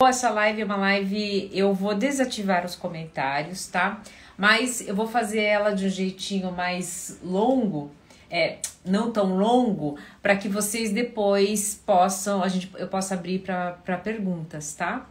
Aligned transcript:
Essa 0.00 0.30
live 0.30 0.62
é 0.62 0.64
uma 0.64 0.76
live, 0.76 1.50
eu 1.52 1.74
vou 1.74 1.92
desativar 1.92 2.64
os 2.64 2.76
comentários, 2.76 3.66
tá? 3.66 4.00
Mas 4.36 4.80
eu 4.86 4.94
vou 4.94 5.08
fazer 5.08 5.40
ela 5.40 5.72
de 5.72 5.86
um 5.86 5.88
jeitinho 5.88 6.52
mais 6.52 7.18
longo, 7.20 7.90
é, 8.30 8.58
não 8.84 9.10
tão 9.10 9.36
longo, 9.36 9.98
para 10.22 10.36
que 10.36 10.48
vocês 10.48 10.92
depois 10.92 11.82
possam, 11.84 12.44
a 12.44 12.48
gente, 12.48 12.70
eu 12.76 12.86
possa 12.86 13.14
abrir 13.14 13.40
para 13.40 13.98
perguntas, 13.98 14.72
tá? 14.72 15.04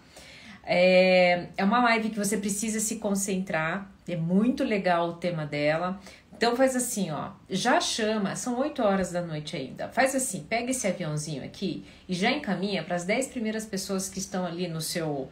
É, 0.63 1.47
é 1.57 1.65
uma 1.65 1.83
live 1.83 2.09
que 2.09 2.17
você 2.17 2.37
precisa 2.37 2.79
se 2.79 2.95
concentrar, 2.95 3.91
é 4.07 4.15
muito 4.15 4.63
legal 4.63 5.09
o 5.09 5.13
tema 5.15 5.45
dela. 5.45 5.99
Então 6.37 6.55
faz 6.55 6.75
assim, 6.75 7.09
ó, 7.09 7.31
já 7.49 7.81
chama, 7.81 8.35
são 8.35 8.59
8 8.59 8.83
horas 8.83 9.11
da 9.11 9.23
noite 9.23 9.55
ainda. 9.55 9.89
Faz 9.89 10.13
assim, 10.13 10.43
pega 10.43 10.69
esse 10.69 10.85
aviãozinho 10.87 11.43
aqui 11.43 11.83
e 12.07 12.13
já 12.13 12.29
encaminha 12.29 12.83
para 12.83 12.95
as 12.95 13.03
10 13.05 13.29
primeiras 13.29 13.65
pessoas 13.65 14.07
que 14.07 14.19
estão 14.19 14.45
ali 14.45 14.67
no 14.67 14.79
seu, 14.79 15.29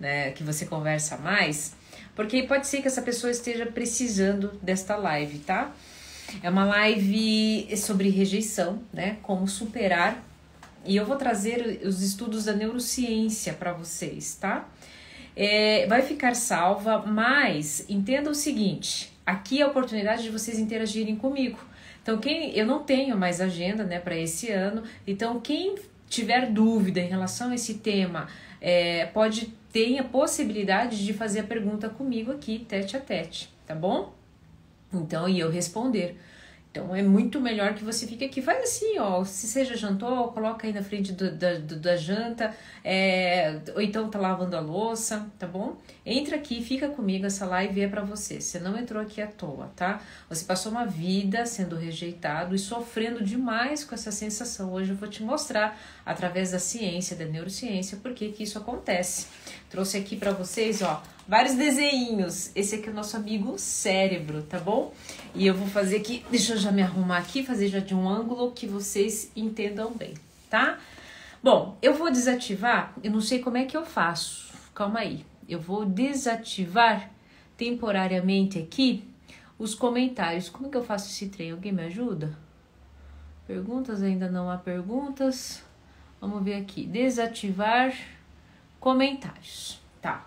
né, 0.00 0.32
que 0.32 0.42
você 0.42 0.66
conversa 0.66 1.16
mais, 1.16 1.76
porque 2.16 2.42
pode 2.42 2.66
ser 2.66 2.82
que 2.82 2.88
essa 2.88 3.00
pessoa 3.02 3.30
esteja 3.30 3.66
precisando 3.66 4.48
desta 4.60 4.96
live, 4.96 5.38
tá? 5.38 5.72
É 6.42 6.50
uma 6.50 6.64
live 6.64 7.68
sobre 7.76 8.10
rejeição, 8.10 8.82
né? 8.92 9.18
Como 9.22 9.46
superar. 9.46 10.24
E 10.84 10.96
eu 10.96 11.06
vou 11.06 11.16
trazer 11.16 11.80
os 11.84 12.02
estudos 12.02 12.44
da 12.46 12.52
neurociência 12.52 13.52
para 13.52 13.72
vocês, 13.72 14.34
tá? 14.34 14.68
É, 15.36 15.86
vai 15.86 16.02
ficar 16.02 16.34
salva, 16.34 17.04
mas 17.06 17.84
entenda 17.88 18.28
o 18.28 18.34
seguinte: 18.34 19.16
aqui 19.28 19.60
é 19.60 19.64
a 19.64 19.68
oportunidade 19.68 20.22
de 20.22 20.30
vocês 20.30 20.58
interagirem 20.58 21.14
comigo. 21.14 21.58
Então, 22.02 22.16
quem 22.16 22.56
eu 22.56 22.66
não 22.66 22.82
tenho 22.82 23.14
mais 23.14 23.42
agenda, 23.42 23.84
né, 23.84 24.00
para 24.00 24.16
esse 24.16 24.50
ano. 24.50 24.82
Então, 25.06 25.38
quem 25.38 25.74
tiver 26.08 26.50
dúvida 26.50 26.98
em 27.00 27.08
relação 27.08 27.50
a 27.50 27.54
esse 27.54 27.74
tema, 27.74 28.26
é, 28.58 29.04
pode 29.06 29.52
ter 29.70 29.98
a 29.98 30.04
possibilidade 30.04 31.04
de 31.04 31.12
fazer 31.12 31.40
a 31.40 31.44
pergunta 31.44 31.90
comigo 31.90 32.32
aqui, 32.32 32.64
tete 32.66 32.96
a 32.96 33.00
tete, 33.00 33.52
tá 33.66 33.74
bom? 33.74 34.14
Então, 34.90 35.28
e 35.28 35.38
eu 35.38 35.50
responder. 35.50 36.18
Então 36.78 36.94
é 36.94 37.02
muito 37.02 37.40
melhor 37.40 37.74
que 37.74 37.82
você 37.82 38.06
fique 38.06 38.24
aqui. 38.24 38.40
Faz 38.40 38.62
assim, 38.62 38.98
ó. 39.00 39.24
Se 39.24 39.64
já 39.64 39.74
jantou, 39.74 40.28
coloca 40.28 40.64
aí 40.66 40.72
na 40.72 40.82
frente 40.82 41.12
do, 41.12 41.30
da, 41.32 41.54
do, 41.54 41.76
da 41.76 41.96
janta, 41.96 42.54
é, 42.84 43.60
ou 43.74 43.82
então 43.82 44.08
tá 44.08 44.18
lavando 44.18 44.56
a 44.56 44.60
louça, 44.60 45.28
tá 45.38 45.46
bom? 45.46 45.76
Entra 46.06 46.36
aqui, 46.36 46.62
fica 46.62 46.88
comigo, 46.88 47.26
essa 47.26 47.44
live 47.46 47.80
é 47.80 47.88
para 47.88 48.02
você. 48.02 48.40
Você 48.40 48.60
não 48.60 48.78
entrou 48.78 49.02
aqui 49.02 49.20
à 49.20 49.26
toa, 49.26 49.72
tá? 49.74 50.00
Você 50.28 50.44
passou 50.44 50.70
uma 50.70 50.86
vida 50.86 51.44
sendo 51.46 51.74
rejeitado 51.74 52.54
e 52.54 52.58
sofrendo 52.58 53.24
demais 53.24 53.82
com 53.82 53.94
essa 53.94 54.12
sensação. 54.12 54.72
Hoje 54.72 54.90
eu 54.90 54.96
vou 54.96 55.08
te 55.08 55.22
mostrar, 55.22 55.76
através 56.06 56.52
da 56.52 56.60
ciência, 56.60 57.16
da 57.16 57.24
neurociência, 57.24 57.98
por 58.00 58.14
que 58.14 58.30
que 58.30 58.44
isso 58.44 58.56
acontece. 58.56 59.26
Trouxe 59.70 59.96
aqui 59.96 60.16
para 60.16 60.32
vocês, 60.32 60.82
ó 60.82 61.02
vários 61.28 61.54
desenhos. 61.54 62.50
Esse 62.56 62.76
aqui 62.76 62.88
é 62.88 62.90
o 62.90 62.94
nosso 62.94 63.14
amigo 63.14 63.58
cérebro, 63.58 64.42
tá 64.42 64.58
bom? 64.58 64.94
E 65.34 65.46
eu 65.46 65.54
vou 65.54 65.68
fazer 65.68 65.98
aqui, 65.98 66.24
deixa 66.30 66.54
eu 66.54 66.56
já 66.56 66.72
me 66.72 66.80
arrumar 66.80 67.18
aqui, 67.18 67.44
fazer 67.44 67.68
já 67.68 67.78
de 67.78 67.94
um 67.94 68.08
ângulo 68.08 68.52
que 68.52 68.66
vocês 68.66 69.30
entendam 69.36 69.92
bem, 69.92 70.14
tá? 70.48 70.78
Bom, 71.42 71.76
eu 71.82 71.92
vou 71.92 72.10
desativar, 72.10 72.94
eu 73.04 73.10
não 73.10 73.20
sei 73.20 73.40
como 73.40 73.58
é 73.58 73.66
que 73.66 73.76
eu 73.76 73.84
faço, 73.84 74.54
calma 74.74 75.00
aí. 75.00 75.24
Eu 75.46 75.60
vou 75.60 75.84
desativar 75.84 77.10
temporariamente 77.56 78.58
aqui 78.58 79.04
os 79.58 79.74
comentários. 79.74 80.48
Como 80.48 80.68
é 80.68 80.70
que 80.70 80.76
eu 80.76 80.84
faço 80.84 81.10
esse 81.10 81.28
trem? 81.28 81.52
Alguém 81.52 81.72
me 81.72 81.82
ajuda? 81.84 82.36
Perguntas? 83.46 84.02
Ainda 84.02 84.30
não 84.30 84.50
há 84.50 84.58
perguntas. 84.58 85.62
Vamos 86.20 86.42
ver 86.44 86.54
aqui. 86.54 86.84
Desativar 86.84 87.94
comentários. 88.80 89.80
Tá. 90.00 90.26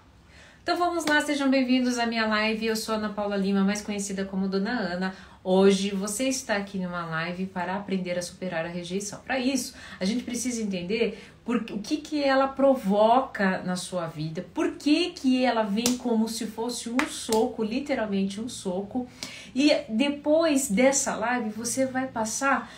Então 0.63 0.77
vamos 0.77 1.05
lá, 1.05 1.21
sejam 1.21 1.49
bem-vindos 1.49 1.97
à 1.97 2.05
minha 2.05 2.25
live. 2.27 2.67
Eu 2.67 2.75
sou 2.75 2.95
Ana 2.95 3.09
Paula 3.09 3.35
Lima, 3.35 3.63
mais 3.63 3.81
conhecida 3.81 4.25
como 4.25 4.47
Dona 4.47 4.71
Ana. 4.71 5.15
Hoje 5.43 5.89
você 5.89 6.27
está 6.27 6.55
aqui 6.55 6.77
numa 6.77 7.03
live 7.03 7.47
para 7.47 7.75
aprender 7.75 8.15
a 8.15 8.21
superar 8.21 8.63
a 8.63 8.67
rejeição. 8.67 9.19
Para 9.25 9.39
isso, 9.39 9.73
a 9.99 10.05
gente 10.05 10.23
precisa 10.23 10.61
entender 10.61 11.19
por, 11.43 11.57
o 11.71 11.79
que, 11.79 11.97
que 11.97 12.23
ela 12.23 12.47
provoca 12.47 13.63
na 13.63 13.75
sua 13.75 14.05
vida, 14.05 14.45
por 14.53 14.73
que, 14.73 15.09
que 15.09 15.43
ela 15.43 15.63
vem 15.63 15.97
como 15.97 16.29
se 16.29 16.45
fosse 16.45 16.91
um 16.91 16.99
soco, 17.09 17.63
literalmente 17.63 18.39
um 18.39 18.47
soco. 18.47 19.07
E 19.55 19.75
depois 19.89 20.69
dessa 20.69 21.15
live, 21.15 21.49
você 21.49 21.87
vai 21.87 22.05
passar 22.05 22.71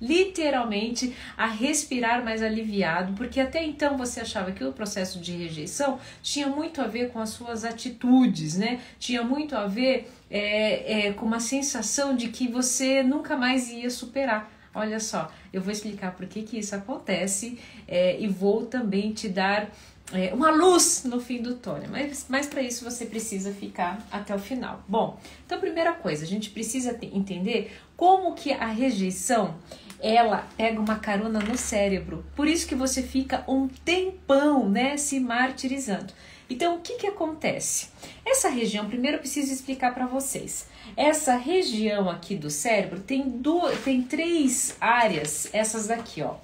literalmente 0.00 1.14
a 1.36 1.46
respirar 1.46 2.24
mais 2.24 2.42
aliviado, 2.42 3.12
porque 3.12 3.40
até 3.40 3.62
então 3.62 3.98
você 3.98 4.20
achava 4.20 4.52
que 4.52 4.64
o 4.64 4.72
processo 4.72 5.20
de 5.20 5.32
rejeição 5.32 5.98
tinha 6.22 6.48
muito 6.48 6.80
a 6.80 6.86
ver 6.86 7.10
com 7.10 7.18
as 7.18 7.30
suas 7.30 7.64
atitudes, 7.64 8.56
né? 8.56 8.80
Tinha 8.98 9.22
muito 9.22 9.54
a 9.54 9.66
ver 9.66 10.10
é, 10.30 11.08
é, 11.08 11.12
com 11.12 11.26
uma 11.26 11.40
sensação 11.40 12.16
de 12.16 12.28
que 12.28 12.48
você 12.48 13.02
nunca 13.02 13.36
mais 13.36 13.70
ia 13.70 13.90
superar. 13.90 14.50
Olha 14.72 15.00
só, 15.00 15.30
eu 15.52 15.60
vou 15.60 15.72
explicar 15.72 16.14
por 16.14 16.26
que, 16.26 16.42
que 16.42 16.58
isso 16.58 16.74
acontece 16.76 17.58
é, 17.88 18.18
e 18.20 18.28
vou 18.28 18.66
também 18.66 19.12
te 19.12 19.28
dar 19.28 19.68
é, 20.12 20.32
uma 20.32 20.50
luz 20.50 21.02
no 21.04 21.20
fim 21.20 21.42
do 21.42 21.54
túnel, 21.56 21.88
mas, 21.90 22.26
mas 22.28 22.46
para 22.46 22.62
isso 22.62 22.84
você 22.84 23.06
precisa 23.06 23.52
ficar 23.52 24.04
até 24.10 24.34
o 24.34 24.38
final. 24.38 24.82
Bom, 24.88 25.18
então 25.44 25.58
primeira 25.58 25.92
coisa, 25.92 26.24
a 26.24 26.26
gente 26.26 26.50
precisa 26.50 26.96
entender 27.02 27.76
como 27.96 28.34
que 28.34 28.52
a 28.52 28.66
rejeição 28.66 29.56
ela 30.02 30.46
pega 30.56 30.80
uma 30.80 30.98
carona 30.98 31.38
no 31.38 31.56
cérebro. 31.56 32.24
Por 32.34 32.48
isso 32.48 32.66
que 32.66 32.74
você 32.74 33.02
fica 33.02 33.44
um 33.46 33.68
tempão, 33.68 34.68
né, 34.68 34.96
se 34.96 35.20
martirizando. 35.20 36.12
Então, 36.48 36.76
o 36.76 36.80
que 36.80 36.94
que 36.94 37.06
acontece? 37.06 37.88
Essa 38.26 38.48
região, 38.48 38.88
primeiro 38.88 39.18
eu 39.18 39.20
preciso 39.20 39.52
explicar 39.52 39.94
para 39.94 40.06
vocês. 40.06 40.66
Essa 40.96 41.36
região 41.36 42.10
aqui 42.10 42.34
do 42.34 42.50
cérebro 42.50 42.98
tem 42.98 43.28
duas, 43.28 43.78
tem 43.82 44.02
três 44.02 44.76
áreas, 44.80 45.48
essas 45.52 45.86
daqui, 45.86 46.22
ó. 46.22 46.34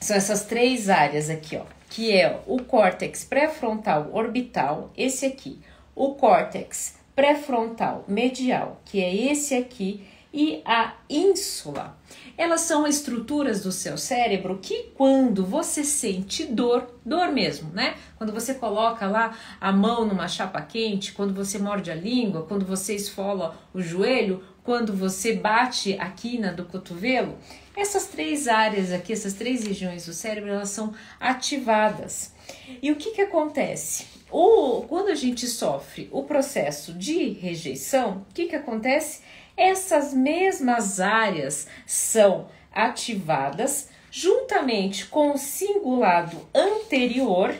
São 0.00 0.16
essas 0.16 0.44
três 0.44 0.88
áreas 0.88 1.28
aqui, 1.28 1.56
ó, 1.56 1.64
que 1.90 2.12
é 2.12 2.40
o 2.46 2.62
córtex 2.62 3.24
pré-frontal 3.24 4.10
orbital, 4.12 4.92
esse 4.96 5.26
aqui, 5.26 5.58
o 5.94 6.14
córtex 6.14 6.94
pré-frontal 7.16 8.04
medial, 8.06 8.80
que 8.84 9.02
é 9.02 9.12
esse 9.32 9.56
aqui, 9.56 10.06
e 10.32 10.62
a 10.64 10.94
ínsula. 11.08 11.96
Elas 12.36 12.62
são 12.62 12.86
estruturas 12.86 13.62
do 13.62 13.72
seu 13.72 13.96
cérebro 13.96 14.58
que 14.60 14.90
quando 14.94 15.44
você 15.44 15.82
sente 15.82 16.44
dor, 16.44 16.86
dor 17.04 17.32
mesmo, 17.32 17.70
né? 17.70 17.94
Quando 18.18 18.32
você 18.32 18.54
coloca 18.54 19.06
lá 19.06 19.36
a 19.60 19.72
mão 19.72 20.06
numa 20.06 20.28
chapa 20.28 20.60
quente, 20.60 21.12
quando 21.12 21.32
você 21.32 21.58
morde 21.58 21.90
a 21.90 21.94
língua, 21.94 22.42
quando 22.42 22.66
você 22.66 22.94
esfola 22.94 23.56
o 23.72 23.80
joelho, 23.80 24.42
quando 24.62 24.92
você 24.92 25.32
bate 25.32 25.96
a 25.98 26.10
quina 26.10 26.52
do 26.52 26.64
cotovelo, 26.64 27.38
essas 27.76 28.06
três 28.06 28.48
áreas 28.48 28.92
aqui, 28.92 29.12
essas 29.12 29.34
três 29.34 29.64
regiões 29.64 30.06
do 30.06 30.12
cérebro, 30.12 30.50
elas 30.50 30.70
são 30.70 30.92
ativadas. 31.20 32.34
E 32.82 32.90
o 32.90 32.96
que 32.96 33.12
que 33.12 33.20
acontece? 33.20 34.06
O, 34.30 34.82
quando 34.88 35.08
a 35.08 35.14
gente 35.14 35.46
sofre 35.46 36.08
o 36.10 36.24
processo 36.24 36.92
de 36.92 37.28
rejeição, 37.30 38.26
o 38.28 38.34
que 38.34 38.46
que 38.46 38.56
acontece? 38.56 39.20
Essas 39.56 40.12
mesmas 40.12 41.00
áreas 41.00 41.66
são 41.86 42.48
ativadas 42.72 43.88
juntamente 44.10 45.06
com 45.06 45.32
o 45.32 45.38
cingulado 45.38 46.36
anterior, 46.54 47.54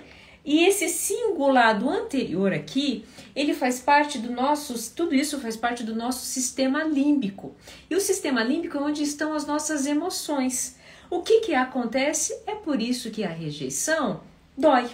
e 0.45 0.65
esse 0.65 0.89
cingulado 0.89 1.91
anterior 1.91 2.53
aqui, 2.53 3.05
ele 3.35 3.53
faz 3.53 3.81
parte 3.81 4.19
do 4.19 4.31
nosso, 4.31 4.95
tudo 4.95 5.15
isso 5.15 5.41
faz 5.41 5.57
parte 5.57 5.83
do 5.83 5.95
nosso 5.95 6.25
sistema 6.25 6.85
límbico. 6.85 7.55
E 7.91 7.97
o 7.97 8.01
sistema 8.01 8.45
límbico 8.45 8.79
é 8.79 8.81
onde 8.81 9.03
estão 9.03 9.35
as 9.35 9.45
nossas 9.45 9.87
emoções. 9.87 10.77
O 11.11 11.21
que 11.21 11.41
que 11.41 11.55
acontece? 11.55 12.33
É 12.47 12.55
por 12.55 12.81
isso 12.81 13.11
que 13.11 13.25
a 13.25 13.29
rejeição 13.29 14.21
dói 14.57 14.89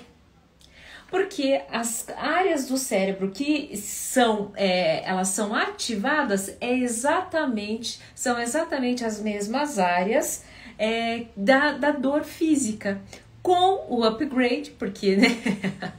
porque 1.13 1.61
as 1.71 2.09
áreas 2.17 2.67
do 2.67 2.79
cérebro 2.79 3.31
que 3.31 3.77
são 3.77 4.51
é, 4.57 5.07
elas 5.07 5.29
são 5.29 5.55
ativadas 5.55 6.57
é 6.59 6.73
exatamente 6.73 8.01
são 8.15 8.41
exatamente 8.41 9.05
as 9.05 9.21
mesmas 9.21 9.79
áreas 9.79 10.43
é, 10.79 11.27
da, 11.37 11.73
da 11.73 11.91
dor 11.91 12.25
física. 12.25 12.99
Com 13.43 13.87
o 13.91 14.05
upgrade 14.05 14.71
porque 14.79 15.17
né, 15.17 15.29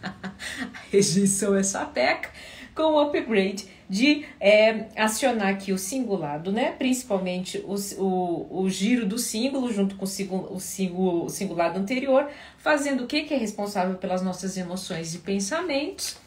a 0.73 0.79
rejeição 0.91 1.55
é 1.55 1.61
sapeca 1.61 2.31
com 2.73 2.93
o 2.93 2.99
upgrade 2.99 3.67
de 3.93 4.25
é, 4.39 4.87
acionar 4.97 5.49
aqui 5.49 5.71
o 5.71 5.77
singulado, 5.77 6.51
né? 6.51 6.71
Principalmente 6.71 7.59
o, 7.59 7.75
o, 8.01 8.63
o 8.63 8.69
giro 8.69 9.05
do 9.05 9.19
símbolo 9.19 9.71
junto 9.71 9.95
com 9.95 10.05
o, 10.05 10.07
símbolo, 10.07 11.25
o, 11.25 11.29
singulado 11.29 11.77
anterior, 11.77 12.27
fazendo 12.57 13.03
o 13.03 13.07
que, 13.07 13.21
que 13.21 13.35
é 13.35 13.37
responsável 13.37 13.95
pelas 13.97 14.23
nossas 14.23 14.57
emoções 14.57 15.13
e 15.13 15.19
pensamentos. 15.19 16.17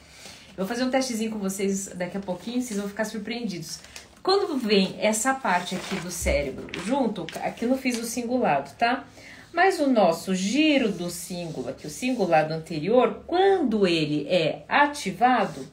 Eu 0.50 0.64
vou 0.64 0.66
fazer 0.66 0.84
um 0.84 0.90
testezinho 0.90 1.32
com 1.32 1.40
vocês 1.40 1.88
daqui 1.88 2.16
a 2.16 2.20
pouquinho, 2.20 2.62
vocês 2.62 2.78
vão 2.78 2.88
ficar 2.88 3.04
surpreendidos. 3.04 3.80
Quando 4.22 4.56
vem 4.56 4.94
essa 5.00 5.34
parte 5.34 5.74
aqui 5.74 5.96
do 5.96 6.10
cérebro 6.10 6.68
junto, 6.84 7.26
aqui 7.42 7.64
eu 7.64 7.68
não 7.68 7.76
fiz 7.76 7.98
o 7.98 8.04
singulado, 8.04 8.70
tá? 8.78 9.04
Mas 9.52 9.80
o 9.80 9.88
nosso 9.88 10.36
giro 10.36 10.92
do 10.92 11.10
símbolo, 11.10 11.68
aqui 11.68 11.88
o 11.88 11.90
singular 11.90 12.46
do 12.46 12.54
anterior, 12.54 13.24
quando 13.26 13.88
ele 13.88 14.24
é 14.28 14.62
ativado, 14.68 15.66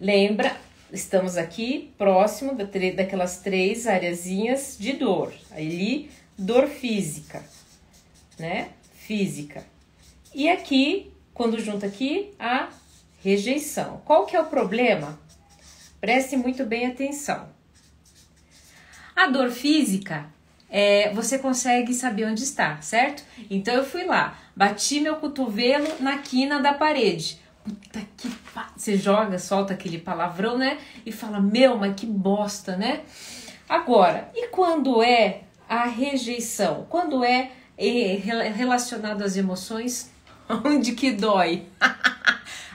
lembra, 0.00 0.56
estamos 0.92 1.36
aqui 1.36 1.92
próximo 1.98 2.54
daquelas 2.54 3.38
três 3.38 3.86
areazinhas 3.86 4.76
de 4.78 4.94
dor. 4.94 5.32
Ali, 5.50 6.10
dor 6.36 6.66
física, 6.66 7.44
né? 8.38 8.70
Física. 8.94 9.64
E 10.34 10.48
aqui, 10.48 11.12
quando 11.34 11.60
junta 11.60 11.86
aqui, 11.86 12.32
a 12.38 12.70
rejeição. 13.22 14.00
Qual 14.04 14.26
que 14.26 14.34
é 14.34 14.40
o 14.40 14.46
problema? 14.46 15.18
Preste 16.00 16.36
muito 16.36 16.64
bem 16.64 16.86
atenção. 16.86 17.48
A 19.14 19.26
dor 19.26 19.50
física, 19.50 20.32
é, 20.70 21.12
você 21.12 21.38
consegue 21.38 21.92
saber 21.92 22.24
onde 22.24 22.42
está, 22.42 22.80
certo? 22.80 23.22
Então 23.50 23.74
eu 23.74 23.84
fui 23.84 24.04
lá, 24.04 24.38
bati 24.56 25.00
meu 25.00 25.16
cotovelo 25.16 25.86
na 26.00 26.18
quina 26.18 26.60
da 26.60 26.72
parede. 26.72 27.38
Puta 27.62 28.00
que 28.16 28.28
pa... 28.54 28.70
Você 28.76 28.96
joga, 28.96 29.38
solta 29.38 29.74
aquele 29.74 29.98
palavrão, 29.98 30.58
né? 30.58 30.78
E 31.04 31.12
fala, 31.12 31.40
meu, 31.40 31.76
mas 31.76 31.94
que 31.94 32.06
bosta, 32.06 32.76
né? 32.76 33.00
Agora, 33.68 34.30
e 34.34 34.48
quando 34.48 35.02
é 35.02 35.42
a 35.68 35.84
rejeição? 35.84 36.86
Quando 36.88 37.24
é, 37.24 37.52
é 37.78 38.16
relacionado 38.54 39.22
às 39.22 39.36
emoções, 39.36 40.10
onde 40.64 40.92
que 40.92 41.12
dói? 41.12 41.66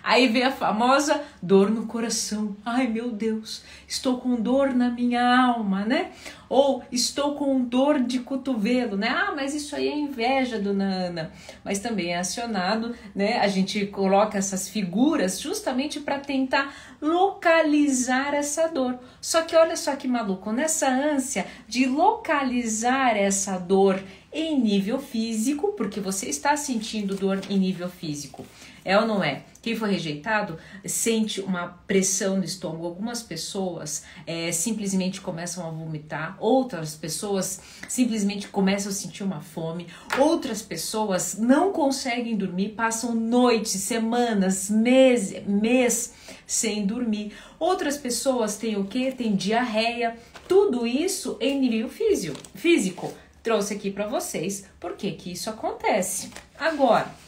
Aí 0.05 0.27
vem 0.27 0.43
a 0.43 0.51
famosa 0.51 1.19
dor 1.41 1.71
no 1.71 1.87
coração. 1.87 2.55
Ai 2.63 2.85
meu 2.85 3.09
Deus, 3.09 3.63
estou 3.87 4.19
com 4.19 4.35
dor 4.35 4.71
na 4.71 4.87
minha 4.87 5.35
alma, 5.47 5.83
né? 5.83 6.11
Ou 6.47 6.83
estou 6.91 7.33
com 7.33 7.59
dor 7.63 7.99
de 7.99 8.19
cotovelo, 8.19 8.95
né? 8.95 9.07
Ah, 9.09 9.33
mas 9.35 9.55
isso 9.55 9.75
aí 9.75 9.87
é 9.87 9.97
inveja, 9.97 10.59
dona 10.59 10.85
Ana. 10.85 11.31
Mas 11.63 11.79
também 11.79 12.13
é 12.13 12.19
acionado, 12.19 12.95
né? 13.15 13.39
A 13.39 13.47
gente 13.47 13.83
coloca 13.87 14.37
essas 14.37 14.69
figuras 14.69 15.41
justamente 15.41 15.99
para 15.99 16.19
tentar 16.19 16.71
localizar 17.01 18.35
essa 18.35 18.67
dor. 18.67 18.99
Só 19.19 19.41
que 19.41 19.55
olha 19.55 19.75
só 19.75 19.95
que 19.95 20.07
maluco, 20.07 20.51
nessa 20.51 20.87
ânsia 20.87 21.47
de 21.67 21.87
localizar 21.87 23.17
essa 23.17 23.57
dor 23.57 23.99
em 24.31 24.59
nível 24.59 24.99
físico, 24.99 25.69
porque 25.69 25.99
você 25.99 26.29
está 26.29 26.55
sentindo 26.55 27.15
dor 27.15 27.41
em 27.49 27.57
nível 27.57 27.89
físico. 27.89 28.45
É 28.83 28.95
ou 28.99 29.07
não 29.07 29.23
é? 29.23 29.41
Quem 29.65 29.75
foi 29.75 29.89
rejeitado 29.89 30.59
sente 30.85 31.41
uma 31.41 31.69
pressão 31.87 32.37
no 32.37 32.43
estômago. 32.43 32.85
Algumas 32.85 33.23
pessoas 33.23 34.03
é, 34.27 34.51
simplesmente 34.51 35.19
começam 35.19 35.65
a 35.65 35.71
vomitar, 35.71 36.37
outras 36.39 36.93
pessoas 36.93 37.59
simplesmente 37.89 38.47
começam 38.47 38.91
a 38.91 38.93
sentir 38.93 39.23
uma 39.23 39.41
fome, 39.41 39.87
outras 40.19 40.61
pessoas 40.61 41.39
não 41.39 41.73
conseguem 41.73 42.37
dormir, 42.37 42.75
passam 42.75 43.15
noites, 43.15 43.71
semanas, 43.71 44.69
meses, 44.69 45.43
mês 45.47 46.13
sem 46.45 46.85
dormir. 46.85 47.33
Outras 47.57 47.97
pessoas 47.97 48.57
têm 48.57 48.77
o 48.77 48.85
que? 48.85 49.13
Tem 49.13 49.35
diarreia. 49.35 50.15
Tudo 50.47 50.85
isso 50.85 51.39
em 51.41 51.59
nível 51.59 51.89
físico. 51.89 53.11
Trouxe 53.41 53.73
aqui 53.73 53.89
para 53.89 54.05
vocês 54.05 54.65
por 54.79 54.95
que 54.95 55.11
que 55.13 55.31
isso 55.31 55.49
acontece. 55.49 56.29
Agora, 56.59 57.24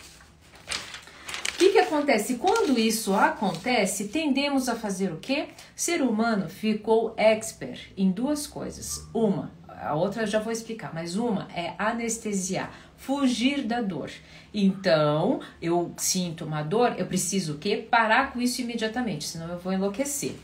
o 1.57 1.59
que, 1.59 1.69
que 1.69 1.79
acontece? 1.79 2.35
Quando 2.35 2.77
isso 2.77 3.15
acontece, 3.15 4.09
tendemos 4.09 4.69
a 4.69 4.75
fazer 4.75 5.11
o 5.11 5.17
quê? 5.17 5.47
Ser 5.75 6.03
humano 6.03 6.47
ficou 6.47 7.15
expert 7.17 7.91
em 7.97 8.11
duas 8.11 8.45
coisas. 8.45 9.03
Uma, 9.11 9.51
a 9.67 9.95
outra 9.95 10.21
eu 10.21 10.27
já 10.27 10.39
vou 10.39 10.53
explicar, 10.53 10.91
mas 10.93 11.15
uma 11.15 11.47
é 11.55 11.73
anestesiar, 11.79 12.71
fugir 12.95 13.63
da 13.63 13.81
dor. 13.81 14.11
Então, 14.53 15.39
eu 15.59 15.91
sinto 15.97 16.45
uma 16.45 16.61
dor, 16.61 16.93
eu 16.95 17.07
preciso 17.07 17.55
o 17.55 17.57
quê? 17.57 17.77
Parar 17.89 18.31
com 18.31 18.39
isso 18.39 18.61
imediatamente, 18.61 19.25
senão 19.25 19.49
eu 19.49 19.57
vou 19.57 19.73
enlouquecer. 19.73 20.35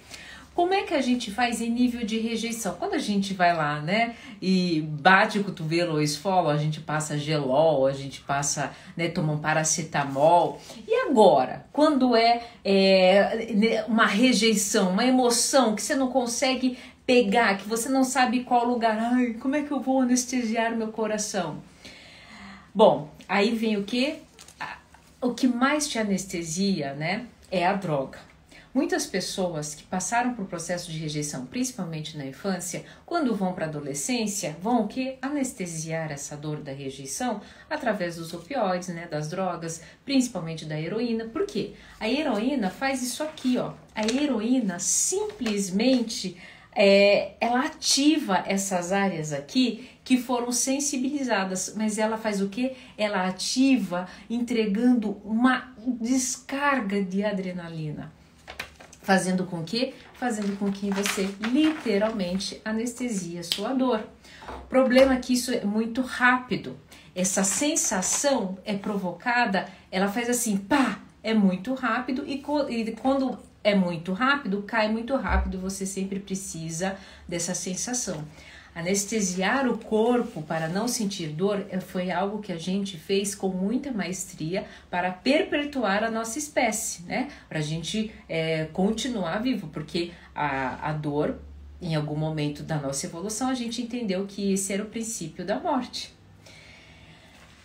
Como 0.55 0.71
é 0.71 0.83
que 0.83 0.93
a 0.93 1.01
gente 1.01 1.31
faz 1.31 1.61
em 1.61 1.69
nível 1.69 2.05
de 2.05 2.19
rejeição? 2.19 2.75
Quando 2.75 2.93
a 2.93 2.99
gente 2.99 3.33
vai 3.33 3.55
lá, 3.55 3.81
né, 3.81 4.15
e 4.39 4.81
bate 4.81 5.39
o 5.39 5.43
cotovelo 5.43 5.93
ou 5.93 6.01
esfola, 6.01 6.53
a 6.53 6.57
gente 6.57 6.79
passa 6.79 7.17
gelol, 7.17 7.87
a 7.87 7.91
gente 7.91 8.21
passa, 8.21 8.71
né, 8.95 9.07
toma 9.09 9.33
um 9.33 9.39
paracetamol. 9.39 10.61
E 10.87 10.93
agora, 11.07 11.65
quando 11.73 12.15
é, 12.15 12.43
é 12.63 13.51
né, 13.55 13.83
uma 13.85 14.05
rejeição, 14.05 14.91
uma 14.91 15.03
emoção 15.03 15.75
que 15.75 15.81
você 15.81 15.95
não 15.95 16.09
consegue 16.09 16.77
pegar, 17.03 17.57
que 17.57 17.67
você 17.67 17.89
não 17.89 18.03
sabe 18.03 18.43
qual 18.43 18.63
lugar, 18.65 18.95
ai, 18.97 19.33
como 19.39 19.55
é 19.55 19.63
que 19.63 19.71
eu 19.71 19.79
vou 19.79 20.01
anestesiar 20.01 20.75
meu 20.75 20.89
coração? 20.89 21.57
Bom, 22.75 23.09
aí 23.27 23.55
vem 23.55 23.77
o 23.77 23.83
que? 23.83 24.17
O 25.19 25.33
que 25.33 25.47
mais 25.47 25.87
te 25.87 25.97
anestesia, 25.97 26.93
né, 26.93 27.25
é 27.49 27.65
a 27.65 27.73
droga. 27.73 28.32
Muitas 28.73 29.05
pessoas 29.05 29.75
que 29.75 29.83
passaram 29.83 30.33
por 30.33 30.45
processo 30.45 30.91
de 30.91 30.97
rejeição, 30.97 31.45
principalmente 31.45 32.17
na 32.17 32.25
infância, 32.25 32.83
quando 33.05 33.35
vão 33.35 33.53
para 33.53 33.65
a 33.65 33.69
adolescência, 33.69 34.57
vão 34.59 34.81
o 34.81 34.87
que? 34.87 35.15
Anestesiar 35.21 36.11
essa 36.11 36.35
dor 36.35 36.57
da 36.57 36.71
rejeição 36.71 37.39
através 37.69 38.15
dos 38.15 38.33
opioides, 38.33 38.87
né, 38.87 39.07
das 39.07 39.29
drogas, 39.29 39.83
principalmente 40.03 40.65
da 40.65 40.81
heroína. 40.81 41.25
Por 41.25 41.45
quê? 41.45 41.73
A 41.99 42.09
heroína 42.09 42.71
faz 42.71 43.03
isso 43.03 43.21
aqui, 43.21 43.59
ó. 43.59 43.73
A 43.93 44.07
heroína 44.07 44.79
simplesmente 44.79 46.35
é, 46.75 47.33
ela 47.39 47.67
ativa 47.67 48.43
essas 48.47 48.91
áreas 48.91 49.31
aqui 49.33 49.87
que 50.03 50.17
foram 50.17 50.51
sensibilizadas, 50.51 51.75
mas 51.77 51.99
ela 51.99 52.17
faz 52.17 52.41
o 52.41 52.49
que? 52.49 52.75
Ela 52.97 53.27
ativa 53.27 54.07
entregando 54.27 55.21
uma 55.23 55.75
descarga 56.01 57.03
de 57.03 57.23
adrenalina 57.23 58.11
fazendo 59.03 59.45
com 59.45 59.63
que 59.63 59.93
fazendo 60.13 60.57
com 60.57 60.71
que 60.71 60.89
você 60.89 61.29
literalmente 61.41 62.61
anestesia 62.63 63.43
sua 63.43 63.73
dor. 63.73 64.07
O 64.47 64.67
problema 64.67 65.13
é 65.13 65.19
que 65.19 65.33
isso 65.33 65.51
é 65.51 65.63
muito 65.65 66.01
rápido. 66.01 66.77
Essa 67.13 67.43
sensação 67.43 68.57
é 68.65 68.75
provocada, 68.75 69.67
ela 69.91 70.07
faz 70.07 70.29
assim, 70.29 70.57
pá, 70.57 70.99
é 71.21 71.33
muito 71.33 71.73
rápido 71.73 72.23
e, 72.25 72.41
e 72.69 72.91
quando 72.93 73.37
é 73.63 73.75
muito 73.75 74.13
rápido, 74.13 74.63
cai 74.63 74.91
muito 74.91 75.15
rápido, 75.15 75.59
você 75.59 75.85
sempre 75.85 76.19
precisa 76.19 76.97
dessa 77.27 77.53
sensação. 77.53 78.23
Anestesiar 78.75 79.67
o 79.67 79.77
corpo 79.77 80.41
para 80.41 80.67
não 80.67 80.87
sentir 80.87 81.27
dor 81.27 81.63
foi 81.81 82.09
algo 82.09 82.41
que 82.41 82.51
a 82.51 82.57
gente 82.57 82.97
fez 82.97 83.35
com 83.35 83.49
muita 83.49 83.91
maestria 83.91 84.65
para 84.89 85.11
perpetuar 85.11 86.03
a 86.03 86.09
nossa 86.09 86.39
espécie, 86.39 87.03
né? 87.03 87.29
Para 87.47 87.59
a 87.59 87.61
gente 87.61 88.11
é, 88.27 88.65
continuar 88.73 89.37
vivo, 89.43 89.67
porque 89.67 90.11
a, 90.33 90.89
a 90.89 90.93
dor, 90.93 91.39
em 91.79 91.93
algum 91.95 92.15
momento 92.15 92.63
da 92.63 92.77
nossa 92.77 93.05
evolução, 93.05 93.49
a 93.49 93.53
gente 93.53 93.79
entendeu 93.79 94.25
que 94.25 94.53
esse 94.53 94.73
era 94.73 94.81
o 94.81 94.87
princípio 94.87 95.45
da 95.45 95.59
morte. 95.59 96.11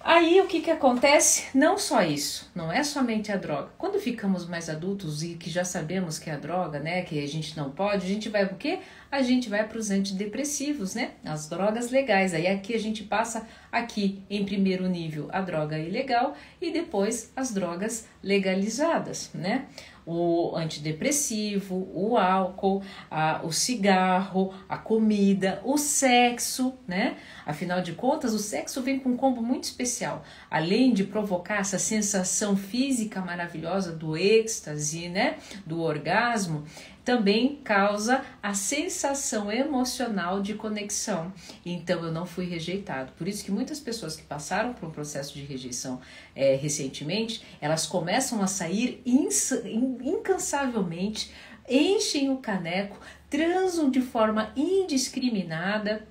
Aí 0.00 0.40
o 0.40 0.46
que, 0.46 0.60
que 0.60 0.70
acontece? 0.70 1.46
Não 1.54 1.76
só 1.76 2.02
isso, 2.02 2.47
não 2.58 2.72
é 2.72 2.82
somente 2.82 3.30
a 3.30 3.36
droga. 3.36 3.70
Quando 3.78 4.00
ficamos 4.00 4.44
mais 4.44 4.68
adultos 4.68 5.22
e 5.22 5.36
que 5.36 5.48
já 5.48 5.64
sabemos 5.64 6.18
que 6.18 6.28
é 6.28 6.32
a 6.32 6.36
droga, 6.36 6.80
né, 6.80 7.02
que 7.02 7.22
a 7.22 7.28
gente 7.28 7.56
não 7.56 7.70
pode, 7.70 8.04
a 8.04 8.08
gente 8.08 8.28
vai 8.28 8.44
o 8.46 8.56
quê? 8.56 8.80
A 9.12 9.22
gente 9.22 9.48
vai 9.48 9.66
para 9.66 9.78
os 9.78 9.92
antidepressivos, 9.92 10.92
né? 10.96 11.12
As 11.24 11.48
drogas 11.48 11.92
legais. 11.92 12.34
Aí 12.34 12.48
aqui 12.48 12.74
a 12.74 12.78
gente 12.78 13.04
passa 13.04 13.46
aqui 13.70 14.24
em 14.28 14.44
primeiro 14.44 14.88
nível 14.88 15.28
a 15.30 15.40
droga 15.40 15.78
ilegal 15.78 16.34
e 16.60 16.72
depois 16.72 17.32
as 17.36 17.54
drogas 17.54 18.08
legalizadas, 18.24 19.30
né? 19.32 19.66
o 20.10 20.56
antidepressivo, 20.56 21.86
o 21.92 22.16
álcool, 22.16 22.82
a, 23.10 23.42
o 23.44 23.52
cigarro, 23.52 24.54
a 24.66 24.78
comida, 24.78 25.60
o 25.62 25.76
sexo, 25.76 26.72
né? 26.86 27.18
Afinal 27.44 27.82
de 27.82 27.92
contas, 27.92 28.32
o 28.32 28.38
sexo 28.38 28.80
vem 28.80 28.98
com 28.98 29.10
um 29.10 29.16
combo 29.18 29.42
muito 29.42 29.64
especial. 29.64 30.24
Além 30.50 30.94
de 30.94 31.04
provocar 31.04 31.58
essa 31.58 31.78
sensação 31.78 32.47
física 32.56 33.20
maravilhosa 33.20 33.92
do 33.92 34.16
êxtase, 34.16 35.08
né? 35.08 35.36
Do 35.66 35.80
orgasmo, 35.80 36.64
também 37.08 37.56
causa 37.64 38.22
a 38.42 38.52
sensação 38.52 39.50
emocional 39.50 40.42
de 40.42 40.52
conexão. 40.52 41.32
Então 41.64 42.04
eu 42.04 42.12
não 42.12 42.26
fui 42.26 42.44
rejeitado. 42.44 43.12
Por 43.12 43.26
isso 43.26 43.42
que 43.42 43.50
muitas 43.50 43.80
pessoas 43.80 44.14
que 44.14 44.24
passaram 44.24 44.74
por 44.74 44.90
um 44.90 44.92
processo 44.92 45.32
de 45.32 45.42
rejeição 45.42 46.02
é, 46.36 46.54
recentemente, 46.54 47.42
elas 47.62 47.86
começam 47.86 48.42
a 48.42 48.46
sair 48.46 49.02
incansavelmente, 49.06 51.32
enchem 51.66 52.30
o 52.30 52.36
caneco, 52.36 53.00
transam 53.30 53.90
de 53.90 54.02
forma 54.02 54.52
indiscriminada, 54.54 56.06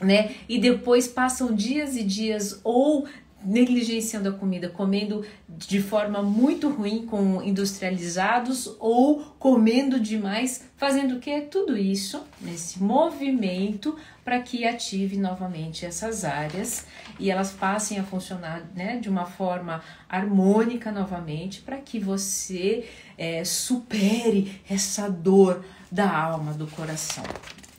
né? 0.00 0.36
E 0.48 0.60
depois 0.60 1.08
passam 1.08 1.52
dias 1.52 1.96
e 1.96 2.04
dias 2.04 2.60
ou 2.62 3.08
negligenciando 3.44 4.28
a 4.28 4.32
comida, 4.32 4.68
comendo 4.68 5.24
de 5.48 5.80
forma 5.80 6.22
muito 6.22 6.68
ruim 6.68 7.06
com 7.06 7.42
industrializados 7.42 8.76
ou 8.78 9.20
comendo 9.38 9.98
demais, 9.98 10.64
fazendo 10.76 11.16
o 11.16 11.20
que? 11.20 11.40
Tudo 11.42 11.76
isso 11.76 12.22
nesse 12.40 12.82
movimento 12.82 13.96
para 14.24 14.40
que 14.40 14.66
ative 14.66 15.16
novamente 15.16 15.84
essas 15.84 16.24
áreas 16.24 16.86
e 17.18 17.30
elas 17.30 17.52
passem 17.52 17.98
a 17.98 18.04
funcionar 18.04 18.62
né, 18.74 18.98
de 18.98 19.08
uma 19.08 19.24
forma 19.24 19.82
harmônica 20.08 20.92
novamente 20.92 21.60
para 21.62 21.78
que 21.78 21.98
você 21.98 22.88
é, 23.16 23.44
supere 23.44 24.60
essa 24.68 25.08
dor 25.08 25.64
da 25.90 26.10
alma, 26.10 26.52
do 26.52 26.66
coração. 26.66 27.24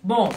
Bom, 0.04 0.30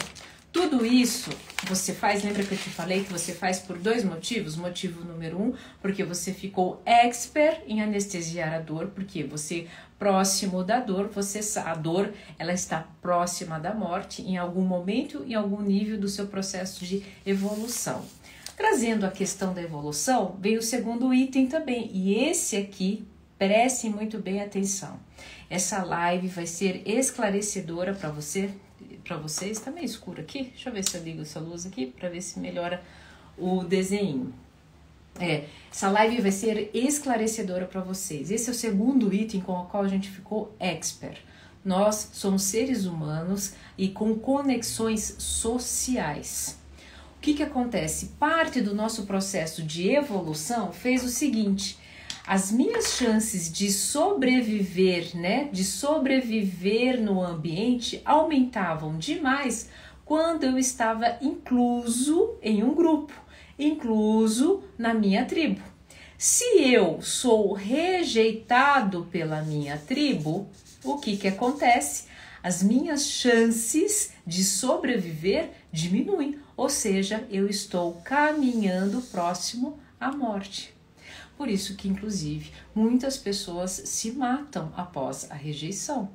tudo 0.55 0.85
isso 0.85 1.29
você 1.67 1.93
faz, 1.93 2.23
lembra 2.23 2.41
que 2.41 2.53
eu 2.53 2.57
te 2.57 2.69
falei 2.69 3.03
que 3.03 3.11
você 3.11 3.33
faz 3.33 3.59
por 3.59 3.77
dois 3.77 4.05
motivos? 4.05 4.55
Motivo 4.55 5.03
número 5.03 5.37
um, 5.37 5.53
porque 5.81 6.01
você 6.01 6.31
ficou 6.31 6.81
expert 6.85 7.61
em 7.67 7.81
anestesiar 7.81 8.53
a 8.53 8.59
dor, 8.59 8.87
porque 8.95 9.21
você 9.21 9.67
próximo 9.99 10.63
da 10.63 10.79
dor, 10.79 11.09
você 11.09 11.41
a 11.59 11.75
dor 11.75 12.13
ela 12.39 12.53
está 12.53 12.87
próxima 13.01 13.59
da 13.59 13.73
morte 13.73 14.21
em 14.21 14.37
algum 14.37 14.61
momento, 14.61 15.25
em 15.27 15.33
algum 15.33 15.61
nível 15.61 15.99
do 15.99 16.07
seu 16.07 16.27
processo 16.27 16.85
de 16.85 17.03
evolução. 17.25 18.05
Trazendo 18.55 19.05
a 19.05 19.11
questão 19.11 19.53
da 19.53 19.61
evolução, 19.61 20.37
vem 20.39 20.57
o 20.57 20.61
segundo 20.61 21.13
item 21.13 21.47
também, 21.47 21.91
e 21.91 22.15
esse 22.15 22.55
aqui, 22.55 23.05
preste 23.37 23.89
muito 23.89 24.19
bem 24.19 24.41
atenção. 24.41 24.97
Essa 25.49 25.83
live 25.83 26.29
vai 26.29 26.47
ser 26.47 26.81
esclarecedora 26.85 27.93
para 27.93 28.09
você, 28.09 28.51
para 29.05 29.17
vocês. 29.17 29.59
Tá 29.59 29.71
meio 29.71 29.85
escuro 29.85 30.19
aqui. 30.19 30.45
Deixa 30.45 30.69
eu 30.69 30.73
ver 30.73 30.83
se 30.83 30.97
eu 30.97 31.03
ligo 31.03 31.21
essa 31.21 31.39
luz 31.39 31.65
aqui 31.65 31.85
para 31.85 32.09
ver 32.09 32.21
se 32.21 32.39
melhora 32.39 32.83
o 33.37 33.63
desenho. 33.63 34.33
É, 35.19 35.45
essa 35.71 35.89
live 35.89 36.21
vai 36.21 36.31
ser 36.31 36.69
esclarecedora 36.73 37.65
para 37.65 37.79
vocês. 37.79 38.31
Esse 38.31 38.49
é 38.49 38.51
o 38.51 38.55
segundo 38.55 39.13
item 39.13 39.39
com 39.39 39.53
o 39.53 39.65
qual 39.65 39.83
a 39.83 39.87
gente 39.87 40.09
ficou 40.09 40.53
expert. 40.59 41.21
Nós 41.63 42.09
somos 42.13 42.43
seres 42.43 42.85
humanos 42.85 43.53
e 43.77 43.87
com 43.87 44.13
conexões 44.15 45.15
sociais. 45.17 46.59
O 47.17 47.21
que, 47.21 47.33
que 47.33 47.43
acontece? 47.43 48.07
Parte 48.19 48.61
do 48.61 48.75
nosso 48.75 49.05
processo 49.05 49.63
de 49.63 49.89
evolução 49.89 50.71
fez 50.71 51.03
o 51.03 51.09
seguinte: 51.09 51.79
as 52.27 52.51
minhas 52.51 52.93
chances 52.93 53.51
de 53.51 53.71
sobreviver, 53.71 55.15
né, 55.15 55.47
de 55.51 55.63
sobreviver 55.63 56.99
no 56.99 57.21
ambiente 57.21 58.01
aumentavam 58.03 58.97
demais 58.97 59.69
quando 60.03 60.43
eu 60.43 60.57
estava 60.57 61.17
incluso 61.21 62.35
em 62.41 62.63
um 62.63 62.73
grupo, 62.73 63.13
incluso 63.59 64.63
na 64.77 64.93
minha 64.93 65.25
tribo. 65.25 65.61
Se 66.17 66.43
eu 66.63 66.99
sou 67.01 67.53
rejeitado 67.53 69.07
pela 69.11 69.41
minha 69.43 69.77
tribo, 69.77 70.47
o 70.83 70.97
que 70.97 71.17
que 71.17 71.27
acontece? 71.27 72.05
As 72.41 72.63
minhas 72.63 73.05
chances 73.05 74.13
de 74.25 74.43
sobreviver 74.43 75.49
diminuem, 75.71 76.39
ou 76.57 76.69
seja, 76.69 77.27
eu 77.29 77.47
estou 77.47 77.93
caminhando 78.03 79.01
próximo 79.01 79.79
à 79.99 80.11
morte. 80.11 80.74
Por 81.37 81.49
isso 81.49 81.75
que, 81.75 81.87
inclusive, 81.87 82.51
muitas 82.73 83.17
pessoas 83.17 83.71
se 83.71 84.11
matam 84.11 84.71
após 84.75 85.29
a 85.29 85.35
rejeição. 85.35 86.09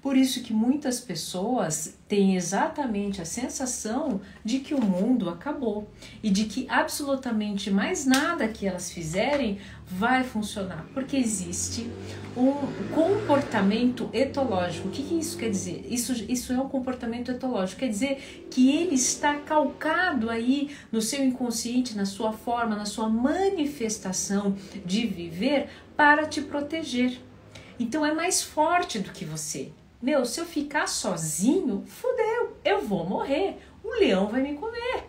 Por 0.00 0.16
isso 0.16 0.42
que 0.42 0.52
muitas 0.52 1.00
pessoas 1.00 1.98
têm 2.06 2.36
exatamente 2.36 3.20
a 3.20 3.24
sensação 3.24 4.20
de 4.44 4.60
que 4.60 4.74
o 4.74 4.80
mundo 4.80 5.28
acabou 5.28 5.88
e 6.22 6.30
de 6.30 6.44
que 6.44 6.66
absolutamente 6.68 7.70
mais 7.70 8.06
nada 8.06 8.48
que 8.48 8.66
elas 8.66 8.90
fizerem 8.90 9.58
vai 9.84 10.22
funcionar, 10.22 10.86
porque 10.94 11.16
existe 11.16 11.90
um 12.36 12.52
comportamento 12.94 14.08
etológico. 14.12 14.88
O 14.88 14.90
que, 14.90 15.02
que 15.02 15.18
isso 15.18 15.36
quer 15.36 15.50
dizer? 15.50 15.86
Isso, 15.88 16.12
isso 16.28 16.52
é 16.52 16.60
um 16.60 16.68
comportamento 16.68 17.30
etológico, 17.30 17.80
quer 17.80 17.88
dizer 17.88 18.46
que 18.50 18.70
ele 18.70 18.94
está 18.94 19.34
calcado 19.36 20.30
aí 20.30 20.70
no 20.92 21.02
seu 21.02 21.24
inconsciente, 21.24 21.96
na 21.96 22.06
sua 22.06 22.32
forma, 22.32 22.76
na 22.76 22.86
sua 22.86 23.08
manifestação 23.08 24.54
de 24.84 25.06
viver 25.06 25.68
para 25.96 26.26
te 26.26 26.40
proteger. 26.40 27.20
Então 27.78 28.04
é 28.04 28.12
mais 28.12 28.42
forte 28.42 28.98
do 28.98 29.10
que 29.10 29.24
você. 29.24 29.72
Meu, 30.00 30.24
se 30.24 30.40
eu 30.40 30.46
ficar 30.46 30.86
sozinho, 30.86 31.84
fudeu, 31.86 32.56
eu 32.64 32.86
vou 32.86 33.04
morrer. 33.04 33.58
O 33.82 33.90
leão 33.98 34.28
vai 34.28 34.40
me 34.40 34.54
comer. 34.54 35.04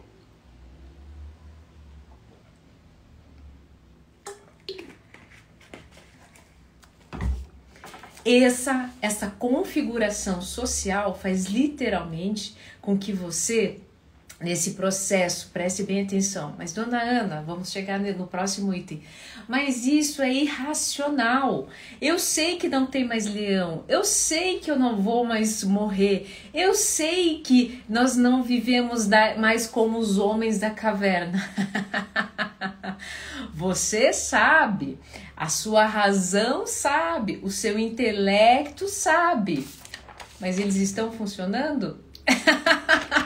Essa, 8.25 8.91
essa 9.01 9.29
configuração 9.29 10.41
social 10.41 11.17
faz 11.17 11.45
literalmente 11.45 12.55
com 12.81 12.97
que 12.97 13.13
você 13.13 13.79
nesse 14.39 14.71
processo, 14.71 15.49
preste 15.51 15.83
bem 15.83 16.03
atenção. 16.03 16.55
Mas, 16.57 16.71
dona 16.71 17.01
Ana, 17.01 17.43
vamos 17.45 17.71
chegar 17.71 17.99
no 17.99 18.25
próximo 18.25 18.73
item. 18.73 19.01
Mas 19.47 19.85
isso 19.85 20.21
é 20.21 20.31
irracional. 20.31 21.67
Eu 22.01 22.17
sei 22.17 22.57
que 22.57 22.69
não 22.69 22.85
tem 22.85 23.05
mais 23.05 23.25
leão. 23.25 23.83
Eu 23.87 24.05
sei 24.05 24.59
que 24.59 24.71
eu 24.71 24.79
não 24.79 25.01
vou 25.01 25.25
mais 25.25 25.63
morrer. 25.63 26.27
Eu 26.53 26.73
sei 26.73 27.39
que 27.39 27.83
nós 27.89 28.15
não 28.15 28.41
vivemos 28.41 29.07
mais 29.37 29.67
como 29.67 29.97
os 29.97 30.17
homens 30.17 30.59
da 30.59 30.69
caverna. 30.69 31.43
Você 33.53 34.13
sabe, 34.13 34.97
a 35.35 35.49
sua 35.49 35.85
razão 35.85 36.65
sabe, 36.65 37.39
o 37.43 37.49
seu 37.49 37.77
intelecto 37.77 38.87
sabe. 38.87 39.67
Mas 40.39 40.57
eles 40.57 40.75
estão 40.75 41.11
funcionando? 41.11 41.99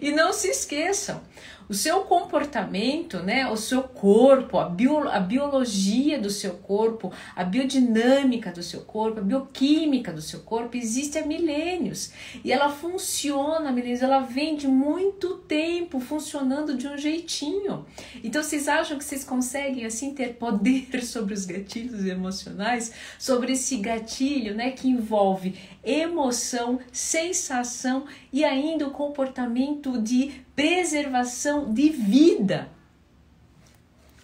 E 0.00 0.10
não 0.10 0.32
se 0.32 0.48
esqueçam, 0.48 1.20
o 1.68 1.74
seu 1.74 2.00
comportamento, 2.00 3.18
né, 3.18 3.50
o 3.50 3.56
seu 3.56 3.82
corpo, 3.82 4.58
a, 4.58 4.68
bio, 4.68 5.08
a 5.08 5.20
biologia 5.20 6.18
do 6.18 6.30
seu 6.30 6.54
corpo, 6.54 7.12
a 7.36 7.44
biodinâmica 7.44 8.50
do 8.50 8.62
seu 8.62 8.80
corpo, 8.80 9.20
a 9.20 9.22
bioquímica 9.22 10.12
do 10.12 10.22
seu 10.22 10.40
corpo 10.40 10.76
existe 10.76 11.18
há 11.18 11.26
milênios 11.26 12.12
e 12.42 12.50
ela 12.50 12.70
funciona 12.70 13.70
milênios, 13.70 14.02
ela 14.02 14.20
vem 14.20 14.56
de 14.56 14.66
muito 14.66 15.36
tempo 15.38 16.00
funcionando 16.00 16.76
de 16.76 16.88
um 16.88 16.96
jeitinho. 16.96 17.84
Então 18.24 18.42
vocês 18.42 18.66
acham 18.66 18.96
que 18.96 19.04
vocês 19.04 19.24
conseguem 19.24 19.84
assim 19.84 20.14
ter 20.14 20.34
poder 20.34 20.88
sobre 21.04 21.34
os 21.34 21.44
gatilhos 21.44 22.06
emocionais, 22.06 22.92
sobre 23.18 23.52
esse 23.52 23.76
gatilho, 23.76 24.54
né, 24.54 24.70
que 24.70 24.88
envolve 24.88 25.54
emoção, 25.84 26.80
sensação 26.92 28.06
e 28.32 28.44
ainda 28.44 28.86
o 28.86 28.90
comportamento 28.90 30.00
de 30.00 30.47
preservação 30.58 31.72
de 31.72 31.88
vida. 31.88 32.68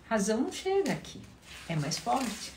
Razão 0.09 0.41
não 0.41 0.53
chega 0.53 0.91
aqui, 0.91 1.21
é 1.69 1.77
mais 1.77 1.97
forte. 1.97 2.53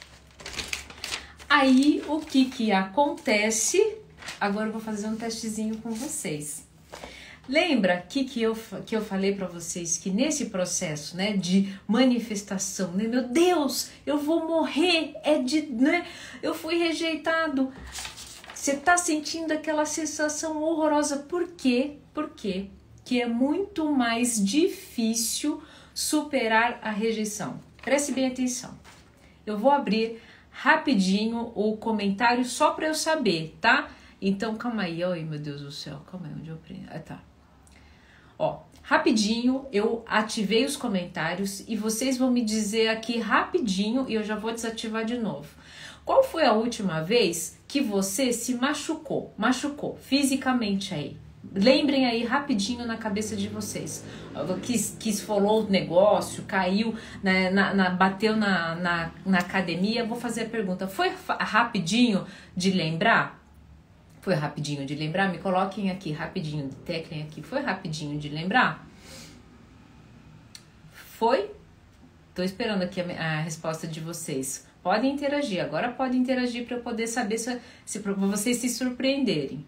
Aí 1.47 2.03
o 2.07 2.19
que 2.19 2.45
que 2.45 2.71
acontece? 2.71 3.99
Agora 4.41 4.69
eu 4.69 4.71
vou 4.71 4.81
fazer 4.81 5.05
um 5.05 5.15
testezinho 5.15 5.77
com 5.77 5.91
vocês. 5.91 6.65
Lembra 7.47 8.01
que, 8.01 8.23
que, 8.23 8.41
eu, 8.41 8.57
que 8.83 8.95
eu 8.95 9.05
falei 9.05 9.35
para 9.35 9.45
vocês 9.45 9.95
que 9.95 10.09
nesse 10.09 10.45
processo 10.45 11.15
né, 11.15 11.37
de 11.37 11.71
manifestação, 11.87 12.93
né, 12.93 13.03
meu 13.03 13.27
Deus, 13.27 13.91
eu 14.07 14.17
vou 14.17 14.47
morrer, 14.47 15.13
é 15.23 15.37
de, 15.37 15.61
né, 15.67 16.03
eu 16.41 16.55
fui 16.55 16.79
rejeitado. 16.79 17.71
Você 18.55 18.71
está 18.71 18.97
sentindo 18.97 19.51
aquela 19.51 19.85
sensação 19.85 20.63
horrorosa. 20.63 21.17
Por 21.17 21.49
quê? 21.49 21.97
Por 22.11 22.31
quê? 22.31 22.71
Que 23.07 23.21
é 23.21 23.25
muito 23.25 23.89
mais 23.89 24.35
difícil 24.43 25.63
superar 25.93 26.77
a 26.83 26.91
rejeição. 26.91 27.57
Preste 27.81 28.11
bem 28.11 28.27
atenção. 28.27 28.77
Eu 29.45 29.57
vou 29.57 29.71
abrir 29.71 30.21
rapidinho 30.51 31.53
o 31.55 31.77
comentário 31.77 32.43
só 32.43 32.71
para 32.71 32.87
eu 32.87 32.93
saber, 32.93 33.55
tá? 33.61 33.87
Então, 34.21 34.57
calma 34.57 34.83
aí. 34.83 35.01
Oi, 35.05 35.23
meu 35.23 35.39
Deus 35.39 35.61
do 35.61 35.71
céu. 35.71 36.01
Calma 36.11 36.27
aí, 36.27 36.33
onde 36.33 36.49
eu 36.49 36.55
aprendi? 36.55 36.85
Ah, 36.89 36.99
tá. 36.99 37.23
Ó, 38.37 38.63
rapidinho 38.81 39.67
eu 39.71 40.03
ativei 40.05 40.65
os 40.65 40.75
comentários 40.75 41.63
e 41.65 41.77
vocês 41.77 42.17
vão 42.17 42.29
me 42.29 42.41
dizer 42.41 42.89
aqui 42.89 43.19
rapidinho 43.19 44.05
e 44.09 44.15
eu 44.15 44.23
já 44.23 44.35
vou 44.35 44.51
desativar 44.51 45.05
de 45.05 45.17
novo. 45.17 45.47
Qual 46.03 46.25
foi 46.25 46.43
a 46.43 46.51
última 46.51 47.01
vez 47.01 47.57
que 47.69 47.79
você 47.79 48.33
se 48.33 48.55
machucou? 48.55 49.33
Machucou 49.37 49.95
fisicamente 49.95 50.93
aí. 50.93 51.17
Lembrem 51.53 52.05
aí 52.05 52.23
rapidinho 52.23 52.85
na 52.85 52.97
cabeça 52.97 53.35
de 53.35 53.47
vocês. 53.47 54.05
Que, 54.61 54.77
que 54.99 55.09
esfolou 55.09 55.65
o 55.65 55.69
negócio, 55.69 56.43
caiu, 56.43 56.95
né, 57.23 57.49
na, 57.49 57.73
na, 57.73 57.89
bateu 57.89 58.35
na, 58.35 58.75
na, 58.75 59.11
na 59.25 59.37
academia. 59.39 60.05
Vou 60.05 60.19
fazer 60.19 60.43
a 60.43 60.49
pergunta: 60.49 60.87
foi 60.87 61.11
rapidinho 61.27 62.25
de 62.55 62.71
lembrar? 62.71 63.41
Foi 64.21 64.35
rapidinho 64.35 64.85
de 64.85 64.93
lembrar? 64.93 65.31
Me 65.31 65.37
coloquem 65.37 65.89
aqui 65.89 66.11
rapidinho, 66.11 66.69
teclem 66.85 67.23
aqui. 67.23 67.41
Foi 67.41 67.61
rapidinho 67.61 68.19
de 68.19 68.29
lembrar? 68.29 68.85
Foi? 70.91 71.49
Tô 72.35 72.43
esperando 72.43 72.83
aqui 72.83 73.01
a, 73.01 73.03
a 73.03 73.41
resposta 73.41 73.87
de 73.87 73.99
vocês. 73.99 74.67
Podem 74.83 75.13
interagir, 75.13 75.63
agora 75.63 75.91
podem 75.91 76.21
interagir 76.21 76.65
para 76.65 76.77
eu 76.77 76.81
poder 76.81 77.07
saber 77.07 77.37
se, 77.37 77.59
se 77.85 77.99
vocês 77.99 78.57
se 78.57 78.69
surpreenderem. 78.69 79.65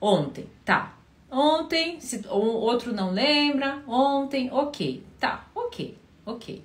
Ontem, 0.00 0.46
tá. 0.64 0.96
Ontem, 1.30 2.00
se 2.00 2.24
o 2.28 2.38
outro 2.38 2.92
não 2.92 3.10
lembra, 3.10 3.82
ontem, 3.86 4.50
ok. 4.52 5.04
Tá, 5.18 5.48
ok, 5.54 5.98
ok. 6.24 6.64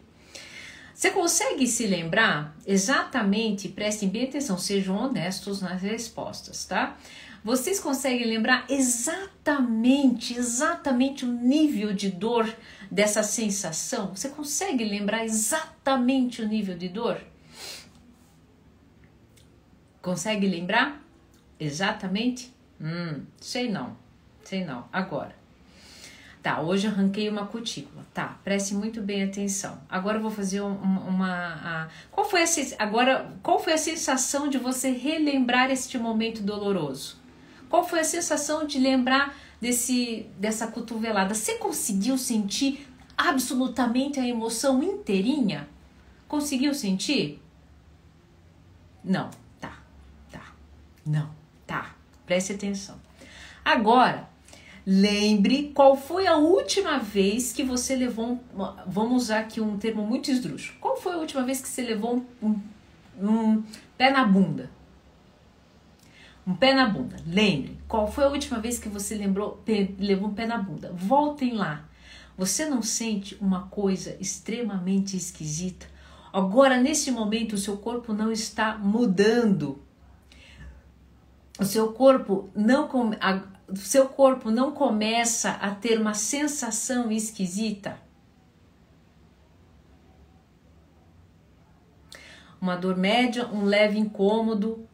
Você 0.94 1.12
consegue 1.12 1.66
se 1.66 1.88
lembrar 1.88 2.54
exatamente, 2.68 3.70
prestem 3.70 4.10
bem 4.10 4.26
atenção, 4.26 4.58
sejam 4.58 4.98
honestos 4.98 5.62
nas 5.62 5.82
respostas, 5.82 6.66
tá? 6.66 6.98
Vocês 7.42 7.80
conseguem 7.80 8.28
lembrar 8.28 8.66
exatamente, 8.70 10.38
exatamente 10.38 11.24
o 11.24 11.32
nível 11.32 11.94
de 11.94 12.12
dor 12.12 12.54
dessa 12.92 13.24
sensação? 13.24 14.14
Você 14.14 14.28
consegue 14.28 14.84
lembrar 14.84 15.24
exatamente 15.24 16.42
o 16.42 16.48
nível 16.48 16.78
de 16.78 16.90
dor? 16.90 17.22
Consegue 20.02 20.48
lembrar? 20.48 21.02
Exatamente? 21.58 22.54
Hum, 22.80 23.26
sei 23.40 23.70
não, 23.70 23.96
sei 24.50 24.66
não. 24.66 24.86
Agora. 24.92 25.38
Tá, 26.42 26.62
hoje 26.62 26.88
arranquei 26.88 27.30
uma 27.30 27.46
cutícula. 27.46 28.06
Tá, 28.14 28.40
preste 28.44 28.74
muito 28.74 29.02
bem 29.02 29.24
atenção. 29.24 29.78
Agora 29.90 30.18
eu 30.18 30.22
vou 30.22 30.32
fazer 30.32 30.62
uma. 30.62 31.28
a, 31.62 31.88
qual, 32.10 32.28
foi 32.28 32.44
a, 32.44 32.46
agora, 32.80 33.34
qual 33.44 33.60
foi 33.60 33.74
a 33.74 33.78
sensação 33.78 34.48
de 34.48 34.58
você 34.58 34.90
relembrar 34.92 35.70
este 35.70 35.98
momento 35.98 36.42
doloroso? 36.42 37.18
Qual 37.70 37.86
foi 37.86 38.00
a 38.00 38.04
sensação 38.04 38.66
de 38.66 38.80
lembrar 38.80 39.36
desse, 39.60 40.26
dessa 40.38 40.68
cotovelada? 40.68 41.36
Você 41.36 41.56
conseguiu 41.56 42.18
sentir 42.18 42.88
absolutamente 43.18 44.20
a 44.20 44.28
emoção 44.28 44.82
inteirinha? 44.82 45.68
Conseguiu 46.28 46.74
sentir? 46.74 47.42
Não. 49.04 49.30
Não, 51.10 51.28
tá. 51.66 51.96
Preste 52.28 52.54
atenção. 52.54 53.00
Agora, 53.66 54.29
lembre 54.86 55.72
qual 55.74 55.96
foi 55.96 56.28
a 56.28 56.38
última 56.38 56.98
vez 56.98 57.52
que 57.52 57.64
você 57.64 57.96
levou 57.96 58.44
vamos 58.88 59.24
usar 59.24 59.40
aqui 59.40 59.62
um 59.62 59.78
termo 59.78 60.06
muito 60.06 60.32
esdrúxulo. 60.32 60.80
Qual 60.80 60.98
foi 60.98 61.14
a 61.14 61.18
última 61.18 61.44
vez 61.44 61.62
que 61.62 61.68
você 61.68 61.82
levou 61.82 62.26
um, 62.42 62.56
um, 63.22 63.28
um 63.28 63.64
pé 63.98 64.12
na 64.12 64.24
bunda? 64.26 64.70
Um 66.46 66.56
pé 66.56 66.74
na 66.74 66.88
bunda. 66.88 67.18
Lembre, 67.28 67.78
qual 67.88 68.12
foi 68.12 68.24
a 68.24 68.30
última 68.30 68.60
vez 68.60 68.80
que 68.80 68.90
você 68.90 69.16
lembrou, 69.16 69.64
levou 70.00 70.30
um 70.30 70.34
pé 70.34 70.48
na 70.48 70.58
bunda? 70.58 70.92
Voltem 70.96 71.54
lá. 71.54 71.88
Você 72.38 72.66
não 72.66 72.82
sente 72.82 73.38
uma 73.40 73.68
coisa 73.68 74.16
extremamente 74.20 75.16
esquisita? 75.16 75.86
Agora, 76.32 76.78
nesse 76.78 77.12
momento, 77.12 77.54
o 77.54 77.58
seu 77.58 77.78
corpo 77.78 78.14
não 78.14 78.32
está 78.32 78.78
mudando 78.78 79.82
o 81.60 81.66
seu 81.66 81.92
corpo 81.92 82.50
não 82.56 82.90
o 83.68 83.76
seu 83.76 84.08
corpo 84.08 84.50
não 84.50 84.72
começa 84.72 85.52
a 85.52 85.76
ter 85.76 86.00
uma 86.00 86.14
sensação 86.14 87.12
esquisita. 87.12 88.00
Uma 92.60 92.76
dor 92.76 92.98
média, 92.98 93.48
um 93.48 93.64
leve 93.64 94.00
incômodo. 94.00 94.88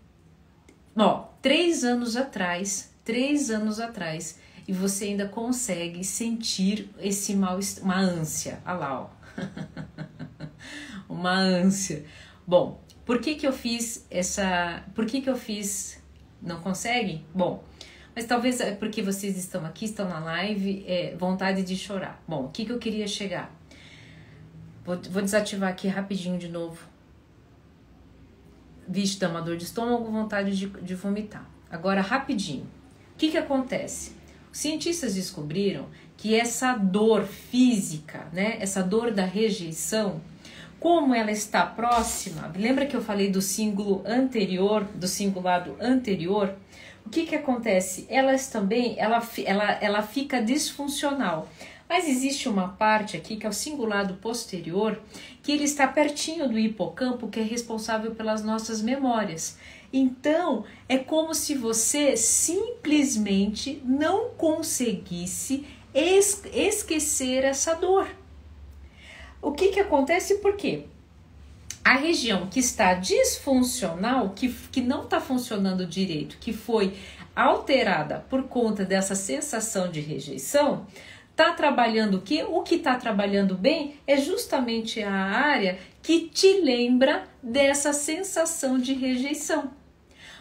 Ó, 0.96 1.30
três 1.42 1.84
anos 1.84 2.18
atrás, 2.18 2.94
três 3.04 3.50
anos 3.50 3.80
atrás, 3.80 4.40
e 4.68 4.74
você 4.74 5.06
ainda 5.06 5.28
consegue 5.28 6.04
sentir 6.04 6.90
esse 7.00 7.34
mal, 7.34 7.60
uma 7.82 7.98
ânsia. 7.98 8.62
Olha 8.66 8.76
lá, 8.76 9.02
ó. 9.02 9.10
uma 11.08 11.34
ânsia. 11.34 12.06
Bom, 12.46 12.84
por 13.06 13.20
que 13.20 13.36
que 13.36 13.48
eu 13.48 13.54
fiz 13.54 14.06
essa, 14.12 14.84
por 14.94 15.06
que 15.06 15.22
que 15.22 15.30
eu 15.30 15.38
fiz 15.38 16.04
não 16.46 16.62
consegue? 16.62 17.26
Bom, 17.34 17.64
mas 18.16 18.26
talvez 18.26 18.62
é 18.62 18.74
porque 18.74 19.02
vocês 19.02 19.38
estão 19.38 19.66
aqui, 19.66 19.86
estão 19.86 20.08
na 20.08 20.20
live, 20.20 20.86
é, 20.88 21.16
vontade 21.18 21.64
de 21.64 21.76
chorar. 21.76 22.24
Bom, 22.28 22.46
o 22.46 22.50
que, 22.50 22.64
que 22.64 22.72
eu 22.72 22.80
queria 22.80 23.08
chegar? 23.08 23.54
Vou, 24.86 24.98
vou 25.10 25.22
desativar 25.22 25.70
aqui 25.70 25.88
rapidinho 25.88 26.38
de 26.38 26.48
novo. 26.48 26.80
Vixe, 28.88 29.20
dá 29.20 29.28
uma 29.28 29.42
dor 29.42 29.58
de 29.58 29.64
estômago, 29.64 30.06
vontade 30.12 30.56
de, 30.56 30.68
de 30.68 30.96
vomitar. 30.96 31.50
Agora, 31.70 32.02
rapidinho. 32.02 32.66
O 33.14 33.18
que, 33.18 33.32
que 33.32 33.38
acontece? 33.38 34.14
Os 34.52 34.60
cientistas 34.60 35.16
descobriram 35.16 35.88
que 36.16 36.36
essa 36.36 36.76
dor 36.76 37.24
física, 37.26 38.28
né, 38.32 38.58
essa 38.60 38.82
dor 38.82 39.12
da 39.12 39.26
rejeição, 39.26 40.22
como 40.86 41.16
ela 41.16 41.32
está 41.32 41.66
próxima, 41.66 42.54
lembra 42.56 42.86
que 42.86 42.96
eu 42.96 43.02
falei 43.02 43.28
do 43.28 43.42
símbolo 43.42 44.04
anterior, 44.06 44.84
do 44.94 45.08
singulado 45.08 45.76
anterior? 45.82 46.54
O 47.04 47.10
que 47.10 47.26
que 47.26 47.34
acontece? 47.34 48.06
Elas 48.08 48.50
também, 48.50 48.94
ela, 49.00 49.20
ela, 49.44 49.72
ela 49.82 50.02
fica 50.04 50.44
disfuncional. 50.44 51.50
Mas 51.90 52.08
existe 52.08 52.48
uma 52.48 52.68
parte 52.68 53.18
aqui 53.18 53.36
que 53.36 53.48
é 53.48 53.50
o 53.50 53.52
cingulado 53.52 54.14
posterior, 54.18 55.02
que 55.42 55.52
ele 55.52 55.64
está 55.64 55.88
pertinho 55.88 56.48
do 56.48 56.60
hipocampo, 56.60 57.30
que 57.30 57.40
é 57.40 57.44
responsável 57.44 58.14
pelas 58.14 58.44
nossas 58.44 58.80
memórias. 58.80 59.58
Então, 59.92 60.66
é 60.88 61.00
como 61.00 61.34
se 61.34 61.56
você 61.56 62.16
simplesmente 62.16 63.82
não 63.84 64.30
conseguisse 64.38 65.66
es 65.96 66.44
esquecer 66.54 67.44
essa 67.44 67.74
dor. 67.74 68.08
O 69.46 69.52
que, 69.52 69.68
que 69.68 69.80
acontece? 69.80 70.40
Por 70.40 70.56
quê? 70.56 70.86
A 71.84 71.94
região 71.98 72.48
que 72.48 72.60
está 72.60 72.96
disfuncional, 72.96 74.32
que, 74.32 74.50
que 74.72 74.82
não 74.82 75.04
está 75.04 75.22
funcionando 75.22 75.86
direito, 75.86 76.40
que 76.40 76.52
foi 76.52 76.96
alterada 77.36 78.26
por 78.28 78.48
conta 78.48 78.84
dessa 78.84 79.14
sensação 79.14 79.92
de 79.92 80.00
rejeição, 80.00 80.88
está 81.30 81.54
trabalhando 81.54 82.16
o 82.18 82.22
que? 82.22 82.42
O 82.42 82.64
que 82.64 82.74
está 82.74 82.96
trabalhando 82.96 83.54
bem 83.54 84.00
é 84.08 84.18
justamente 84.18 85.04
a 85.04 85.14
área 85.14 85.78
que 86.02 86.22
te 86.22 86.62
lembra 86.62 87.26
dessa 87.44 87.94
sensação 87.94 88.80
de 88.80 88.94
rejeição. 88.96 89.70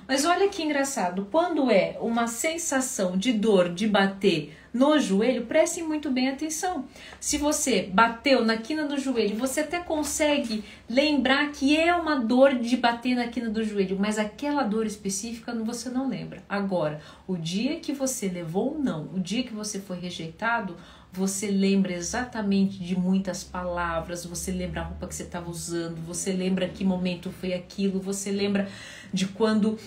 Mas 0.07 0.25
olha 0.25 0.49
que 0.49 0.63
engraçado, 0.63 1.29
quando 1.31 1.71
é 1.71 1.97
uma 2.01 2.27
sensação 2.27 3.17
de 3.17 3.33
dor 3.33 3.73
de 3.73 3.87
bater 3.87 4.55
no 4.73 4.99
joelho, 4.99 5.47
prestem 5.47 5.85
muito 5.85 6.11
bem 6.11 6.29
atenção. 6.29 6.85
Se 7.21 7.39
você 7.39 7.83
bateu 7.83 8.45
na 8.45 8.57
quina 8.57 8.85
do 8.85 8.99
joelho, 8.99 9.37
você 9.37 9.61
até 9.61 9.79
consegue 9.79 10.65
lembrar 10.91 11.53
que 11.53 11.77
é 11.77 11.95
uma 11.95 12.17
dor 12.17 12.57
de 12.57 12.77
bater 12.77 13.15
na 13.15 13.29
quina 13.29 13.49
do 13.49 13.65
joelho, 13.65 13.97
mas 13.99 14.19
aquela 14.19 14.65
dor 14.65 14.85
específica 14.85 15.55
você 15.55 15.89
não 15.89 16.09
lembra. 16.09 16.43
Agora, 16.49 17.01
o 17.27 17.37
dia 17.37 17.77
que 17.79 17.93
você 17.93 18.29
levou 18.29 18.77
um 18.77 18.83
não, 18.83 19.09
o 19.15 19.21
dia 19.21 19.45
que 19.45 19.55
você 19.55 19.79
foi 19.79 19.99
rejeitado, 20.01 20.77
você 21.15 21.47
lembra 21.47 21.93
exatamente 21.93 22.77
de 22.79 22.99
muitas 22.99 23.45
palavras, 23.45 24.27
você 24.27 24.51
lembra 24.51 24.81
a 24.81 24.85
roupa 24.85 25.07
que 25.07 25.15
você 25.15 25.23
estava 25.23 25.49
usando, 25.49 26.05
você 26.05 26.33
lembra 26.33 26.69
que 26.69 26.85
momento 26.85 27.31
foi 27.31 27.55
aquilo, 27.55 28.01
você 28.01 28.33
lembra 28.33 28.69
de 29.15 29.29
quando, 29.29 29.79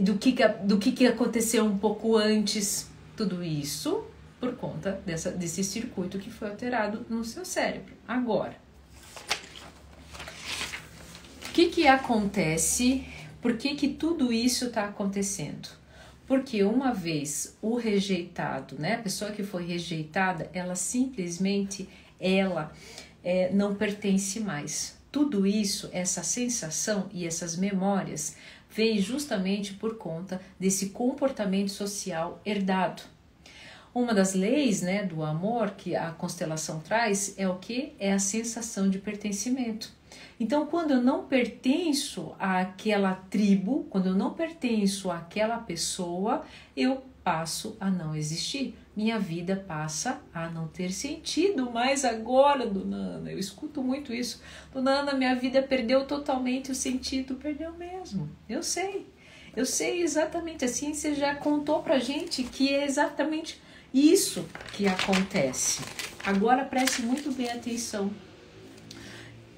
do 0.00 0.16
que, 0.16 0.34
do 0.64 0.78
que, 0.78 0.92
que 0.92 1.06
aconteceu 1.06 1.64
um 1.64 1.76
pouco 1.76 2.16
antes. 2.16 2.88
Tudo 3.16 3.42
isso 3.42 4.04
por 4.38 4.54
conta 4.56 5.00
dessa, 5.04 5.30
desse 5.30 5.64
circuito 5.64 6.18
que 6.18 6.30
foi 6.30 6.48
alterado 6.48 7.04
no 7.08 7.24
seu 7.24 7.44
cérebro. 7.44 7.94
Agora, 8.06 8.56
o 11.48 11.52
que, 11.52 11.68
que 11.68 11.88
acontece? 11.88 13.04
Por 13.40 13.56
que, 13.56 13.74
que 13.74 13.88
tudo 13.88 14.32
isso 14.32 14.66
está 14.66 14.84
acontecendo? 14.84 15.68
Porque 16.26 16.62
uma 16.64 16.92
vez 16.92 17.56
o 17.62 17.76
rejeitado, 17.76 18.76
né, 18.78 18.94
a 18.94 18.98
pessoa 18.98 19.30
que 19.30 19.42
foi 19.42 19.64
rejeitada, 19.64 20.50
ela 20.52 20.74
simplesmente 20.74 21.88
ela 22.20 22.72
é, 23.22 23.50
não 23.52 23.74
pertence 23.74 24.40
mais. 24.40 24.96
Tudo 25.10 25.46
isso, 25.46 25.88
essa 25.92 26.22
sensação 26.22 27.08
e 27.12 27.26
essas 27.26 27.56
memórias 27.56 28.36
veio 28.76 29.00
justamente 29.00 29.72
por 29.72 29.96
conta 29.96 30.40
desse 30.60 30.90
comportamento 30.90 31.70
social 31.70 32.40
herdado. 32.44 33.02
Uma 33.94 34.12
das 34.12 34.34
leis 34.34 34.82
né, 34.82 35.02
do 35.02 35.22
amor 35.22 35.70
que 35.70 35.96
a 35.96 36.10
constelação 36.10 36.80
traz 36.80 37.34
é 37.38 37.48
o 37.48 37.56
que? 37.56 37.94
É 37.98 38.12
a 38.12 38.18
sensação 38.18 38.90
de 38.90 38.98
pertencimento. 38.98 39.90
Então, 40.38 40.66
quando 40.66 40.90
eu 40.90 41.02
não 41.02 41.24
pertenço 41.24 42.34
àquela 42.38 43.14
tribo, 43.30 43.86
quando 43.88 44.08
eu 44.08 44.14
não 44.14 44.34
pertenço 44.34 45.10
àquela 45.10 45.56
pessoa, 45.56 46.44
eu 46.76 47.02
passo 47.24 47.74
a 47.80 47.90
não 47.90 48.14
existir. 48.14 48.76
Minha 48.96 49.18
vida 49.18 49.62
passa 49.68 50.22
a 50.32 50.48
não 50.48 50.68
ter 50.68 50.90
sentido 50.90 51.70
mais 51.70 52.02
agora, 52.02 52.66
dona 52.66 52.96
Ana. 52.96 53.30
Eu 53.30 53.38
escuto 53.38 53.82
muito 53.82 54.10
isso. 54.10 54.40
Dona 54.72 55.00
Ana, 55.00 55.12
minha 55.12 55.34
vida 55.36 55.62
perdeu 55.62 56.06
totalmente 56.06 56.72
o 56.72 56.74
sentido. 56.74 57.34
Perdeu 57.34 57.74
mesmo. 57.74 58.30
Eu 58.48 58.62
sei. 58.62 59.06
Eu 59.54 59.66
sei 59.66 60.00
exatamente. 60.00 60.64
A 60.64 60.68
ciência 60.68 61.14
já 61.14 61.34
contou 61.34 61.82
pra 61.82 61.98
gente 61.98 62.42
que 62.42 62.74
é 62.74 62.86
exatamente 62.86 63.60
isso 63.92 64.46
que 64.72 64.88
acontece. 64.88 65.84
Agora 66.24 66.64
preste 66.64 67.02
muito 67.02 67.30
bem 67.30 67.50
atenção 67.50 68.10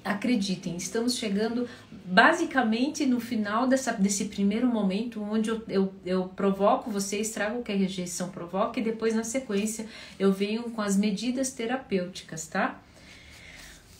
acreditem, 0.03 0.75
estamos 0.75 1.15
chegando 1.15 1.67
basicamente 2.11 3.05
no 3.05 3.19
final 3.19 3.67
dessa, 3.67 3.93
desse 3.93 4.25
primeiro 4.25 4.67
momento 4.67 5.21
onde 5.21 5.51
eu, 5.51 5.63
eu, 5.67 5.93
eu 6.03 6.23
provoco 6.29 6.89
vocês, 6.89 7.29
trago 7.29 7.59
o 7.59 7.63
que 7.63 7.71
a 7.71 7.75
rejeição 7.75 8.29
provoca 8.29 8.79
e 8.79 8.83
depois 8.83 9.13
na 9.13 9.23
sequência 9.23 9.85
eu 10.17 10.33
venho 10.33 10.63
com 10.71 10.81
as 10.81 10.97
medidas 10.97 11.51
terapêuticas, 11.51 12.47
tá? 12.47 12.79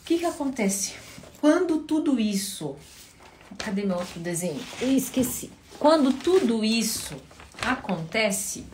O 0.01 0.05
que 0.05 0.17
que 0.17 0.25
acontece? 0.25 0.95
Quando 1.39 1.79
tudo 1.83 2.19
isso. 2.19 2.75
Cadê 3.59 3.83
meu 3.83 3.97
outro 3.97 4.19
desenho? 4.19 4.59
Eu 4.81 4.91
esqueci. 4.91 5.51
Quando 5.77 6.11
tudo 6.11 6.65
isso 6.65 7.15
acontece, 7.61 8.65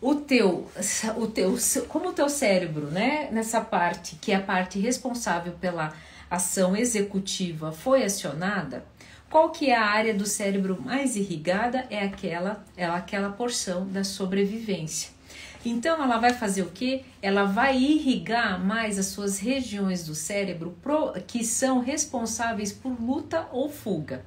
o 0.00 0.14
teu, 0.14 0.70
o 1.16 1.26
teu, 1.26 1.58
como 1.88 2.10
o 2.10 2.12
teu 2.12 2.28
cérebro, 2.28 2.86
né, 2.86 3.28
nessa 3.32 3.60
parte 3.60 4.16
que 4.16 4.30
é 4.30 4.36
a 4.36 4.40
parte 4.40 4.78
responsável 4.78 5.54
pela 5.54 5.92
ação 6.30 6.76
executiva 6.76 7.72
foi 7.72 8.04
acionada, 8.04 8.84
qual 9.28 9.50
que 9.50 9.70
é 9.70 9.76
a 9.76 9.84
área 9.84 10.14
do 10.14 10.26
cérebro 10.26 10.80
mais 10.80 11.16
irrigada? 11.16 11.86
É 11.90 12.02
aquela, 12.02 12.64
é 12.76 12.84
aquela 12.84 13.30
porção 13.30 13.86
da 13.86 14.02
sobrevivência. 14.02 15.10
Então 15.64 16.02
ela 16.02 16.18
vai 16.18 16.32
fazer 16.32 16.62
o 16.62 16.70
que? 16.70 17.04
Ela 17.20 17.44
vai 17.44 17.76
irrigar 17.76 18.58
mais 18.58 18.98
as 18.98 19.06
suas 19.06 19.38
regiões 19.38 20.04
do 20.04 20.14
cérebro 20.14 20.76
pro, 20.82 21.12
que 21.26 21.44
são 21.44 21.80
responsáveis 21.80 22.72
por 22.72 23.00
luta 23.00 23.46
ou 23.52 23.68
fuga. 23.68 24.24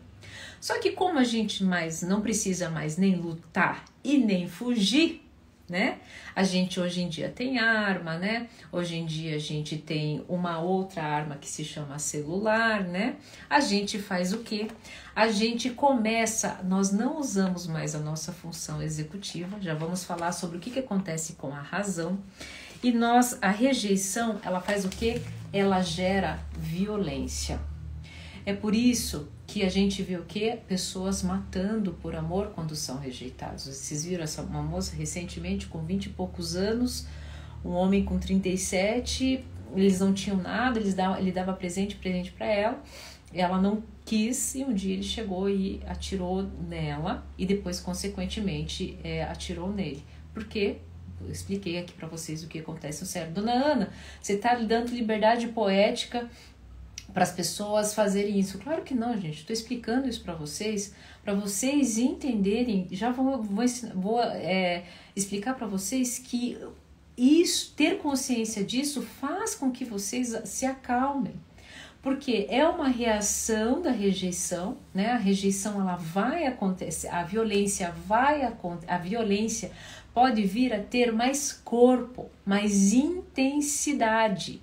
Só 0.61 0.79
que 0.79 0.91
como 0.91 1.19
a 1.19 1.23
gente 1.23 1.63
mais 1.63 2.01
não 2.01 2.21
precisa 2.21 2.69
mais 2.69 2.95
nem 2.95 3.15
lutar 3.15 3.83
e 4.03 4.17
nem 4.17 4.47
fugir, 4.47 5.22
né? 5.73 5.97
A 6.36 6.43
gente 6.43 6.79
hoje 6.79 7.01
em 7.01 7.09
dia 7.09 7.29
tem 7.29 7.57
arma, 7.57 8.15
né? 8.15 8.47
Hoje 8.71 8.95
em 8.95 9.07
dia 9.07 9.36
a 9.36 9.39
gente 9.39 9.75
tem 9.75 10.23
uma 10.29 10.59
outra 10.59 11.01
arma 11.01 11.36
que 11.36 11.49
se 11.49 11.65
chama 11.65 11.97
celular, 11.97 12.83
né? 12.83 13.15
A 13.49 13.59
gente 13.59 13.97
faz 13.97 14.33
o 14.33 14.38
que? 14.38 14.67
A 15.15 15.29
gente 15.29 15.71
começa, 15.71 16.59
nós 16.63 16.91
não 16.91 17.19
usamos 17.19 17.65
mais 17.65 17.95
a 17.95 17.99
nossa 17.99 18.31
função 18.31 18.83
executiva, 18.83 19.59
já 19.59 19.73
vamos 19.73 20.03
falar 20.03 20.31
sobre 20.31 20.57
o 20.57 20.59
que, 20.59 20.69
que 20.69 20.79
acontece 20.79 21.33
com 21.33 21.51
a 21.51 21.62
razão. 21.62 22.19
E 22.83 22.91
nós, 22.91 23.39
a 23.41 23.49
rejeição, 23.49 24.39
ela 24.43 24.62
faz 24.62 24.86
o 24.86 24.89
que? 24.89 25.19
Ela 25.51 25.81
gera 25.81 26.39
violência. 26.55 27.59
É 28.45 28.53
por 28.53 28.75
isso 28.75 29.29
que 29.47 29.63
a 29.63 29.69
gente 29.69 30.03
vê 30.03 30.17
o 30.17 30.23
que? 30.23 30.58
Pessoas 30.67 31.23
matando 31.23 31.93
por 31.93 32.15
amor 32.15 32.51
quando 32.53 32.75
são 32.75 32.99
rejeitados. 32.99 33.65
Vocês 33.65 34.03
viram 34.03 34.23
essa 34.23 34.41
uma 34.41 34.62
moça 34.62 34.95
recentemente 34.95 35.67
com 35.67 35.84
20 35.84 36.08
e 36.08 36.10
poucos 36.10 36.56
anos, 36.56 37.08
um 37.63 37.69
homem 37.69 38.03
com 38.03 38.19
37, 38.19 39.45
eles 39.75 39.99
não 39.99 40.13
tinham 40.13 40.38
nada, 40.38 40.77
eles 40.77 40.93
dava, 40.93 41.19
ele 41.19 41.32
dava 41.32 41.53
presente, 41.53 41.95
presente 41.95 42.32
para 42.32 42.45
ela. 42.45 42.84
Ela 43.34 43.60
não 43.60 43.82
quis 44.06 44.56
e 44.56 44.63
um 44.63 44.73
dia 44.73 44.93
ele 44.93 45.03
chegou 45.03 45.49
e 45.49 45.82
atirou 45.88 46.43
nela 46.67 47.25
e 47.38 47.45
depois, 47.45 47.79
consequentemente, 47.79 48.97
é, 49.03 49.23
atirou 49.23 49.71
nele. 49.71 50.03
Por 50.34 50.45
quê? 50.45 50.77
Eu 51.21 51.32
expliquei 51.32 51.79
aqui 51.79 51.93
para 51.93 52.08
vocês 52.08 52.43
o 52.43 52.47
que 52.47 52.60
acontece 52.60 53.01
no 53.01 53.08
cérebro. 53.08 53.36
Dona 53.36 53.53
Ana, 53.53 53.89
você 54.21 54.34
está 54.34 54.56
dando 54.56 54.93
liberdade 54.93 55.47
poética 55.47 56.29
para 57.13 57.23
as 57.23 57.32
pessoas 57.32 57.93
fazerem 57.93 58.39
isso. 58.39 58.58
Claro 58.58 58.82
que 58.82 58.93
não, 58.93 59.15
gente. 59.15 59.39
Estou 59.39 59.54
explicando 59.54 60.08
isso 60.08 60.23
para 60.23 60.34
vocês, 60.34 60.93
para 61.23 61.34
vocês 61.34 61.97
entenderem. 61.97 62.88
Já 62.91 63.12
vou, 63.12 63.41
vou, 63.41 63.65
vou 63.95 64.21
é, 64.21 64.86
explicar 65.15 65.54
para 65.54 65.67
vocês 65.67 66.17
que 66.17 66.58
isso, 67.15 67.73
ter 67.76 67.99
consciência 67.99 68.63
disso 68.63 69.02
faz 69.02 69.54
com 69.54 69.71
que 69.71 69.86
vocês 69.86 70.36
se 70.45 70.65
acalmem. 70.65 71.36
Porque 72.02 72.47
é 72.49 72.67
uma 72.67 72.89
reação 72.89 73.82
da 73.82 73.91
rejeição, 73.91 74.78
né? 74.93 75.12
A 75.12 75.17
rejeição 75.17 75.80
ela 75.80 75.95
vai 75.95 76.45
acontecer, 76.45 77.08
a 77.08 77.23
violência 77.23 77.93
vai 78.06 78.43
acontecer, 78.43 78.91
a 78.91 78.97
violência 78.97 79.71
pode 80.13 80.43
vir 80.43 80.73
a 80.73 80.80
ter 80.80 81.13
mais 81.13 81.54
corpo, 81.54 82.30
mais 82.45 82.91
intensidade. 82.91 84.62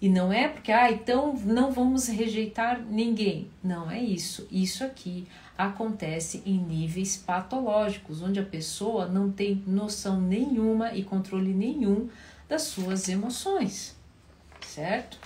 E 0.00 0.08
não 0.08 0.32
é 0.32 0.48
porque, 0.48 0.70
ah, 0.70 0.90
então 0.90 1.34
não 1.44 1.72
vamos 1.72 2.06
rejeitar 2.08 2.80
ninguém. 2.80 3.50
Não 3.62 3.90
é 3.90 4.00
isso. 4.00 4.46
Isso 4.50 4.84
aqui 4.84 5.26
acontece 5.56 6.40
em 6.46 6.56
níveis 6.56 7.16
patológicos, 7.16 8.22
onde 8.22 8.38
a 8.38 8.44
pessoa 8.44 9.06
não 9.06 9.30
tem 9.30 9.62
noção 9.66 10.20
nenhuma 10.20 10.94
e 10.94 11.02
controle 11.02 11.52
nenhum 11.52 12.08
das 12.48 12.62
suas 12.62 13.08
emoções, 13.08 13.96
certo? 14.64 15.18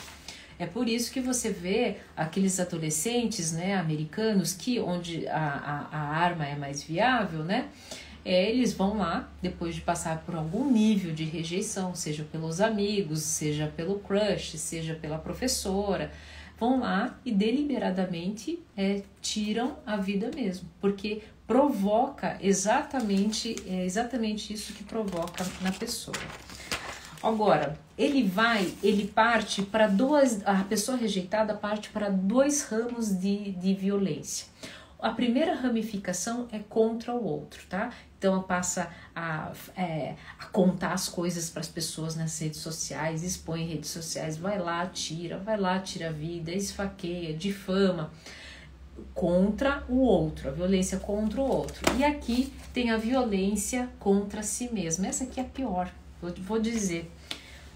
É 0.59 0.67
por 0.67 0.89
isso 0.89 1.13
que 1.13 1.21
você 1.21 1.51
vê 1.51 1.97
aqueles 2.17 2.59
adolescentes, 2.59 3.53
né, 3.53 3.75
americanos, 3.75 4.53
que 4.53 4.81
onde 4.81 5.27
a, 5.29 5.89
a, 5.91 5.97
a 5.97 6.17
arma 6.17 6.47
é 6.47 6.57
mais 6.57 6.83
viável, 6.83 7.45
né? 7.45 7.69
É, 8.25 8.51
eles 8.51 8.73
vão 8.73 8.99
lá, 8.99 9.29
depois 9.41 9.75
de 9.75 9.81
passar 9.81 10.19
por 10.25 10.35
algum 10.35 10.71
nível 10.71 11.13
de 11.13 11.25
rejeição, 11.25 11.95
seja 11.95 12.25
pelos 12.25 12.61
amigos, 12.61 13.21
seja 13.21 13.73
pelo 13.77 13.99
crush, 13.99 14.59
seja 14.59 14.95
pela 14.95 15.19
professora, 15.19 16.13
vão 16.59 16.81
lá 16.81 17.19
e 17.25 17.33
deliberadamente 17.33 18.61
é, 18.77 19.03
tiram 19.21 19.77
a 19.85 19.97
vida 19.97 20.31
mesmo, 20.35 20.69
porque 20.81 21.23
provoca 21.47 22.39
exatamente, 22.41 23.57
é 23.67 23.85
exatamente 23.85 24.53
isso 24.53 24.73
que 24.73 24.85
provoca 24.85 25.45
na 25.61 25.73
pessoa. 25.73 26.17
Agora, 27.23 27.79
ele 27.97 28.25
vai, 28.25 28.73
ele 28.83 29.07
parte 29.07 29.63
para 29.63 29.87
duas, 29.87 30.45
a 30.45 30.65
pessoa 30.65 30.97
rejeitada 30.97 31.55
parte 31.55 31.89
para 31.91 32.09
dois 32.09 32.63
ramos 32.65 33.17
de, 33.17 33.53
de 33.53 33.75
violência. 33.75 34.47
A 35.03 35.11
primeira 35.11 35.57
ramificação 35.57 36.47
é 36.53 36.61
contra 36.61 37.13
o 37.13 37.25
outro, 37.25 37.67
tá? 37.69 37.93
Então 38.17 38.41
passa 38.41 38.89
a, 39.17 39.53
é, 39.77 40.15
a 40.39 40.45
contar 40.47 40.93
as 40.93 41.09
coisas 41.09 41.51
para 41.51 41.61
as 41.61 41.67
pessoas 41.67 42.15
nas 42.15 42.39
redes 42.39 42.61
sociais, 42.61 43.25
expõe 43.25 43.67
redes 43.67 43.91
sociais, 43.91 44.37
vai 44.37 44.61
lá, 44.61 44.87
tira, 44.87 45.39
vai 45.39 45.59
lá, 45.59 45.81
tira 45.81 46.11
a 46.11 46.13
vida, 46.13 46.53
esfaqueia, 46.53 47.35
difama 47.35 48.13
contra 49.13 49.83
o 49.89 49.97
outro, 49.97 50.49
a 50.49 50.53
violência 50.53 51.01
contra 51.01 51.41
o 51.41 51.45
outro. 51.45 51.83
E 51.99 52.05
aqui 52.05 52.53
tem 52.73 52.93
a 52.93 52.97
violência 52.97 53.89
contra 53.99 54.41
si 54.45 54.73
mesmo. 54.73 55.05
Essa 55.05 55.25
aqui 55.25 55.41
é 55.41 55.43
a 55.43 55.47
pior, 55.47 55.91
eu 56.23 56.33
vou 56.45 56.61
dizer. 56.61 57.11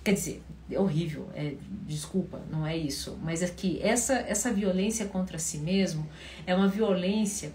Quer 0.05 0.13
dizer, 0.13 0.45
horrível, 0.75 1.29
é, 1.35 1.55
desculpa, 1.87 2.41
não 2.51 2.67
é 2.67 2.77
isso. 2.77 3.19
Mas 3.23 3.43
aqui, 3.43 3.79
essa, 3.83 4.15
essa 4.15 4.53
violência 4.53 5.07
contra 5.07 5.39
si 5.39 5.59
mesmo 5.59 6.07
é 6.47 6.55
uma 6.55 6.67
violência 6.67 7.53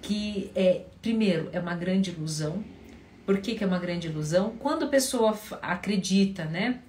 que 0.00 0.50
é, 0.54 0.82
primeiro, 1.02 1.48
é 1.52 1.60
uma 1.60 1.74
grande 1.74 2.10
ilusão. 2.10 2.64
Por 3.26 3.38
que, 3.38 3.54
que 3.54 3.64
é 3.64 3.66
uma 3.66 3.78
grande 3.78 4.08
ilusão? 4.08 4.54
Quando 4.58 4.84
a 4.84 4.88
pessoa 4.88 5.38
acredita, 5.60 6.44
né? 6.44 6.80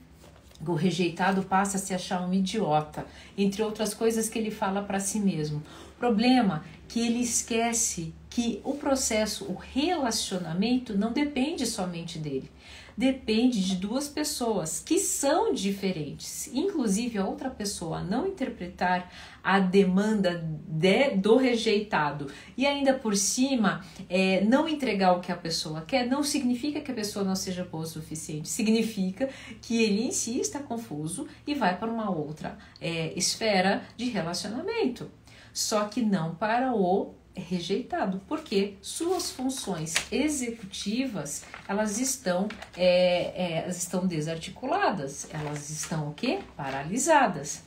O 0.66 0.74
rejeitado 0.74 1.44
passa 1.44 1.76
a 1.76 1.80
se 1.80 1.94
achar 1.94 2.26
um 2.26 2.34
idiota, 2.34 3.06
entre 3.38 3.62
outras 3.62 3.94
coisas 3.94 4.30
que 4.30 4.40
ele 4.40 4.52
fala 4.52 4.82
para 4.82 5.02
si 5.02 5.20
mesmo. 5.20 5.62
Problema 6.00 6.64
que 6.88 7.00
ele 7.00 7.20
esquece 7.20 8.14
que 8.30 8.62
o 8.64 8.76
processo, 8.76 9.46
o 9.46 9.56
relacionamento 9.56 10.98
não 10.98 11.12
depende 11.12 11.66
somente 11.66 12.18
dele 12.18 12.50
depende 12.98 13.64
de 13.64 13.76
duas 13.76 14.08
pessoas 14.08 14.80
que 14.80 15.00
são 15.00 15.54
diferentes. 15.54 16.50
Inclusive, 16.54 17.18
a 17.18 17.26
outra 17.26 17.50
pessoa 17.50 18.02
não 18.02 18.28
interpretar 18.28 19.12
a 19.44 19.60
demanda 19.60 20.44
de, 20.68 21.12
do 21.12 21.38
rejeitado 21.38 22.32
e 22.58 22.66
ainda 22.66 22.94
por 22.94 23.16
cima 23.16 23.86
é, 24.10 24.42
não 24.42 24.68
entregar 24.68 25.14
o 25.14 25.20
que 25.20 25.32
a 25.32 25.36
pessoa 25.36 25.82
quer, 25.82 26.08
não 26.08 26.24
significa 26.24 26.82
que 26.82 26.92
a 26.92 26.96
pessoa 26.96 27.24
não 27.24 27.36
seja 27.36 27.64
boa 27.64 27.84
o 27.84 27.88
suficiente. 27.88 28.50
Significa 28.50 29.30
que 29.62 29.84
ele 29.84 30.06
em 30.06 30.12
si 30.12 30.40
está 30.40 30.60
confuso 30.60 31.28
e 31.46 31.54
vai 31.54 31.78
para 31.78 31.92
uma 31.92 32.10
outra 32.10 32.58
é, 32.82 33.14
esfera 33.16 33.84
de 33.96 34.06
relacionamento. 34.06 35.12
Só 35.54 35.86
que 35.86 36.02
não 36.02 36.36
para 36.36 36.74
o 36.74 37.16
é 37.36 37.42
rejeitado, 37.42 38.22
porque 38.28 38.76
suas 38.82 39.30
funções 39.30 39.94
executivas 40.10 41.44
elas 41.68 42.00
estão, 42.00 42.48
é, 42.78 43.34
é, 43.36 43.58
elas 43.64 43.78
estão 43.78 44.08
desarticuladas, 44.08 45.28
elas 45.32 45.70
estão 45.70 46.10
o 46.10 46.14
quê? 46.14 46.40
Paralisadas. 46.56 47.64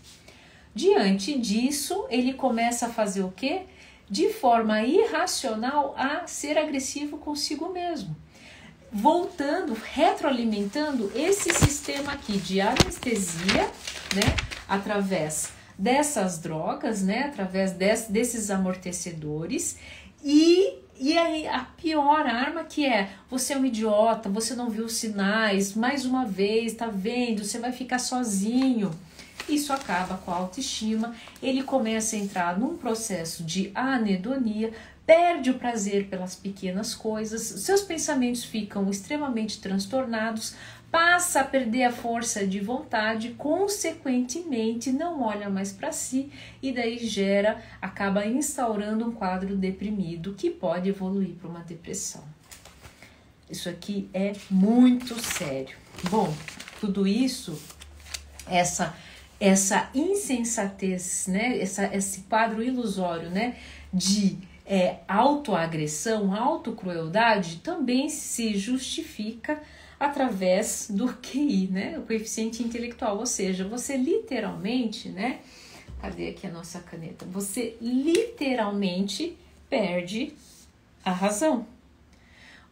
Diante 0.74 1.38
disso, 1.38 2.06
ele 2.08 2.32
começa 2.32 2.86
a 2.86 2.90
fazer 2.90 3.22
o 3.22 3.30
quê? 3.30 3.62
De 4.08 4.32
forma 4.32 4.82
irracional 4.82 5.94
a 5.98 6.26
ser 6.26 6.56
agressivo 6.56 7.18
consigo 7.18 7.70
mesmo. 7.70 8.16
Voltando, 8.90 9.74
retroalimentando 9.74 11.12
esse 11.14 11.52
sistema 11.52 12.12
aqui 12.12 12.38
de 12.38 12.58
anestesia, 12.60 13.64
né? 14.14 14.34
Através 14.66 15.57
dessas 15.78 16.38
drogas, 16.38 17.02
né, 17.02 17.26
através 17.26 17.72
des, 17.72 18.08
desses 18.08 18.50
amortecedores 18.50 19.78
e 20.24 20.78
e 21.00 21.16
aí 21.16 21.46
a 21.46 21.60
pior 21.60 22.26
arma 22.26 22.64
que 22.64 22.84
é 22.84 23.10
você 23.30 23.52
é 23.52 23.56
um 23.56 23.64
idiota, 23.64 24.28
você 24.28 24.56
não 24.56 24.68
viu 24.68 24.86
os 24.86 24.94
sinais, 24.94 25.74
mais 25.74 26.04
uma 26.04 26.26
vez, 26.26 26.74
tá 26.74 26.88
vendo, 26.88 27.44
você 27.44 27.60
vai 27.60 27.70
ficar 27.70 28.00
sozinho. 28.00 28.90
isso 29.48 29.72
acaba 29.72 30.16
com 30.18 30.32
a 30.32 30.36
autoestima, 30.36 31.14
ele 31.40 31.62
começa 31.62 32.16
a 32.16 32.18
entrar 32.18 32.58
num 32.58 32.76
processo 32.76 33.44
de 33.44 33.70
anedonia, 33.76 34.72
perde 35.06 35.50
o 35.50 35.54
prazer 35.58 36.08
pelas 36.08 36.34
pequenas 36.34 36.94
coisas, 36.94 37.42
seus 37.42 37.82
pensamentos 37.82 38.44
ficam 38.44 38.90
extremamente 38.90 39.60
transtornados, 39.60 40.54
passa 40.90 41.40
a 41.40 41.44
perder 41.44 41.84
a 41.84 41.92
força 41.92 42.46
de 42.46 42.60
vontade, 42.60 43.30
consequentemente 43.30 44.90
não 44.90 45.22
olha 45.22 45.50
mais 45.50 45.72
para 45.72 45.92
si 45.92 46.32
e 46.62 46.72
daí 46.72 46.98
gera, 46.98 47.62
acaba 47.80 48.26
instaurando 48.26 49.06
um 49.06 49.12
quadro 49.12 49.56
deprimido 49.56 50.34
que 50.34 50.50
pode 50.50 50.88
evoluir 50.88 51.34
para 51.34 51.48
uma 51.48 51.60
depressão. 51.60 52.24
Isso 53.50 53.68
aqui 53.68 54.08
é 54.12 54.32
muito 54.50 55.18
sério. 55.20 55.76
Bom, 56.10 56.32
tudo 56.80 57.06
isso, 57.06 57.60
essa 58.46 58.94
essa 59.40 59.88
insensatez, 59.94 61.26
né, 61.28 61.60
essa, 61.60 61.94
esse 61.94 62.22
quadro 62.22 62.60
ilusório, 62.60 63.30
né, 63.30 63.56
de 63.92 64.36
é, 64.66 64.96
autoagressão, 65.06 66.34
autocrueldade, 66.34 67.56
também 67.58 68.08
se 68.08 68.58
justifica 68.58 69.62
através 69.98 70.86
do 70.90 71.12
QI, 71.14 71.68
né? 71.68 71.98
O 71.98 72.02
coeficiente 72.02 72.62
intelectual, 72.62 73.18
ou 73.18 73.26
seja, 73.26 73.66
você 73.66 73.96
literalmente, 73.96 75.08
né? 75.08 75.40
Cadê 76.00 76.28
aqui 76.28 76.46
a 76.46 76.50
nossa 76.50 76.78
caneta? 76.80 77.26
Você 77.26 77.76
literalmente 77.80 79.36
perde 79.68 80.32
a 81.04 81.10
razão. 81.10 81.66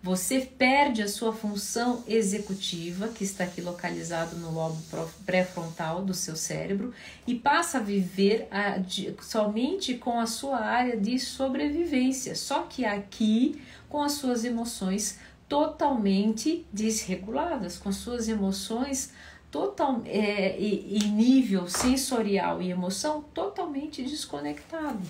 Você 0.02 0.40
perde 0.40 1.02
a 1.02 1.08
sua 1.08 1.32
função 1.32 2.04
executiva, 2.06 3.08
que 3.08 3.24
está 3.24 3.42
aqui 3.42 3.60
localizado 3.60 4.36
no 4.36 4.52
lobo 4.52 4.80
pré-frontal 5.24 6.04
do 6.04 6.14
seu 6.14 6.36
cérebro, 6.36 6.94
e 7.26 7.34
passa 7.34 7.78
a 7.78 7.80
viver 7.80 8.46
a, 8.50 8.78
de, 8.78 9.12
somente 9.20 9.94
com 9.94 10.20
a 10.20 10.26
sua 10.26 10.58
área 10.58 10.96
de 10.96 11.18
sobrevivência, 11.18 12.36
só 12.36 12.62
que 12.62 12.84
aqui 12.84 13.60
com 13.88 14.00
as 14.00 14.12
suas 14.12 14.44
emoções 14.44 15.18
totalmente 15.48 16.66
desreguladas, 16.72 17.78
com 17.78 17.92
suas 17.92 18.28
emoções 18.28 19.12
total, 19.50 20.02
é, 20.04 20.58
em 20.58 21.10
nível 21.10 21.68
sensorial 21.68 22.60
e 22.60 22.70
emoção 22.70 23.22
totalmente 23.34 24.02
desconectado. 24.02 25.00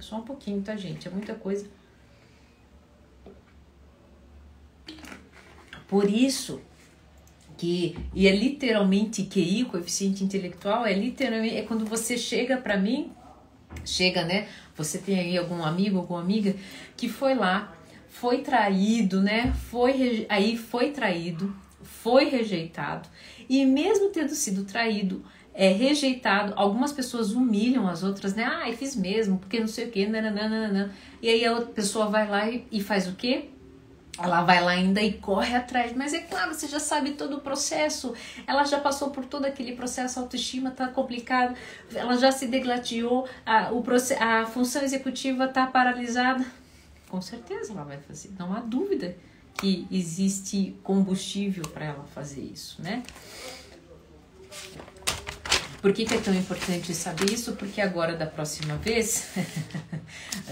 Só 0.00 0.16
um 0.16 0.22
pouquinho, 0.22 0.62
tá, 0.62 0.76
gente? 0.76 1.06
É 1.06 1.10
muita 1.10 1.34
coisa. 1.34 1.66
Por 5.86 6.08
isso 6.08 6.60
que 7.56 7.96
e 8.14 8.28
é 8.28 8.34
literalmente 8.34 9.24
QI, 9.24 9.64
coeficiente 9.64 10.22
intelectual, 10.22 10.86
é 10.86 10.92
literalmente 10.92 11.56
é 11.56 11.62
quando 11.62 11.84
você 11.84 12.16
chega 12.16 12.56
para 12.56 12.76
mim, 12.76 13.12
chega, 13.84 14.24
né? 14.24 14.48
Você 14.76 14.98
tem 14.98 15.18
aí 15.18 15.36
algum 15.36 15.64
amigo, 15.64 15.98
alguma 15.98 16.20
amiga 16.20 16.54
que 16.96 17.08
foi 17.08 17.34
lá 17.34 17.77
foi 18.20 18.38
traído, 18.38 19.22
né? 19.22 19.52
Foi 19.70 20.26
aí 20.28 20.56
foi 20.56 20.90
traído, 20.90 21.54
foi 21.82 22.24
rejeitado 22.24 23.08
e 23.48 23.64
mesmo 23.64 24.10
tendo 24.10 24.30
sido 24.30 24.64
traído, 24.64 25.24
é 25.54 25.68
rejeitado, 25.68 26.52
algumas 26.56 26.92
pessoas 26.92 27.32
humilham 27.32 27.88
as 27.88 28.02
outras, 28.02 28.34
né? 28.34 28.44
Ah, 28.44 28.68
eu 28.68 28.76
fiz 28.76 28.94
mesmo, 28.94 29.38
porque 29.38 29.58
não 29.58 29.66
sei 29.66 29.86
o 29.86 29.90
quê, 29.90 30.06
nananana. 30.06 30.92
E 31.22 31.28
aí 31.28 31.44
a 31.44 31.52
outra 31.52 31.72
pessoa 31.72 32.06
vai 32.06 32.28
lá 32.28 32.48
e, 32.48 32.66
e 32.70 32.82
faz 32.82 33.08
o 33.08 33.14
quê? 33.14 33.50
Ela 34.20 34.42
vai 34.42 34.62
lá 34.62 34.72
ainda 34.72 35.00
e 35.00 35.12
corre 35.12 35.54
atrás, 35.54 35.92
mas 35.96 36.12
é 36.12 36.18
claro, 36.18 36.52
você 36.52 36.66
já 36.66 36.80
sabe 36.80 37.12
todo 37.12 37.36
o 37.36 37.40
processo, 37.40 38.14
ela 38.48 38.64
já 38.64 38.80
passou 38.80 39.10
por 39.10 39.24
todo 39.24 39.44
aquele 39.44 39.76
processo, 39.76 40.18
a 40.18 40.22
autoestima 40.22 40.72
tá 40.72 40.88
complicado, 40.88 41.54
ela 41.94 42.16
já 42.16 42.32
se 42.32 42.48
degladiou, 42.48 43.28
a, 43.46 43.72
o, 43.72 43.84
a 44.20 44.46
função 44.46 44.82
executiva 44.82 45.46
tá 45.46 45.68
paralisada 45.68 46.44
com 47.08 47.20
certeza 47.20 47.72
ela 47.72 47.84
vai 47.84 47.98
fazer. 47.98 48.30
Não 48.38 48.52
há 48.54 48.60
dúvida 48.60 49.16
que 49.54 49.86
existe 49.90 50.76
combustível 50.82 51.64
para 51.68 51.86
ela 51.86 52.04
fazer 52.14 52.42
isso, 52.42 52.80
né? 52.80 53.02
Por 55.80 55.92
que, 55.92 56.04
que, 56.04 56.14
é 56.14 56.20
tão 56.20 56.34
importante 56.34 56.92
saber 56.92 57.32
isso? 57.32 57.52
Porque 57.52 57.80
agora, 57.80 58.16
da 58.16 58.26
próxima 58.26 58.76
vez, 58.76 59.28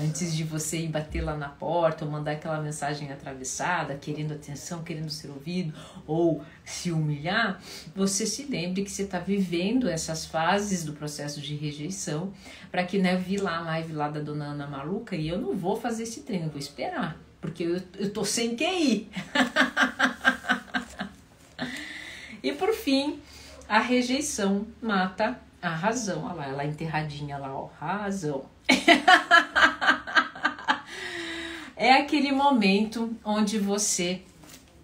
antes 0.01 0.35
de 0.35 0.45
você 0.45 0.79
ir 0.79 0.89
bater 0.89 1.23
lá 1.23 1.37
na 1.37 1.49
porta 1.49 2.05
ou 2.05 2.11
mandar 2.11 2.33
aquela 2.33 2.61
mensagem 2.61 3.13
atravessada, 3.13 3.95
querendo 3.95 4.33
atenção, 4.33 4.83
querendo 4.83 5.11
ser 5.11 5.29
ouvido 5.29 5.75
ou 6.07 6.43
se 6.65 6.91
humilhar, 6.91 7.61
você 7.95 8.27
se 8.27 8.45
lembre 8.45 8.83
que 8.83 8.91
você 8.91 9.03
está 9.03 9.19
vivendo 9.19 9.89
essas 9.89 10.27
fases 10.27 10.85
do 10.85 10.93
processo 10.93 11.41
de 11.41 11.55
rejeição 11.55 12.33
para 12.71 12.85
que, 12.85 12.99
né, 12.99 13.17
vi 13.17 13.37
lá 13.37 13.59
a 13.59 13.63
live 13.63 13.93
lá 13.93 14.09
da 14.09 14.21
dona 14.21 14.47
Ana 14.47 14.67
Maluca 14.67 15.17
e 15.17 15.29
eu 15.29 15.39
não 15.39 15.55
vou 15.55 15.77
fazer 15.77 16.03
esse 16.03 16.23
treino, 16.23 16.51
vou 16.51 16.59
esperar, 16.59 17.17
porque 17.41 17.63
eu, 17.63 17.81
eu 17.99 18.11
tô 18.11 18.25
sem 18.25 18.57
QI. 18.57 19.09
e 22.43 22.53
por 22.53 22.73
fim, 22.75 23.21
a 23.69 23.81
rejeição 23.81 24.67
mata 24.81 25.39
a 25.61 25.69
razão. 25.69 26.25
Olha 26.25 26.35
lá, 26.35 26.47
ela 26.47 26.65
enterradinha 26.65 27.39
lá, 27.39 27.55
ó, 27.55 27.69
razão. 27.79 28.45
é 31.77 31.93
aquele 31.93 32.33
momento 32.33 33.15
onde 33.25 33.59
você 33.59 34.23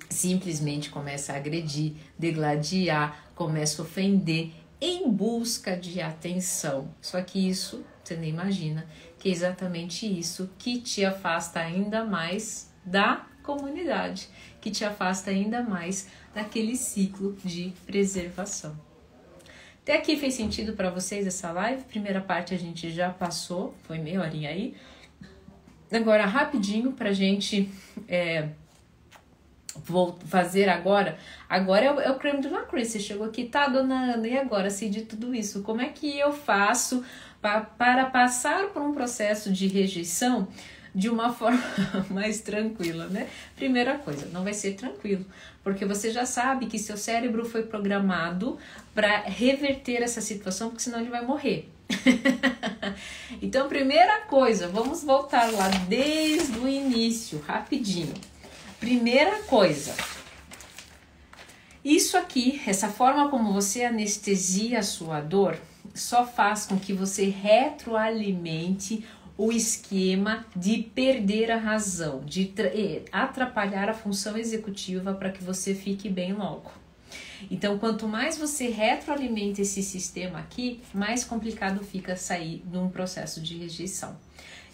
simplesmente 0.08 0.90
começa 0.90 1.32
a 1.32 1.36
agredir, 1.36 1.94
degladiar, 2.18 3.16
começa 3.34 3.80
a 3.80 3.84
ofender 3.84 4.50
em 4.80 5.10
busca 5.10 5.76
de 5.76 6.00
atenção. 6.00 6.88
Só 7.00 7.20
que 7.22 7.48
isso, 7.48 7.84
você 8.02 8.16
nem 8.16 8.30
imagina, 8.30 8.86
que 9.18 9.28
é 9.28 9.32
exatamente 9.32 10.06
isso 10.06 10.50
que 10.58 10.80
te 10.80 11.04
afasta 11.04 11.60
ainda 11.60 12.04
mais 12.04 12.70
da 12.84 13.24
comunidade, 13.42 14.28
que 14.60 14.70
te 14.70 14.84
afasta 14.84 15.30
ainda 15.30 15.62
mais 15.62 16.08
daquele 16.34 16.76
ciclo 16.76 17.36
de 17.44 17.72
preservação. 17.86 18.76
Até 19.82 19.96
aqui 19.96 20.16
fez 20.16 20.34
sentido 20.34 20.74
para 20.74 20.90
vocês 20.90 21.26
essa 21.26 21.50
live? 21.50 21.82
Primeira 21.84 22.20
parte 22.20 22.54
a 22.54 22.58
gente 22.58 22.90
já 22.90 23.10
passou, 23.10 23.74
foi 23.82 23.98
meia 23.98 24.20
horinha 24.20 24.48
aí. 24.48 24.76
Agora, 25.90 26.24
rapidinho 26.24 26.92
para 26.92 27.10
a 27.10 27.12
gente 27.12 27.68
é, 28.08 28.48
vou 29.84 30.16
fazer 30.26 30.68
agora. 30.68 31.18
Agora 31.48 31.84
é 31.84 31.92
o, 31.92 32.00
é 32.00 32.10
o 32.12 32.18
creme 32.18 32.40
do 32.40 32.50
la 32.50 32.64
Você 32.64 33.00
chegou 33.00 33.26
aqui, 33.26 33.44
tá, 33.44 33.66
dona 33.66 34.14
Ana? 34.14 34.28
E 34.28 34.38
agora, 34.38 34.68
assim, 34.68 34.88
de 34.88 35.02
tudo 35.02 35.34
isso, 35.34 35.62
como 35.62 35.80
é 35.80 35.88
que 35.88 36.16
eu 36.16 36.32
faço 36.32 37.04
pra, 37.40 37.60
para 37.62 38.06
passar 38.06 38.68
por 38.68 38.82
um 38.82 38.92
processo 38.92 39.52
de 39.52 39.66
rejeição 39.66 40.46
de 40.94 41.08
uma 41.08 41.32
forma 41.34 41.60
mais 42.10 42.40
tranquila, 42.40 43.06
né? 43.06 43.28
Primeira 43.56 43.98
coisa, 43.98 44.26
não 44.26 44.44
vai 44.44 44.54
ser 44.54 44.74
tranquilo, 44.74 45.24
porque 45.64 45.84
você 45.84 46.10
já 46.10 46.26
sabe 46.26 46.66
que 46.66 46.78
seu 46.78 46.96
cérebro 46.96 47.44
foi 47.44 47.62
programado 47.62 48.58
para 48.94 49.20
reverter 49.20 50.02
essa 50.02 50.20
situação, 50.20 50.68
porque 50.68 50.82
senão 50.82 51.00
ele 51.00 51.10
vai 51.10 51.24
morrer. 51.24 51.68
então, 53.40 53.68
primeira 53.68 54.22
coisa, 54.22 54.68
vamos 54.68 55.02
voltar 55.02 55.50
lá 55.52 55.68
desde 55.88 56.58
o 56.58 56.68
início, 56.68 57.42
rapidinho. 57.46 58.14
Primeira 58.78 59.42
coisa, 59.44 59.94
isso 61.84 62.16
aqui, 62.16 62.60
essa 62.66 62.88
forma 62.88 63.28
como 63.28 63.52
você 63.52 63.84
anestesia 63.84 64.78
a 64.78 64.82
sua 64.82 65.20
dor, 65.20 65.58
só 65.92 66.24
faz 66.24 66.64
com 66.64 66.78
que 66.78 66.92
você 66.92 67.28
retroalimente 67.28 69.04
o 69.36 69.50
esquema 69.50 70.46
de 70.54 70.78
perder 70.78 71.50
a 71.50 71.56
razão, 71.56 72.20
de 72.24 72.52
eh, 72.58 73.02
atrapalhar 73.10 73.88
a 73.88 73.94
função 73.94 74.36
executiva 74.36 75.12
para 75.14 75.30
que 75.30 75.42
você 75.42 75.74
fique 75.74 76.08
bem 76.08 76.32
logo. 76.32 76.81
Então, 77.50 77.78
quanto 77.78 78.08
mais 78.08 78.38
você 78.38 78.68
retroalimenta 78.68 79.60
esse 79.62 79.82
sistema 79.82 80.38
aqui, 80.38 80.80
mais 80.92 81.24
complicado 81.24 81.82
fica 81.84 82.16
sair 82.16 82.62
num 82.70 82.88
processo 82.88 83.40
de 83.40 83.56
rejeição. 83.56 84.16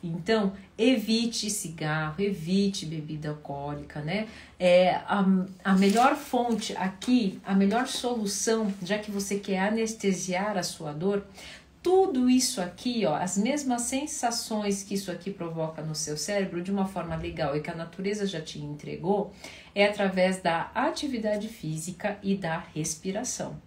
Então, 0.02 0.52
evite 0.76 1.50
cigarro, 1.50 2.14
evite 2.22 2.86
bebida 2.86 3.30
alcoólica, 3.30 4.00
né? 4.00 4.28
É, 4.58 4.94
a, 4.94 5.24
a 5.64 5.74
melhor 5.76 6.14
fonte 6.14 6.76
aqui, 6.76 7.40
a 7.44 7.54
melhor 7.54 7.88
solução, 7.88 8.72
já 8.82 8.98
que 8.98 9.10
você 9.10 9.38
quer 9.38 9.58
anestesiar 9.68 10.56
a 10.56 10.62
sua 10.62 10.92
dor, 10.92 11.24
tudo 11.82 12.28
isso 12.28 12.60
aqui, 12.60 13.04
ó, 13.06 13.14
as 13.14 13.38
mesmas 13.38 13.82
sensações 13.82 14.82
que 14.82 14.94
isso 14.94 15.10
aqui 15.10 15.30
provoca 15.30 15.80
no 15.82 15.94
seu 15.94 16.16
cérebro 16.16 16.62
de 16.62 16.70
uma 16.70 16.86
forma 16.86 17.14
legal 17.16 17.56
e 17.56 17.60
que 17.60 17.70
a 17.70 17.74
natureza 17.74 18.26
já 18.26 18.40
te 18.40 18.58
entregou, 18.58 19.32
é 19.74 19.84
através 19.84 20.40
da 20.42 20.70
atividade 20.74 21.48
física 21.48 22.18
e 22.22 22.36
da 22.36 22.58
respiração. 22.74 23.60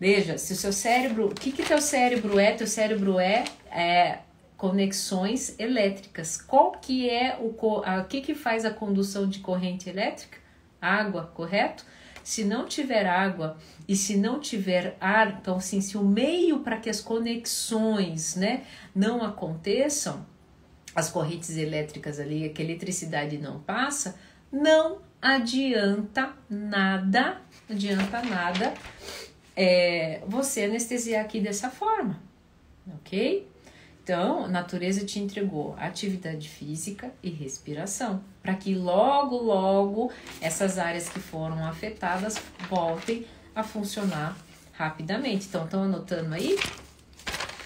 Veja, 0.00 0.38
se 0.38 0.52
o 0.52 0.56
seu 0.56 0.72
cérebro, 0.72 1.26
o 1.26 1.34
que 1.34 1.50
que 1.50 1.62
teu 1.62 1.80
cérebro 1.80 2.38
é? 2.38 2.52
Teu 2.52 2.66
cérebro 2.66 3.18
é, 3.18 3.44
é 3.70 4.18
conexões 4.56 5.58
elétricas. 5.58 6.40
Qual 6.40 6.72
que 6.72 7.08
é 7.08 7.36
o, 7.40 7.48
o 7.48 8.04
que 8.08 8.20
que 8.20 8.34
faz 8.34 8.64
a 8.64 8.70
condução 8.70 9.28
de 9.28 9.38
corrente 9.40 9.88
elétrica? 9.88 10.38
Água, 10.80 11.32
correto? 11.34 11.84
Se 12.28 12.44
não 12.44 12.66
tiver 12.66 13.06
água 13.06 13.56
e 13.88 13.96
se 13.96 14.14
não 14.14 14.38
tiver 14.38 14.98
ar, 15.00 15.38
então 15.40 15.56
assim, 15.56 15.80
se 15.80 15.96
o 15.96 16.04
meio 16.04 16.60
para 16.60 16.76
que 16.76 16.90
as 16.90 17.00
conexões, 17.00 18.36
né, 18.36 18.66
não 18.94 19.24
aconteçam, 19.24 20.26
as 20.94 21.08
correntes 21.08 21.56
elétricas 21.56 22.20
ali, 22.20 22.50
que 22.50 22.60
a 22.60 22.64
eletricidade 22.66 23.38
não 23.38 23.60
passa, 23.60 24.20
não 24.52 24.98
adianta 25.22 26.34
nada, 26.50 27.40
não 27.66 27.74
adianta 27.74 28.20
nada 28.20 28.74
é, 29.56 30.20
você 30.26 30.64
anestesiar 30.64 31.24
aqui 31.24 31.40
dessa 31.40 31.70
forma, 31.70 32.22
ok? 32.96 33.48
Então, 34.08 34.46
a 34.46 34.48
natureza 34.48 35.04
te 35.04 35.18
entregou 35.18 35.74
atividade 35.76 36.48
física 36.48 37.12
e 37.22 37.28
respiração, 37.28 38.24
para 38.42 38.54
que 38.54 38.74
logo, 38.74 39.36
logo 39.36 40.10
essas 40.40 40.78
áreas 40.78 41.10
que 41.10 41.20
foram 41.20 41.62
afetadas 41.66 42.40
voltem 42.70 43.26
a 43.54 43.62
funcionar 43.62 44.34
rapidamente. 44.72 45.46
Então, 45.46 45.66
estão 45.66 45.82
anotando 45.82 46.34
aí? 46.34 46.58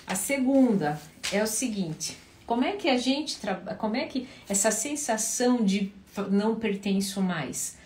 A 0.05 0.17
segunda 0.17 1.01
é 1.33 1.41
o 1.41 1.47
seguinte: 1.47 2.19
como 2.45 2.65
é 2.65 2.73
que 2.73 2.89
a 2.89 2.99
gente 2.99 3.39
trabalha, 3.39 3.77
como 3.77 3.95
é 3.95 4.07
que 4.07 4.29
essa 4.49 4.73
sensação 4.73 5.65
de 5.65 5.93
não 6.29 6.57
pertenço 6.57 7.23
mais? 7.23 7.79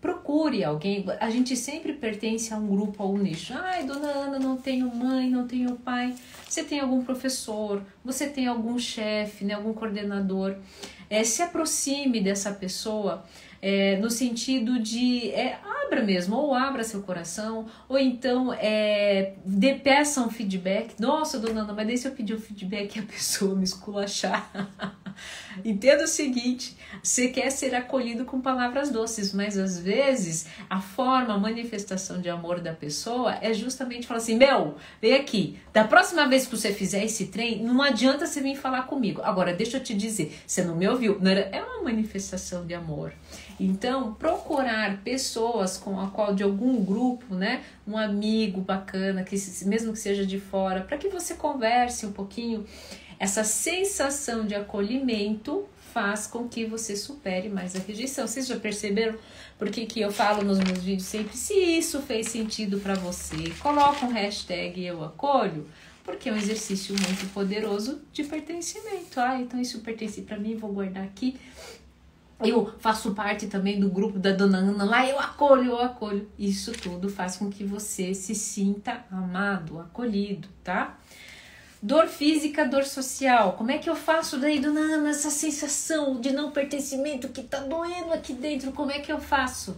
Procure 0.00 0.62
alguém, 0.62 1.04
a 1.18 1.28
gente 1.28 1.56
sempre 1.56 1.92
pertence 1.92 2.54
a 2.54 2.56
um 2.56 2.68
grupo, 2.68 3.02
a 3.02 3.06
um 3.06 3.18
nicho. 3.18 3.52
Ai, 3.52 3.84
dona 3.84 4.06
Ana, 4.06 4.38
não 4.38 4.56
tenho 4.56 4.94
mãe, 4.94 5.28
não 5.28 5.46
tenho 5.48 5.74
pai. 5.76 6.14
Você 6.48 6.62
tem 6.62 6.78
algum 6.78 7.02
professor, 7.02 7.82
você 8.04 8.28
tem 8.28 8.46
algum 8.46 8.78
chefe, 8.78 9.44
né, 9.44 9.54
algum 9.54 9.72
coordenador. 9.72 10.56
É, 11.10 11.24
se 11.24 11.42
aproxime 11.42 12.20
dessa 12.20 12.52
pessoa 12.52 13.24
é, 13.60 13.96
no 13.96 14.08
sentido 14.08 14.80
de 14.80 15.30
é, 15.30 15.58
abra 15.88 16.02
mesmo, 16.02 16.36
ou 16.36 16.54
abra 16.54 16.84
seu 16.84 17.02
coração, 17.02 17.66
ou 17.88 17.98
então 17.98 18.52
é, 18.52 19.34
de, 19.44 19.74
peça 19.74 20.20
um 20.20 20.30
feedback. 20.30 20.94
Nossa, 21.00 21.38
dona 21.38 21.62
Ana, 21.62 21.72
mas 21.72 21.86
daí 21.86 21.98
se 21.98 22.06
eu 22.06 22.12
pedir 22.12 22.34
um 22.34 22.40
feedback 22.40 22.96
e 22.96 23.00
a 23.00 23.02
pessoa 23.02 23.54
me 23.54 23.64
esculachar. 23.64 24.50
Entenda 25.64 26.04
o 26.04 26.06
seguinte: 26.06 26.76
você 27.02 27.28
quer 27.28 27.50
ser 27.50 27.74
acolhido 27.74 28.24
com 28.24 28.40
palavras 28.40 28.90
doces, 28.90 29.32
mas 29.32 29.58
às 29.58 29.78
vezes 29.78 30.46
a 30.68 30.80
forma, 30.80 31.34
a 31.34 31.38
manifestação 31.38 32.20
de 32.20 32.28
amor 32.28 32.60
da 32.60 32.72
pessoa 32.72 33.36
é 33.40 33.52
justamente 33.52 34.06
falar 34.06 34.18
assim: 34.18 34.36
Meu, 34.36 34.76
vem 35.00 35.14
aqui, 35.14 35.58
da 35.72 35.84
próxima 35.84 36.28
vez 36.28 36.46
que 36.46 36.56
você 36.56 36.72
fizer 36.72 37.04
esse 37.04 37.26
trem, 37.26 37.62
não 37.64 37.82
adianta 37.82 38.26
você 38.26 38.40
vir 38.40 38.56
falar 38.56 38.82
comigo. 38.82 39.22
Agora, 39.22 39.52
deixa 39.52 39.78
eu 39.78 39.82
te 39.82 39.94
dizer, 39.94 40.38
você 40.46 40.62
não 40.62 40.76
me 40.76 40.86
ouviu? 40.86 41.18
É 41.50 41.62
uma 41.62 41.82
manifestação 41.84 42.66
de 42.66 42.74
amor. 42.74 43.12
Então, 43.60 44.14
procurar 44.14 44.98
pessoas 44.98 45.76
com 45.78 45.98
a 46.00 46.08
qual 46.08 46.34
de 46.34 46.42
algum 46.42 46.84
grupo, 46.84 47.34
né, 47.34 47.62
um 47.86 47.96
amigo 47.96 48.60
bacana, 48.60 49.24
que 49.24 49.36
mesmo 49.64 49.92
que 49.92 49.98
seja 49.98 50.26
de 50.26 50.38
fora, 50.38 50.82
para 50.82 50.98
que 50.98 51.08
você 51.08 51.34
converse 51.34 52.04
um 52.04 52.12
pouquinho. 52.12 52.66
Essa 53.18 53.42
sensação 53.42 54.46
de 54.46 54.54
acolhimento 54.54 55.66
faz 55.92 56.26
com 56.26 56.48
que 56.48 56.64
você 56.64 56.94
supere 56.94 57.48
mais 57.48 57.74
a 57.74 57.80
rejeição. 57.80 58.26
Vocês 58.26 58.46
já 58.46 58.56
perceberam 58.56 59.18
por 59.58 59.70
que, 59.70 59.86
que 59.86 60.00
eu 60.00 60.12
falo 60.12 60.44
nos 60.44 60.58
meus 60.58 60.78
vídeos 60.78 61.08
sempre? 61.08 61.36
Se 61.36 61.54
isso 61.54 62.00
fez 62.02 62.28
sentido 62.28 62.78
para 62.78 62.94
você, 62.94 63.52
coloca 63.58 64.06
um 64.06 64.12
hashtag 64.12 64.84
eu 64.84 65.02
acolho, 65.02 65.66
porque 66.04 66.28
é 66.28 66.32
um 66.32 66.36
exercício 66.36 66.94
muito 66.94 67.32
poderoso 67.32 68.00
de 68.12 68.22
pertencimento. 68.22 69.18
Ah, 69.18 69.40
então 69.40 69.60
isso 69.60 69.80
pertence 69.80 70.22
para 70.22 70.38
mim, 70.38 70.56
vou 70.56 70.72
guardar 70.72 71.02
aqui 71.02 71.36
eu 72.40 72.72
faço 72.78 73.14
parte 73.14 73.48
também 73.48 73.80
do 73.80 73.88
grupo 73.88 74.18
da 74.18 74.30
dona 74.30 74.58
Ana 74.58 74.84
lá, 74.84 75.08
eu 75.08 75.18
acolho, 75.18 75.72
eu 75.72 75.80
acolho. 75.80 76.30
Isso 76.38 76.70
tudo 76.72 77.08
faz 77.08 77.36
com 77.36 77.50
que 77.50 77.64
você 77.64 78.14
se 78.14 78.34
sinta 78.34 79.04
amado, 79.10 79.80
acolhido, 79.80 80.48
tá? 80.62 80.96
Dor 81.82 82.06
física, 82.06 82.64
dor 82.64 82.84
social. 82.84 83.54
Como 83.54 83.72
é 83.72 83.78
que 83.78 83.90
eu 83.90 83.96
faço 83.96 84.38
daí, 84.38 84.60
dona 84.60 84.80
Ana, 84.80 85.10
essa 85.10 85.30
sensação 85.30 86.20
de 86.20 86.32
não 86.32 86.52
pertencimento 86.52 87.28
que 87.28 87.42
tá 87.42 87.58
doendo 87.58 88.12
aqui 88.12 88.32
dentro? 88.32 88.70
Como 88.70 88.92
é 88.92 89.00
que 89.00 89.10
eu 89.10 89.20
faço? 89.20 89.76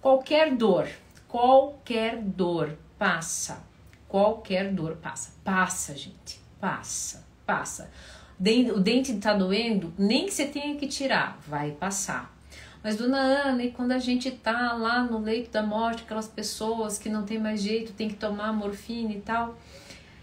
Qualquer 0.00 0.54
dor, 0.54 0.88
qualquer 1.26 2.20
dor 2.22 2.76
passa. 2.96 3.60
Qualquer 4.08 4.72
dor 4.72 4.96
passa. 4.96 5.32
Passa, 5.42 5.96
gente. 5.96 6.40
Passa, 6.60 7.26
passa 7.44 7.90
o 8.38 8.80
dente 8.80 9.12
está 9.12 9.34
doendo, 9.34 9.92
nem 9.98 10.26
que 10.26 10.32
você 10.32 10.46
tenha 10.46 10.76
que 10.76 10.86
tirar, 10.86 11.38
vai 11.46 11.70
passar. 11.70 12.34
Mas, 12.82 12.96
dona 12.96 13.18
Ana, 13.18 13.62
e 13.62 13.70
quando 13.70 13.92
a 13.92 13.98
gente 13.98 14.30
tá 14.30 14.72
lá 14.72 15.04
no 15.04 15.18
leito 15.18 15.50
da 15.50 15.62
morte, 15.62 16.02
aquelas 16.02 16.26
pessoas 16.26 16.98
que 16.98 17.08
não 17.08 17.24
tem 17.24 17.38
mais 17.38 17.62
jeito, 17.62 17.92
tem 17.92 18.08
que 18.08 18.16
tomar 18.16 18.52
morfina 18.52 19.12
e 19.12 19.20
tal, 19.20 19.56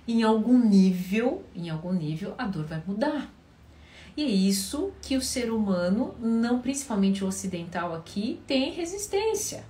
em 0.08 0.24
algum 0.24 0.58
nível, 0.58 1.43
em 1.56 1.69
algum 1.69 1.93
nível, 1.93 2.36
a 2.38 2.45
dor 2.45 2.65
vai 2.65 2.84
mudar. 2.86 3.32
E 4.17 4.24
é 4.24 4.28
isso 4.28 4.91
que 5.02 5.15
o 5.15 5.22
ser 5.22 5.52
humano, 5.52 6.13
não 6.19 6.60
principalmente 6.60 7.24
o 7.24 7.28
ocidental 7.28 7.95
aqui, 7.95 8.41
tem 8.45 8.72
resistência 8.72 9.63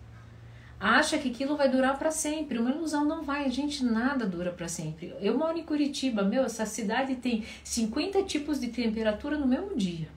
acha 0.80 1.18
que 1.18 1.30
aquilo 1.30 1.58
vai 1.58 1.70
durar 1.70 1.98
para 2.00 2.12
sempre. 2.12 2.58
Uma 2.58 2.72
ilusão 2.72 3.04
não 3.04 3.24
vai, 3.24 3.46
a 3.46 3.50
gente 3.50 3.84
nada 3.84 4.26
dura 4.26 4.52
para 4.52 4.68
sempre. 4.68 5.13
Eu 5.20 5.38
moro 5.38 5.58
em 5.58 5.63
Curitiba, 5.63 6.24
meu, 6.24 6.44
essa 6.44 6.65
cidade 6.65 7.15
tem 7.15 7.44
50 7.63 8.24
tipos 8.24 8.60
de 8.60 8.68
temperatura 8.68 9.38
no 9.38 9.46
mesmo 9.46 9.76
dia. 9.76 10.08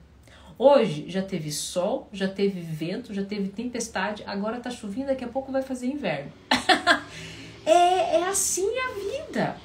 Hoje 0.57 1.05
já 1.09 1.21
teve 1.21 1.51
sol, 1.51 2.07
já 2.13 2.27
teve 2.27 2.61
vento, 2.61 3.13
já 3.13 3.25
teve 3.25 3.49
tempestade, 3.49 4.23
agora 4.25 4.59
tá 4.59 4.69
chovendo, 4.69 5.07
daqui 5.07 5.23
a 5.23 5.27
pouco 5.27 5.51
vai 5.51 5.61
fazer 5.61 5.87
inverno. 5.87 6.31
é, 7.65 8.19
é 8.19 8.27
assim 8.27 8.69
a 8.79 9.21
vida. 9.27 9.57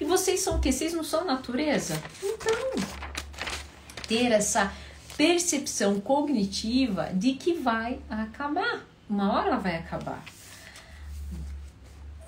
E 0.00 0.04
vocês 0.04 0.40
são 0.40 0.56
o 0.56 0.60
quê? 0.60 0.72
Vocês 0.72 0.92
não 0.92 1.04
são 1.04 1.24
natureza? 1.24 2.00
Então, 2.22 2.82
ter 4.08 4.32
essa 4.32 4.72
percepção 5.16 6.00
cognitiva 6.00 7.10
de 7.12 7.34
que 7.34 7.52
vai 7.52 7.98
acabar 8.08 8.86
uma 9.08 9.32
hora 9.32 9.48
ela 9.48 9.56
vai 9.56 9.76
acabar. 9.76 10.22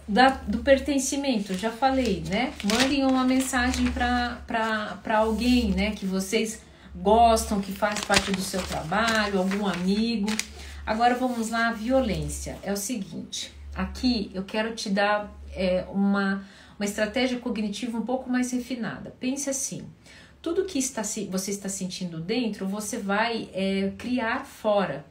Da, 0.08 0.30
do 0.30 0.58
pertencimento, 0.58 1.54
já 1.54 1.70
falei, 1.70 2.24
né? 2.28 2.52
Mandem 2.64 3.04
uma 3.04 3.24
mensagem 3.24 3.92
para 3.92 5.18
alguém, 5.18 5.70
né? 5.70 5.92
Que 5.92 6.04
vocês 6.04 6.62
gostam, 6.94 7.60
que 7.60 7.72
faz 7.72 8.00
parte 8.00 8.32
do 8.32 8.40
seu 8.40 8.62
trabalho, 8.62 9.38
algum 9.38 9.66
amigo. 9.66 10.28
Agora 10.84 11.14
vamos 11.14 11.50
lá, 11.50 11.70
violência. 11.70 12.58
É 12.62 12.72
o 12.72 12.76
seguinte, 12.76 13.52
aqui 13.74 14.30
eu 14.34 14.42
quero 14.42 14.74
te 14.74 14.90
dar 14.90 15.32
é, 15.52 15.84
uma, 15.90 16.44
uma 16.78 16.84
estratégia 16.84 17.38
cognitiva 17.38 17.96
um 17.96 18.02
pouco 18.02 18.28
mais 18.28 18.50
refinada. 18.50 19.14
Pense 19.20 19.48
assim, 19.48 19.86
tudo 20.42 20.64
que 20.64 20.78
está, 20.78 21.02
você 21.02 21.50
está 21.50 21.68
sentindo 21.68 22.20
dentro, 22.20 22.66
você 22.66 22.98
vai 22.98 23.48
é, 23.52 23.92
criar 23.96 24.44
fora. 24.44 25.04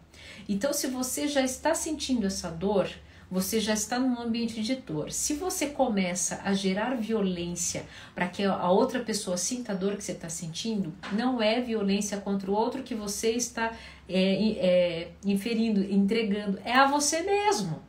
Então, 0.50 0.74
se 0.74 0.88
você 0.88 1.28
já 1.28 1.42
está 1.42 1.76
sentindo 1.76 2.26
essa 2.26 2.50
dor, 2.50 2.90
você 3.30 3.60
já 3.60 3.74
está 3.74 4.00
num 4.00 4.20
ambiente 4.20 4.64
de 4.64 4.76
dor. 4.78 5.12
Se 5.12 5.36
você 5.36 5.68
começa 5.68 6.42
a 6.44 6.54
gerar 6.54 6.96
violência 6.96 7.86
para 8.16 8.28
que 8.28 8.44
a 8.44 8.72
outra 8.72 9.00
pessoa 9.00 9.38
sinta 9.38 9.74
a 9.74 9.76
dor 9.76 9.96
que 9.96 10.04
você 10.04 10.14
está 10.14 10.28
sentindo, 10.28 10.92
não 11.12 11.40
é 11.40 11.62
violência 11.62 12.18
contra 12.18 12.50
o 12.50 12.56
outro 12.56 12.82
que 12.82 12.96
você 12.96 13.30
está 13.30 13.72
é, 14.10 14.52
é, 14.58 15.12
inferindo, 15.24 15.84
entregando, 15.84 16.60
é 16.66 16.74
a 16.74 16.88
você 16.88 17.22
mesmo. 17.22 17.88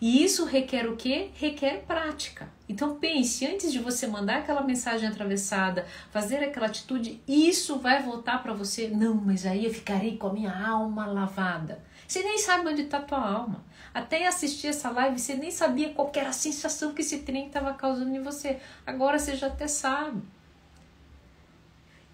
E 0.00 0.24
isso 0.24 0.46
requer 0.46 0.88
o 0.88 0.96
quê? 0.96 1.30
Requer 1.34 1.84
prática. 1.86 2.48
Então 2.66 2.96
pense, 2.96 3.46
antes 3.46 3.70
de 3.70 3.78
você 3.78 4.06
mandar 4.06 4.38
aquela 4.38 4.62
mensagem 4.62 5.06
atravessada, 5.06 5.86
fazer 6.10 6.36
aquela 6.36 6.66
atitude, 6.66 7.20
isso 7.28 7.78
vai 7.78 8.02
voltar 8.02 8.42
para 8.42 8.54
você. 8.54 8.88
Não, 8.88 9.14
mas 9.14 9.44
aí 9.44 9.66
eu 9.66 9.74
ficarei 9.74 10.16
com 10.16 10.28
a 10.28 10.32
minha 10.32 10.66
alma 10.66 11.06
lavada. 11.06 11.84
Você 12.08 12.22
nem 12.22 12.38
sabe 12.38 12.68
onde 12.68 12.82
está 12.82 13.00
tua 13.00 13.20
alma. 13.20 13.62
Até 13.92 14.26
assistir 14.26 14.68
essa 14.68 14.90
live, 14.90 15.18
você 15.18 15.34
nem 15.34 15.50
sabia 15.50 15.90
qual 15.90 16.10
era 16.14 16.30
a 16.30 16.32
sensação 16.32 16.94
que 16.94 17.02
esse 17.02 17.18
trem 17.18 17.48
estava 17.48 17.74
causando 17.74 18.14
em 18.14 18.22
você. 18.22 18.58
Agora 18.86 19.18
você 19.18 19.36
já 19.36 19.48
até 19.48 19.68
sabe. 19.68 20.22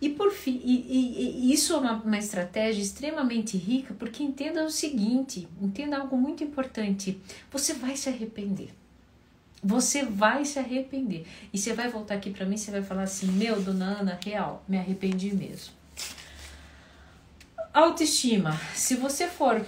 E 0.00 0.10
por 0.10 0.30
fim, 0.30 0.60
e, 0.62 0.74
e, 0.88 1.48
e 1.48 1.52
isso 1.52 1.72
é 1.72 1.76
uma, 1.78 1.94
uma, 1.94 2.18
estratégia 2.18 2.82
extremamente 2.82 3.56
rica, 3.56 3.94
porque 3.94 4.22
entenda 4.22 4.62
o 4.64 4.70
seguinte, 4.70 5.48
entenda 5.60 5.96
algo 5.96 6.18
muito 6.18 6.44
importante. 6.44 7.18
Você 7.50 7.72
vai 7.72 7.96
se 7.96 8.08
arrepender. 8.08 8.74
Você 9.64 10.04
vai 10.04 10.44
se 10.44 10.58
arrepender. 10.58 11.26
E 11.50 11.56
você 11.58 11.72
vai 11.72 11.88
voltar 11.88 12.16
aqui 12.16 12.30
para 12.30 12.44
mim, 12.44 12.58
você 12.58 12.70
vai 12.70 12.82
falar 12.82 13.04
assim: 13.04 13.26
"Meu, 13.28 13.60
dona 13.60 14.00
Ana, 14.00 14.20
real, 14.22 14.62
me 14.68 14.76
arrependi 14.76 15.34
mesmo". 15.34 15.72
Autoestima. 17.72 18.58
Se 18.74 18.96
você 18.96 19.26
for 19.26 19.64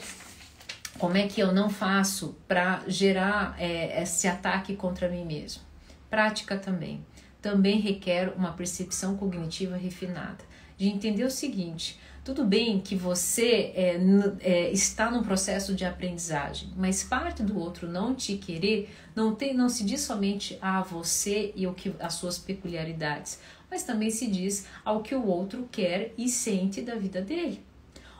como 0.99 1.17
é 1.17 1.27
que 1.27 1.41
eu 1.41 1.53
não 1.53 1.71
faço 1.71 2.37
para 2.47 2.83
gerar 2.87 3.57
é, 3.59 4.03
esse 4.03 4.29
ataque 4.29 4.77
contra 4.77 5.09
mim 5.09 5.25
mesmo? 5.25 5.63
Prática 6.11 6.59
também 6.59 7.03
também 7.49 7.81
requer 7.81 8.35
uma 8.37 8.53
percepção 8.53 9.17
cognitiva 9.17 9.75
refinada. 9.75 10.45
de 10.77 10.87
entender 10.87 11.25
o 11.25 11.31
seguinte: 11.31 11.99
tudo 12.23 12.45
bem 12.45 12.79
que 12.79 12.95
você 12.95 13.73
é, 13.75 13.99
é, 14.41 14.71
está 14.71 15.11
num 15.11 15.23
processo 15.23 15.75
de 15.75 15.85
aprendizagem, 15.85 16.69
mas 16.77 17.03
parte 17.03 17.43
do 17.43 17.59
outro 17.59 17.89
não 17.89 18.15
te 18.15 18.37
querer 18.37 18.95
não 19.17 19.35
tem, 19.35 19.55
não 19.55 19.69
se 19.69 19.83
diz 19.83 20.03
somente 20.03 20.57
a 20.61 20.83
você 20.83 21.53
e 21.57 21.67
o 21.67 21.75
que 21.75 21.93
as 21.99 22.15
suas 22.15 22.39
peculiaridades, 22.39 23.41
mas 23.71 23.83
também 23.83 24.11
se 24.11 24.27
diz 24.29 24.67
ao 24.85 25.03
que 25.03 25.15
o 25.15 25.27
outro 25.27 25.69
quer 25.73 26.13
e 26.17 26.29
sente 26.29 26.83
da 26.83 26.95
vida 26.95 27.23
dele. 27.23 27.65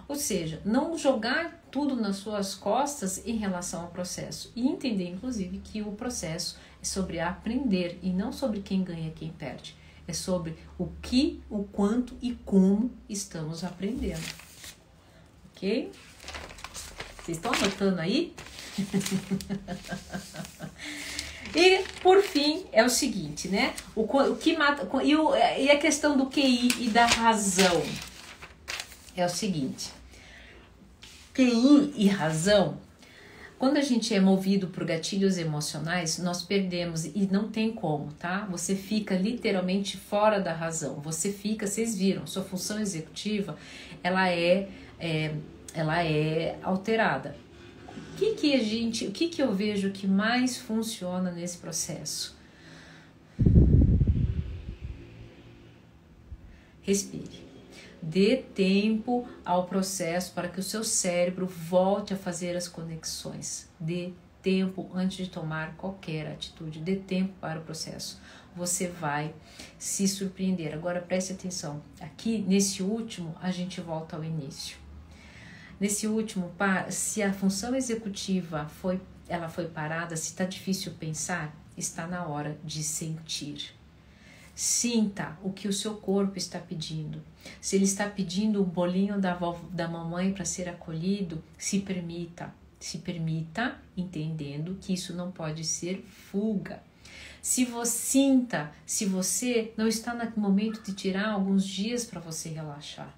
Ou 0.09 0.17
seja, 0.17 0.61
não 0.65 0.97
jogar 0.97 1.63
tudo 1.71 1.95
nas 1.95 2.17
suas 2.17 2.55
costas 2.55 3.25
em 3.27 3.37
relação 3.37 3.83
ao 3.83 3.89
processo 3.89 4.51
e 4.57 4.67
entender, 4.67 5.11
inclusive, 5.11 5.59
que 5.59 5.83
o 5.83 5.93
processo 5.93 6.57
é 6.81 6.85
sobre 6.85 7.21
aprender 7.21 7.99
e 8.03 8.11
não 8.11 8.33
sobre 8.33 8.61
quem 8.61 8.83
ganha 8.83 9.09
e 9.09 9.13
quem 9.13 9.31
perde 9.31 9.77
é 10.09 10.13
sobre 10.15 10.57
o 10.79 10.87
que, 11.03 11.43
o 11.51 11.65
quanto 11.65 12.17
e 12.23 12.33
como 12.33 12.91
estamos 13.09 13.63
aprendendo. 13.63 14.25
Ok? 15.51 15.93
Vocês 17.23 17.37
estão 17.37 17.53
anotando 17.53 18.01
aí? 18.01 18.35
e 21.55 21.85
por 22.01 22.23
fim 22.23 22.65
é 22.73 22.83
o 22.83 22.89
seguinte, 22.89 23.49
né? 23.49 23.75
O, 23.95 24.03
o 24.03 24.37
que 24.37 24.57
mata 24.57 24.89
e, 25.05 25.15
o, 25.15 25.37
e 25.37 25.71
a 25.71 25.79
questão 25.79 26.17
do 26.17 26.27
QI 26.27 26.69
e 26.79 26.89
da 26.89 27.05
razão 27.05 27.83
é 29.15 29.27
o 29.27 29.29
seguinte: 29.29 29.91
QI 31.35 31.93
e 31.97 32.09
razão 32.09 32.81
quando 33.59 33.77
a 33.77 33.83
gente 33.83 34.15
é 34.15 34.21
movido 34.21 34.69
por 34.69 34.85
gatilhos 34.85 35.37
emocionais, 35.37 36.19
nós 36.19 36.45
perdemos 36.45 37.05
e 37.05 37.29
não 37.31 37.49
tem 37.49 37.73
como, 37.73 38.13
tá? 38.13 38.47
Você 38.51 38.77
fica 38.77 39.17
literalmente 39.17 39.97
fora 39.97 40.41
da 40.41 40.53
razão. 40.53 41.01
Você 41.01 41.33
fica, 41.33 41.67
vocês 41.67 41.99
viram, 41.99 42.27
sua 42.27 42.45
função 42.45 42.79
executiva, 42.79 43.57
ela 44.03 44.31
é, 44.31 44.69
é 45.01 45.35
ela 45.75 46.03
é 46.05 46.59
alterada. 46.63 47.37
O 48.15 48.17
que 48.17 48.35
que 48.35 48.55
a 48.55 48.63
gente, 48.63 49.07
o 49.07 49.13
que 49.13 49.29
que 49.29 49.43
eu 49.43 49.53
vejo 49.53 49.91
que 49.91 50.07
mais 50.07 50.57
funciona 50.57 51.31
nesse 51.31 51.59
processo? 51.59 52.37
Respire. 56.83 57.48
Dê 58.01 58.37
tempo 58.37 59.27
ao 59.45 59.67
processo 59.67 60.33
para 60.33 60.49
que 60.49 60.61
o 60.61 60.63
seu 60.63 60.85
cérebro 60.85 61.47
volte 61.47 62.15
a 62.15 62.17
fazer 62.17 62.57
as 62.57 62.69
conexões. 62.69 63.69
Dê 63.79 64.13
tempo 64.43 64.89
antes 64.95 65.27
de 65.27 65.31
tomar 65.31 65.77
qualquer 65.77 66.27
atitude. 66.27 66.81
Dê 66.81 66.97
tempo 66.97 67.35
para 67.41 67.59
o 67.59 67.63
processo. 67.63 68.21
Você 68.55 68.89
vai 68.89 69.35
se 69.79 70.07
surpreender. 70.07 70.75
Agora 70.75 71.01
preste 71.01 71.33
atenção. 71.33 71.83
Aqui 72.01 72.39
nesse 72.47 72.83
último, 72.83 73.35
a 73.41 73.51
gente 73.51 73.81
volta 73.81 74.17
ao 74.17 74.25
início. 74.25 74.77
Nesse 75.81 76.07
último, 76.07 76.53
se 76.91 77.23
a 77.23 77.33
função 77.33 77.75
executiva 77.75 78.67
foi, 78.81 79.01
ela 79.29 79.49
foi 79.49 79.69
parada, 79.69 80.17
se 80.17 80.31
está 80.31 80.45
difícil 80.45 80.93
pensar, 80.99 81.55
está 81.77 82.07
na 82.07 82.27
hora 82.27 82.59
de 82.65 82.83
sentir. 82.83 83.78
Sinta 84.61 85.39
o 85.41 85.53
que 85.53 85.69
o 85.69 85.73
seu 85.73 85.95
corpo 85.95 86.37
está 86.37 86.59
pedindo. 86.59 87.23
Se 87.61 87.77
ele 87.77 87.85
está 87.85 88.09
pedindo 88.09 88.61
o 88.61 88.67
bolinho 88.67 89.21
da, 89.21 89.39
da 89.71 89.87
mamãe 89.87 90.33
para 90.33 90.45
ser 90.45 90.69
acolhido, 90.69 91.41
se 91.57 91.79
permita. 91.79 92.53
Se 92.81 92.99
permita, 92.99 93.81
entendendo 93.97 94.77
que 94.81 94.93
isso 94.93 95.15
não 95.15 95.31
pode 95.31 95.63
ser 95.63 96.05
fuga. 96.33 96.83
Se 97.41 97.65
você 97.65 97.93
sinta, 97.93 98.73
se 98.85 99.05
você 99.07 99.73
não 99.77 99.87
está 99.87 100.13
no 100.13 100.43
momento 100.43 100.83
de 100.83 100.93
tirar 100.93 101.29
alguns 101.29 101.65
dias 101.65 102.05
para 102.05 102.19
você 102.19 102.49
relaxar. 102.49 103.17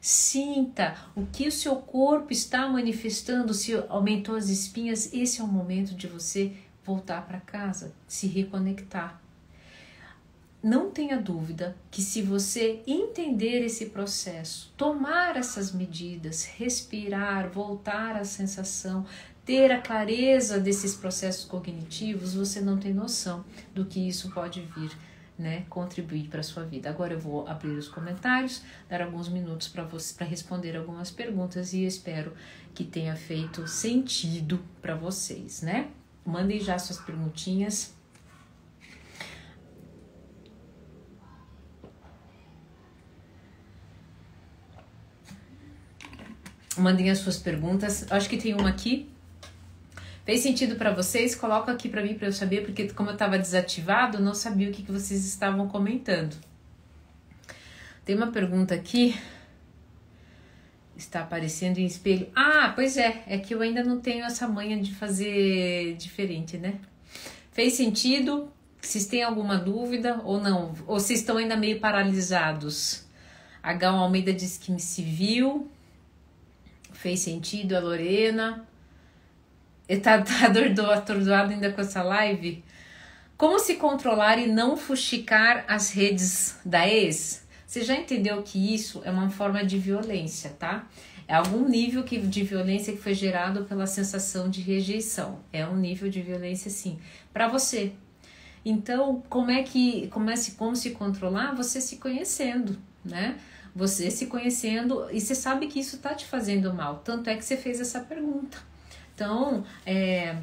Sinta 0.00 0.96
o 1.16 1.26
que 1.26 1.48
o 1.48 1.52
seu 1.52 1.74
corpo 1.74 2.32
está 2.32 2.68
manifestando, 2.68 3.52
se 3.52 3.74
aumentou 3.88 4.36
as 4.36 4.48
espinhas, 4.48 5.12
esse 5.12 5.40
é 5.40 5.44
o 5.44 5.48
momento 5.48 5.96
de 5.96 6.06
você 6.06 6.52
voltar 6.84 7.26
para 7.26 7.40
casa, 7.40 7.92
se 8.06 8.28
reconectar 8.28 9.25
não 10.66 10.90
tenha 10.90 11.16
dúvida 11.16 11.76
que 11.92 12.02
se 12.02 12.20
você 12.20 12.82
entender 12.88 13.64
esse 13.64 13.86
processo, 13.86 14.74
tomar 14.76 15.36
essas 15.36 15.70
medidas, 15.70 16.44
respirar, 16.44 17.48
voltar 17.48 18.16
à 18.16 18.24
sensação, 18.24 19.06
ter 19.44 19.70
a 19.70 19.80
clareza 19.80 20.58
desses 20.58 20.96
processos 20.96 21.44
cognitivos, 21.44 22.34
você 22.34 22.60
não 22.60 22.76
tem 22.78 22.92
noção 22.92 23.44
do 23.72 23.84
que 23.84 24.08
isso 24.08 24.32
pode 24.32 24.60
vir, 24.76 24.90
né, 25.38 25.64
contribuir 25.70 26.26
para 26.26 26.40
a 26.40 26.42
sua 26.42 26.64
vida. 26.64 26.90
Agora 26.90 27.12
eu 27.12 27.20
vou 27.20 27.46
abrir 27.46 27.78
os 27.78 27.86
comentários, 27.86 28.60
dar 28.88 29.02
alguns 29.02 29.28
minutos 29.28 29.68
para 29.68 29.84
você 29.84 30.14
para 30.14 30.26
responder 30.26 30.76
algumas 30.76 31.12
perguntas 31.12 31.72
e 31.74 31.84
espero 31.84 32.32
que 32.74 32.82
tenha 32.82 33.14
feito 33.14 33.68
sentido 33.68 34.60
para 34.82 34.96
vocês, 34.96 35.62
né? 35.62 35.90
Mandem 36.24 36.58
já 36.58 36.76
suas 36.76 36.98
perguntinhas 36.98 37.95
Mandem 46.76 47.10
as 47.10 47.18
suas 47.18 47.38
perguntas. 47.38 48.06
Acho 48.10 48.28
que 48.28 48.36
tem 48.36 48.54
uma 48.54 48.68
aqui. 48.68 49.08
Fez 50.24 50.40
sentido 50.40 50.76
para 50.76 50.92
vocês? 50.92 51.34
Coloca 51.34 51.70
aqui 51.70 51.88
para 51.88 52.02
mim 52.02 52.14
para 52.14 52.26
eu 52.26 52.32
saber, 52.32 52.64
porque 52.64 52.88
como 52.88 53.10
eu 53.10 53.12
estava 53.14 53.38
desativado, 53.38 54.18
eu 54.18 54.20
não 54.20 54.34
sabia 54.34 54.68
o 54.68 54.72
que, 54.72 54.82
que 54.82 54.90
vocês 54.90 55.24
estavam 55.24 55.68
comentando. 55.68 56.36
Tem 58.04 58.16
uma 58.16 58.28
pergunta 58.28 58.74
aqui. 58.74 59.16
Está 60.96 61.20
aparecendo 61.20 61.78
em 61.78 61.86
espelho. 61.86 62.28
Ah, 62.34 62.72
pois 62.74 62.96
é, 62.96 63.22
é 63.26 63.38
que 63.38 63.54
eu 63.54 63.60
ainda 63.60 63.84
não 63.84 64.00
tenho 64.00 64.24
essa 64.24 64.48
manha 64.48 64.80
de 64.80 64.94
fazer 64.94 65.94
diferente, 65.96 66.56
né? 66.56 66.80
Fez 67.52 67.74
sentido? 67.74 68.50
Vocês 68.80 69.06
têm 69.06 69.22
alguma 69.22 69.56
dúvida 69.56 70.20
ou 70.24 70.40
não? 70.40 70.74
Ou 70.86 70.98
vocês 70.98 71.20
estão 71.20 71.36
ainda 71.36 71.56
meio 71.56 71.80
paralisados? 71.80 73.04
H. 73.62 73.88
Almeida 73.88 74.32
disse 74.32 74.58
que 74.58 74.70
me 74.70 74.80
se 74.80 75.02
viu. 75.02 75.70
Fez 76.96 77.20
sentido 77.20 77.76
a 77.76 77.80
Lorena? 77.80 78.66
Tá, 80.02 80.20
tá 80.22 80.94
atordoado 80.94 81.52
ainda 81.52 81.72
com 81.72 81.80
essa 81.80 82.02
live? 82.02 82.64
Como 83.36 83.58
se 83.58 83.74
controlar 83.76 84.38
e 84.38 84.46
não 84.46 84.76
fuxicar 84.76 85.64
as 85.68 85.90
redes 85.90 86.58
da 86.64 86.88
ex? 86.88 87.46
Você 87.66 87.82
já 87.82 87.94
entendeu 87.94 88.42
que 88.42 88.74
isso 88.74 89.02
é 89.04 89.10
uma 89.10 89.28
forma 89.28 89.64
de 89.64 89.78
violência, 89.78 90.50
tá? 90.58 90.86
É 91.28 91.34
algum 91.34 91.68
nível 91.68 92.04
que, 92.04 92.18
de 92.18 92.42
violência 92.44 92.92
que 92.92 93.02
foi 93.02 93.12
gerado 93.12 93.64
pela 93.64 93.86
sensação 93.86 94.48
de 94.48 94.60
rejeição. 94.60 95.40
É 95.52 95.66
um 95.66 95.76
nível 95.76 96.08
de 96.08 96.22
violência, 96.22 96.70
sim, 96.70 96.98
para 97.32 97.48
você. 97.48 97.92
Então, 98.64 99.22
como 99.28 99.50
é 99.50 99.62
que, 99.62 100.08
como, 100.08 100.30
é, 100.30 100.34
como 100.56 100.74
se 100.74 100.92
controlar? 100.92 101.54
Você 101.54 101.80
se 101.80 101.96
conhecendo, 101.96 102.78
né? 103.04 103.36
Você 103.76 104.10
se 104.10 104.24
conhecendo 104.26 105.06
e 105.12 105.20
você 105.20 105.34
sabe 105.34 105.66
que 105.66 105.78
isso 105.78 105.98
tá 105.98 106.14
te 106.14 106.24
fazendo 106.24 106.72
mal. 106.72 107.02
Tanto 107.04 107.28
é 107.28 107.36
que 107.36 107.44
você 107.44 107.58
fez 107.58 107.78
essa 107.78 108.00
pergunta. 108.00 108.56
Então, 109.14 109.64
é, 109.84 110.34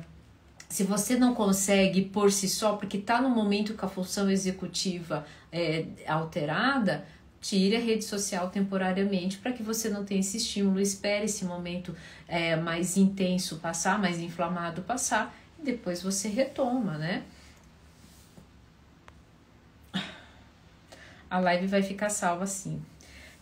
se 0.69 0.83
você 0.83 1.15
não 1.15 1.33
consegue 1.33 2.03
por 2.03 2.31
si 2.31 2.47
só, 2.47 2.75
porque 2.75 2.99
tá 2.99 3.19
no 3.19 3.29
momento 3.29 3.73
com 3.73 3.87
a 3.87 3.89
função 3.89 4.29
executiva 4.29 5.25
é, 5.51 5.85
alterada, 6.07 7.05
tire 7.41 7.75
a 7.75 7.79
rede 7.79 8.05
social 8.05 8.51
temporariamente 8.51 9.39
para 9.39 9.51
que 9.51 9.63
você 9.63 9.89
não 9.89 10.05
tenha 10.05 10.19
esse 10.19 10.37
estímulo. 10.37 10.79
Espere 10.79 11.25
esse 11.25 11.43
momento 11.43 11.95
é, 12.27 12.55
mais 12.55 12.97
intenso 12.97 13.57
passar, 13.57 13.99
mais 13.99 14.19
inflamado 14.19 14.83
passar, 14.83 15.35
e 15.59 15.63
depois 15.63 16.03
você 16.03 16.27
retoma, 16.27 16.99
né? 16.99 17.23
A 21.27 21.39
live 21.39 21.65
vai 21.65 21.81
ficar 21.81 22.11
salva 22.11 22.43
assim. 22.43 22.79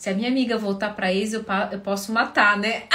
Se 0.01 0.09
a 0.09 0.15
minha 0.15 0.29
amiga 0.29 0.57
voltar 0.57 0.95
para 0.95 1.13
ex, 1.13 1.31
eu, 1.31 1.45
eu 1.71 1.79
posso 1.79 2.11
matar, 2.11 2.57
né? 2.57 2.85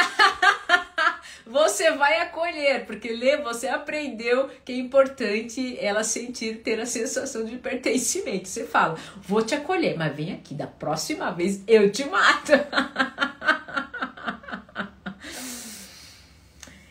você 1.46 1.92
vai 1.92 2.20
acolher, 2.20 2.84
porque 2.84 3.12
lê, 3.12 3.36
você 3.36 3.68
aprendeu 3.68 4.50
que 4.64 4.72
é 4.72 4.76
importante 4.76 5.78
ela 5.78 6.02
sentir, 6.02 6.62
ter 6.64 6.80
a 6.80 6.84
sensação 6.84 7.44
de 7.44 7.58
pertencimento. 7.58 8.48
Você 8.48 8.64
fala, 8.64 8.98
vou 9.18 9.40
te 9.40 9.54
acolher, 9.54 9.96
mas 9.96 10.16
vem 10.16 10.32
aqui, 10.32 10.52
da 10.52 10.66
próxima 10.66 11.30
vez 11.30 11.62
eu 11.68 11.92
te 11.92 12.04
mato. 12.06 12.50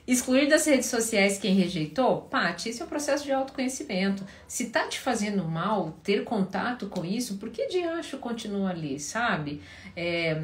Excluir 0.07 0.47
das 0.47 0.65
redes 0.65 0.87
sociais 0.87 1.39
quem 1.39 1.55
rejeitou? 1.55 2.21
Paty, 2.21 2.69
esse 2.69 2.81
é 2.81 2.85
um 2.85 2.87
processo 2.87 3.23
de 3.23 3.31
autoconhecimento. 3.31 4.23
Se 4.47 4.69
tá 4.69 4.87
te 4.87 4.99
fazendo 4.99 5.43
mal 5.43 5.97
ter 6.03 6.23
contato 6.23 6.87
com 6.87 7.03
isso, 7.03 7.37
por 7.37 7.49
que 7.49 7.67
de 7.67 7.81
acho 7.81 8.19
continua 8.19 8.69
ali, 8.69 8.99
sabe? 8.99 9.61
É, 9.95 10.43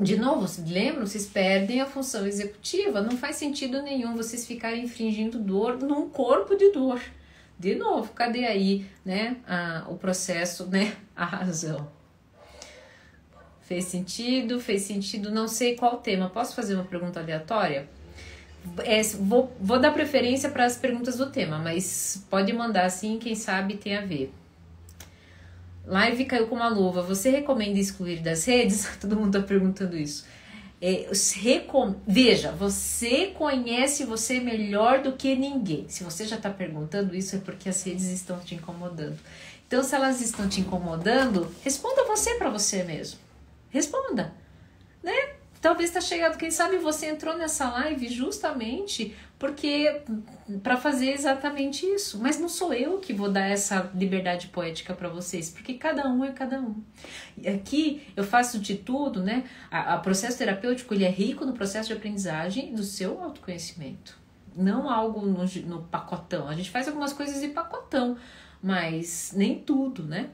de 0.00 0.16
novo, 0.16 0.46
lembram? 0.66 1.06
Vocês 1.06 1.26
perdem 1.26 1.80
a 1.80 1.86
função 1.86 2.26
executiva. 2.26 3.00
Não 3.00 3.16
faz 3.16 3.36
sentido 3.36 3.80
nenhum 3.80 4.16
vocês 4.16 4.44
ficarem 4.44 4.84
infringindo 4.84 5.38
dor 5.38 5.78
num 5.78 6.08
corpo 6.08 6.56
de 6.56 6.72
dor. 6.72 7.00
De 7.56 7.76
novo, 7.76 8.12
cadê 8.12 8.46
aí, 8.46 8.86
né, 9.04 9.36
a, 9.46 9.84
o 9.88 9.98
processo, 9.98 10.66
né, 10.66 10.96
a 11.14 11.26
razão? 11.26 11.86
Fez 13.60 13.84
sentido? 13.84 14.58
Fez 14.58 14.82
sentido? 14.82 15.30
Não 15.30 15.46
sei 15.46 15.76
qual 15.76 15.98
tema. 15.98 16.28
Posso 16.28 16.56
fazer 16.56 16.74
uma 16.74 16.84
pergunta 16.84 17.20
aleatória? 17.20 17.88
É, 18.84 19.02
vou, 19.02 19.54
vou 19.60 19.78
dar 19.78 19.92
preferência 19.92 20.50
para 20.50 20.64
as 20.64 20.76
perguntas 20.76 21.16
do 21.16 21.30
tema, 21.30 21.58
mas 21.58 22.24
pode 22.30 22.52
mandar 22.52 22.84
assim, 22.84 23.18
quem 23.18 23.34
sabe 23.34 23.76
tem 23.76 23.96
a 23.96 24.00
ver. 24.00 24.32
Live 25.86 26.24
caiu 26.26 26.46
com 26.46 26.54
uma 26.54 26.68
luva. 26.68 27.02
Você 27.02 27.30
recomenda 27.30 27.78
excluir 27.78 28.20
das 28.20 28.44
redes? 28.44 28.88
Todo 29.00 29.16
mundo 29.16 29.36
está 29.36 29.46
perguntando 29.46 29.96
isso. 29.96 30.24
É, 30.80 31.10
recom... 31.36 31.94
Veja, 32.06 32.52
você 32.52 33.26
conhece 33.28 34.04
você 34.04 34.40
melhor 34.40 35.02
do 35.02 35.12
que 35.12 35.34
ninguém. 35.34 35.86
Se 35.88 36.04
você 36.04 36.24
já 36.24 36.36
está 36.36 36.48
perguntando 36.48 37.14
isso, 37.14 37.36
é 37.36 37.38
porque 37.38 37.68
as 37.68 37.82
redes 37.82 38.06
estão 38.06 38.38
te 38.38 38.54
incomodando. 38.54 39.18
Então, 39.66 39.82
se 39.82 39.94
elas 39.94 40.20
estão 40.20 40.48
te 40.48 40.60
incomodando, 40.60 41.52
responda 41.62 42.04
você 42.04 42.34
para 42.36 42.50
você 42.50 42.82
mesmo. 42.82 43.18
Responda, 43.70 44.32
né? 45.02 45.39
Talvez 45.60 45.90
está 45.90 46.00
chegado, 46.00 46.38
quem 46.38 46.50
sabe 46.50 46.78
você 46.78 47.06
entrou 47.06 47.36
nessa 47.36 47.68
live 47.70 48.08
justamente 48.08 49.14
porque 49.40 50.02
para 50.62 50.76
fazer 50.76 51.12
exatamente 51.12 51.86
isso. 51.86 52.18
Mas 52.20 52.38
não 52.38 52.48
sou 52.48 52.74
eu 52.74 52.98
que 52.98 53.14
vou 53.14 53.30
dar 53.30 53.46
essa 53.46 53.90
liberdade 53.94 54.48
poética 54.48 54.92
para 54.92 55.08
vocês, 55.08 55.48
porque 55.48 55.74
cada 55.74 56.06
um 56.06 56.22
é 56.22 56.30
cada 56.30 56.60
um. 56.60 56.82
E 57.38 57.48
aqui 57.48 58.06
eu 58.14 58.22
faço 58.22 58.58
de 58.58 58.76
tudo, 58.76 59.22
né? 59.22 59.44
O 59.96 60.00
processo 60.02 60.36
terapêutico 60.36 60.92
ele 60.92 61.04
é 61.04 61.10
rico 61.10 61.46
no 61.46 61.54
processo 61.54 61.88
de 61.88 61.94
aprendizagem 61.94 62.74
do 62.74 62.82
seu 62.82 63.18
autoconhecimento, 63.22 64.18
não 64.54 64.90
algo 64.90 65.24
no, 65.24 65.44
no 65.66 65.82
pacotão. 65.84 66.46
A 66.46 66.54
gente 66.54 66.70
faz 66.70 66.86
algumas 66.86 67.14
coisas 67.14 67.40
de 67.40 67.48
pacotão, 67.48 68.18
mas 68.62 69.32
nem 69.34 69.58
tudo, 69.58 70.04
né? 70.04 70.28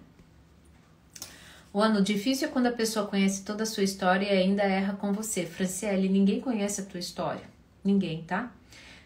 O 1.77 1.83
ano 1.83 2.01
difícil 2.01 2.49
é 2.49 2.51
quando 2.51 2.69
a 2.69 2.73
pessoa 2.73 3.07
conhece 3.07 3.45
toda 3.45 3.65
a 3.65 3.67
sua 3.67 3.83
história 3.83 4.25
e 4.25 4.31
ainda 4.31 4.63
erra 4.63 4.95
com 4.95 5.13
você. 5.13 5.45
Franciele, 5.45 6.09
ninguém 6.09 6.41
conhece 6.41 6.81
a 6.81 6.85
tua 6.87 6.99
história. 6.99 7.43
Ninguém, 7.85 8.23
tá? 8.23 8.51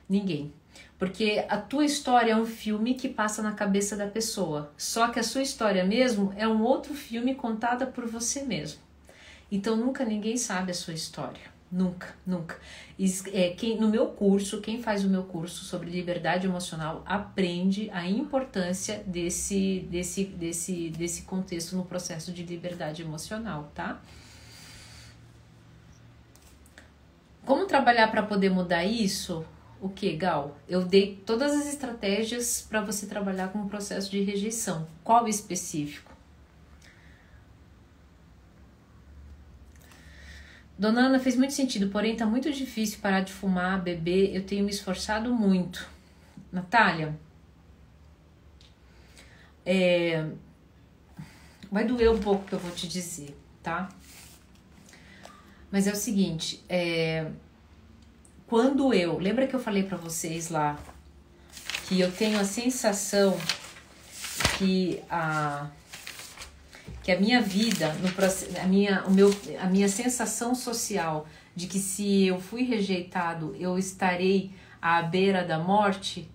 Ninguém. 0.09 0.53
Porque 0.97 1.45
a 1.49 1.57
tua 1.57 1.85
história 1.85 2.31
é 2.31 2.37
um 2.37 2.47
filme 2.47 2.95
que 2.95 3.09
passa 3.09 3.43
na 3.43 3.51
cabeça 3.51 3.97
da 3.97 4.07
pessoa. 4.07 4.73
Só 4.79 5.09
que 5.09 5.19
a 5.19 5.25
sua 5.25 5.43
história 5.43 5.83
mesmo 5.83 6.33
é 6.37 6.47
um 6.47 6.63
outro 6.63 6.95
filme 6.95 7.35
contada 7.35 7.87
por 7.87 8.07
você 8.07 8.45
mesmo. 8.45 8.79
Então 9.51 9.75
nunca 9.77 10.05
ninguém 10.05 10.37
sabe 10.37 10.71
a 10.71 10.75
sua 10.75 10.95
história. 10.95 11.50
Nunca, 11.71 12.09
nunca. 12.27 12.59
É, 13.33 13.51
quem, 13.51 13.79
no 13.79 13.89
meu 13.89 14.07
curso, 14.09 14.61
quem 14.61 14.83
faz 14.83 15.05
o 15.05 15.09
meu 15.09 15.23
curso 15.23 15.65
sobre 15.65 15.89
liberdade 15.89 16.45
emocional 16.45 17.05
aprende 17.07 17.89
a 17.93 18.09
importância 18.09 19.05
desse, 19.07 19.87
desse, 19.89 20.25
desse, 20.25 20.91
desse 20.91 21.23
contexto 21.23 21.77
no 21.77 21.85
processo 21.85 22.33
de 22.33 22.43
liberdade 22.43 23.03
emocional, 23.03 23.71
tá? 23.73 24.01
Como 27.47 27.67
trabalhar 27.67 28.09
para 28.09 28.25
poder 28.25 28.51
mudar 28.51 28.85
isso? 28.85 29.45
O 29.81 29.89
que, 29.89 30.15
Gal? 30.17 30.57
Eu 30.69 30.85
dei 30.85 31.23
todas 31.25 31.53
as 31.53 31.69
estratégias 31.69 32.67
para 32.69 32.81
você 32.81 33.07
trabalhar 33.07 33.49
com 33.49 33.61
o 33.61 33.69
processo 33.69 34.11
de 34.11 34.21
rejeição. 34.21 34.89
Qual 35.05 35.27
específico? 35.29 36.10
Dona 40.81 41.03
Ana 41.03 41.19
fez 41.19 41.37
muito 41.37 41.53
sentido, 41.53 41.91
porém 41.91 42.17
tá 42.17 42.25
muito 42.25 42.51
difícil 42.51 43.01
parar 43.03 43.21
de 43.21 43.31
fumar, 43.31 43.83
beber. 43.83 44.35
Eu 44.35 44.43
tenho 44.43 44.65
me 44.65 44.71
esforçado 44.71 45.31
muito. 45.31 45.87
Natália, 46.51 47.15
é, 49.65 50.27
vai 51.71 51.85
doer 51.85 52.11
um 52.11 52.19
pouco 52.19 52.47
que 52.47 52.55
eu 52.55 52.59
vou 52.59 52.71
te 52.71 52.89
dizer, 52.89 53.37
tá? 53.63 53.91
Mas 55.71 55.87
é 55.87 55.93
o 55.93 55.97
seguinte, 55.97 56.65
é, 56.67 57.31
quando 58.47 58.95
eu, 58.95 59.19
lembra 59.19 59.47
que 59.47 59.55
eu 59.55 59.61
falei 59.61 59.83
para 59.83 59.99
vocês 59.99 60.49
lá 60.49 60.79
que 61.89 62.01
eu 62.01 62.11
tenho 62.11 62.41
a 62.41 62.45
sensação 62.45 63.37
que 64.57 65.03
a 65.11 65.69
que 67.03 67.11
a 67.11 67.19
minha 67.19 67.41
vida, 67.41 67.95
no, 67.95 68.61
a, 68.61 68.67
minha, 68.67 69.05
o 69.05 69.11
meu, 69.11 69.35
a 69.59 69.67
minha 69.67 69.89
sensação 69.89 70.55
social 70.55 71.27
de 71.55 71.67
que 71.67 71.79
se 71.79 72.27
eu 72.27 72.41
fui 72.41 72.63
rejeitado, 72.63 73.55
eu 73.59 73.79
estarei 73.79 74.53
à 74.81 75.03
beira 75.03 75.45
da 75.45 75.59
morte, 75.59 76.29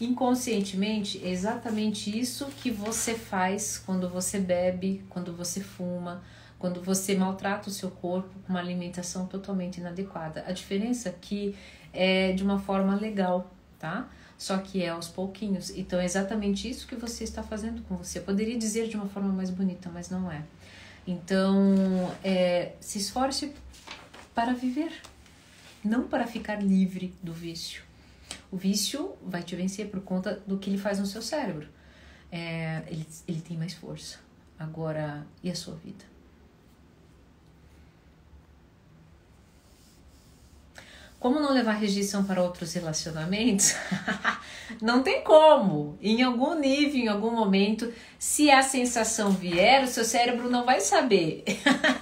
inconscientemente 0.00 1.20
é 1.24 1.30
exatamente 1.30 2.16
isso 2.16 2.46
que 2.60 2.70
você 2.70 3.14
faz 3.14 3.78
quando 3.84 4.08
você 4.08 4.38
bebe, 4.38 5.04
quando 5.08 5.32
você 5.32 5.60
fuma, 5.60 6.22
quando 6.58 6.82
você 6.82 7.14
maltrata 7.14 7.68
o 7.68 7.72
seu 7.72 7.90
corpo 7.90 8.30
com 8.46 8.52
uma 8.52 8.60
alimentação 8.60 9.26
totalmente 9.26 9.78
inadequada. 9.78 10.44
A 10.46 10.52
diferença 10.52 11.08
é 11.08 11.14
que 11.20 11.56
é 11.92 12.32
de 12.32 12.42
uma 12.42 12.58
forma 12.58 12.94
legal, 12.94 13.50
tá? 13.78 14.08
Só 14.42 14.58
que 14.58 14.82
é 14.82 14.88
aos 14.88 15.06
pouquinhos. 15.06 15.70
Então 15.70 16.00
é 16.00 16.04
exatamente 16.04 16.68
isso 16.68 16.88
que 16.88 16.96
você 16.96 17.22
está 17.22 17.44
fazendo 17.44 17.80
com 17.82 17.96
você. 17.96 18.18
Eu 18.18 18.24
poderia 18.24 18.58
dizer 18.58 18.88
de 18.88 18.96
uma 18.96 19.06
forma 19.06 19.32
mais 19.32 19.50
bonita, 19.50 19.88
mas 19.88 20.10
não 20.10 20.32
é. 20.32 20.42
Então, 21.06 22.12
é, 22.24 22.72
se 22.80 22.98
esforce 22.98 23.54
para 24.34 24.52
viver, 24.52 25.00
não 25.84 26.08
para 26.08 26.26
ficar 26.26 26.60
livre 26.60 27.14
do 27.22 27.32
vício. 27.32 27.84
O 28.50 28.56
vício 28.56 29.14
vai 29.24 29.44
te 29.44 29.54
vencer 29.54 29.88
por 29.88 30.00
conta 30.00 30.42
do 30.44 30.58
que 30.58 30.68
ele 30.68 30.78
faz 30.78 30.98
no 30.98 31.06
seu 31.06 31.22
cérebro. 31.22 31.68
É, 32.32 32.82
ele, 32.88 33.06
ele 33.28 33.40
tem 33.40 33.56
mais 33.56 33.74
força. 33.74 34.18
Agora, 34.58 35.24
e 35.40 35.52
a 35.52 35.54
sua 35.54 35.76
vida? 35.76 36.04
Como 41.22 41.38
não 41.38 41.52
levar 41.52 41.74
rejeição 41.74 42.24
para 42.24 42.42
outros 42.42 42.72
relacionamentos? 42.72 43.76
não 44.82 45.04
tem 45.04 45.22
como. 45.22 45.96
Em 46.02 46.20
algum 46.20 46.58
nível, 46.58 47.00
em 47.00 47.06
algum 47.06 47.30
momento, 47.30 47.92
se 48.18 48.50
a 48.50 48.60
sensação 48.60 49.30
vier, 49.30 49.84
o 49.84 49.86
seu 49.86 50.04
cérebro 50.04 50.50
não 50.50 50.66
vai 50.66 50.80
saber. 50.80 51.44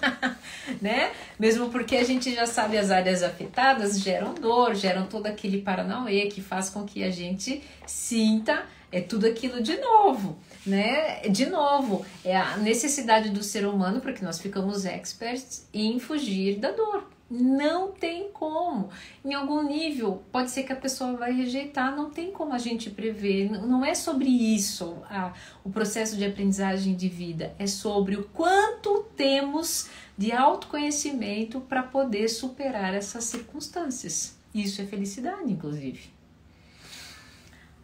né? 0.81 1.13
Mesmo 1.39 1.69
porque 1.69 1.97
a 1.97 2.05
gente 2.05 2.35
já 2.35 2.47
sabe 2.47 2.79
as 2.79 2.91
áreas 2.91 3.23
afetadas 3.23 4.01
geram 4.01 4.33
dor, 4.33 4.75
geram 4.75 5.05
todo 5.05 5.27
aquele 5.27 5.61
paranauê 5.61 6.29
que 6.29 6.41
faz 6.41 6.71
com 6.71 6.87
que 6.87 7.05
a 7.05 7.11
gente 7.11 7.63
sinta 7.87 8.65
é 8.91 9.03
tudo 9.03 9.27
aquilo 9.27 9.63
de 9.63 9.77
novo, 9.77 10.39
né? 10.67 11.21
De 11.29 11.45
novo, 11.45 12.07
é 12.25 12.35
a 12.35 12.57
necessidade 12.57 13.29
do 13.29 13.43
ser 13.43 13.67
humano, 13.67 14.01
porque 14.01 14.25
nós 14.25 14.41
ficamos 14.41 14.87
experts 14.87 15.69
em 15.75 16.01
fugir 16.01 16.59
da 16.59 16.71
dor. 16.71 17.20
Não 17.31 17.93
tem 17.93 18.31
como. 18.33 18.91
Em 19.25 19.35
algum 19.35 19.63
nível, 19.63 20.23
pode 20.33 20.51
ser 20.51 20.65
que 20.65 20.73
a 20.73 20.77
pessoa 20.77 21.13
vai 21.13 21.33
rejeitar, 21.33 21.95
não 21.95 22.11
tem 22.11 22.33
como 22.33 22.53
a 22.53 22.59
gente 22.59 22.91
prever. 22.91 23.49
Não 23.51 23.85
é 23.85 23.95
sobre 23.95 24.29
isso 24.29 24.97
a, 25.09 25.33
o 25.63 25.71
processo 25.71 26.17
de 26.17 26.25
aprendizagem 26.25 26.97
de 26.97 27.09
vida, 27.09 27.55
é 27.57 27.69
sobre 27.69 28.17
o 28.17 28.25
quanto 28.25 29.05
temos 29.17 29.89
de 30.19 30.33
autoconhecimento 30.33 31.61
para 31.61 31.85
poder 31.85 32.29
superar 32.29 32.95
essas 32.95 33.25
circunstâncias. 33.25 34.37
Isso 34.53 34.83
é 34.83 34.85
felicidade, 34.85 35.53
inclusive. 35.53 36.20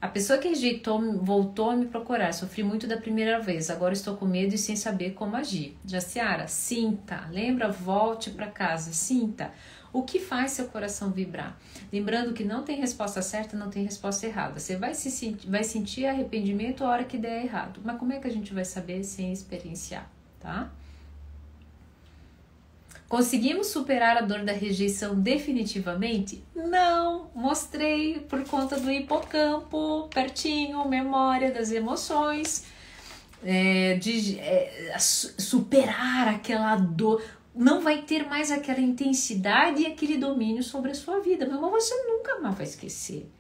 A 0.01 0.09
pessoa 0.09 0.39
que 0.39 0.49
rejeitou 0.49 1.01
voltou 1.23 1.71
a 1.71 1.77
me 1.77 1.87
procurar. 1.87 2.33
Sofri 2.35 2.63
muito 2.63 2.87
da 2.87 2.99
primeira 2.99 3.41
vez. 3.41 3.71
Agora 3.71 3.95
estou 3.95 4.17
com 4.17 4.27
medo 4.27 4.55
e 4.55 4.59
sem 4.59 4.77
saber 4.77 5.15
como 5.15 5.37
agir. 5.37 5.77
Jaciara, 5.87 6.47
sinta. 6.47 7.27
Lembra? 7.31 7.71
Volte 7.71 8.31
para 8.31 8.47
casa. 8.47 8.93
Sinta. 8.93 9.53
O 9.93 10.03
que 10.03 10.19
faz 10.19 10.51
seu 10.51 10.67
coração 10.67 11.11
vibrar? 11.11 11.59
Lembrando 11.91 12.35
que 12.35 12.45
não 12.45 12.63
tem 12.63 12.79
resposta 12.79 13.23
certa, 13.23 13.57
não 13.57 13.71
tem 13.71 13.85
resposta 13.85 14.27
errada. 14.27 14.61
Você 14.61 14.77
vai, 14.77 14.93
se, 14.95 15.37
vai 15.49 15.65
sentir 15.65 16.05
arrependimento 16.05 16.85
a 16.85 16.89
hora 16.89 17.05
que 17.05 17.17
der 17.17 17.45
errado. 17.45 17.81
Mas 17.83 17.99
como 17.99 18.13
é 18.13 18.19
que 18.19 18.27
a 18.27 18.31
gente 18.33 18.53
vai 18.53 18.67
saber 18.67 19.03
sem 19.03 19.33
experienciar, 19.33 20.11
tá? 20.39 20.71
Conseguimos 23.09 23.69
superar 23.69 24.17
a 24.17 24.21
dor 24.21 24.45
da 24.45 24.53
rejeição 24.53 25.15
definitivamente? 25.15 26.43
Não! 26.55 27.31
Mostrei 27.35 28.19
por 28.21 28.43
conta 28.45 28.81
do 28.81 28.91
hipocampo, 28.91 30.09
pertinho, 30.13 30.89
memória 30.89 31.53
das 31.53 31.71
emoções, 31.71 32.67
é, 33.45 33.95
de 33.95 34.41
é, 34.41 34.97
superar 34.99 36.27
aquela 36.27 36.75
dor. 36.75 37.23
Não 37.55 37.81
vai 37.81 38.03
ter 38.03 38.27
mais 38.27 38.51
aquela 38.51 38.81
intensidade 38.81 39.83
e 39.83 39.87
aquele 39.87 40.19
domínio 40.19 40.65
sobre 40.65 40.91
a 40.91 40.95
sua 40.95 41.21
vida, 41.21 41.47
mas 41.49 41.61
você 41.61 41.95
nunca 42.09 42.41
mais 42.41 42.57
vai 42.57 42.67
esquecer. 42.67 43.31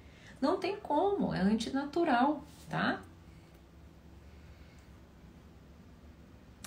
Não 0.40 0.58
tem 0.58 0.76
como, 0.76 1.34
é 1.34 1.40
antinatural, 1.40 2.44
tá? 2.68 3.00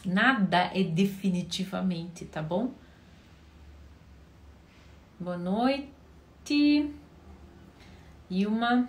Nada 0.05 0.69
é 0.73 0.83
definitivamente, 0.83 2.25
tá 2.25 2.41
bom? 2.41 2.73
Boa 5.19 5.37
noite. 5.37 6.89
Ilma. 8.29 8.87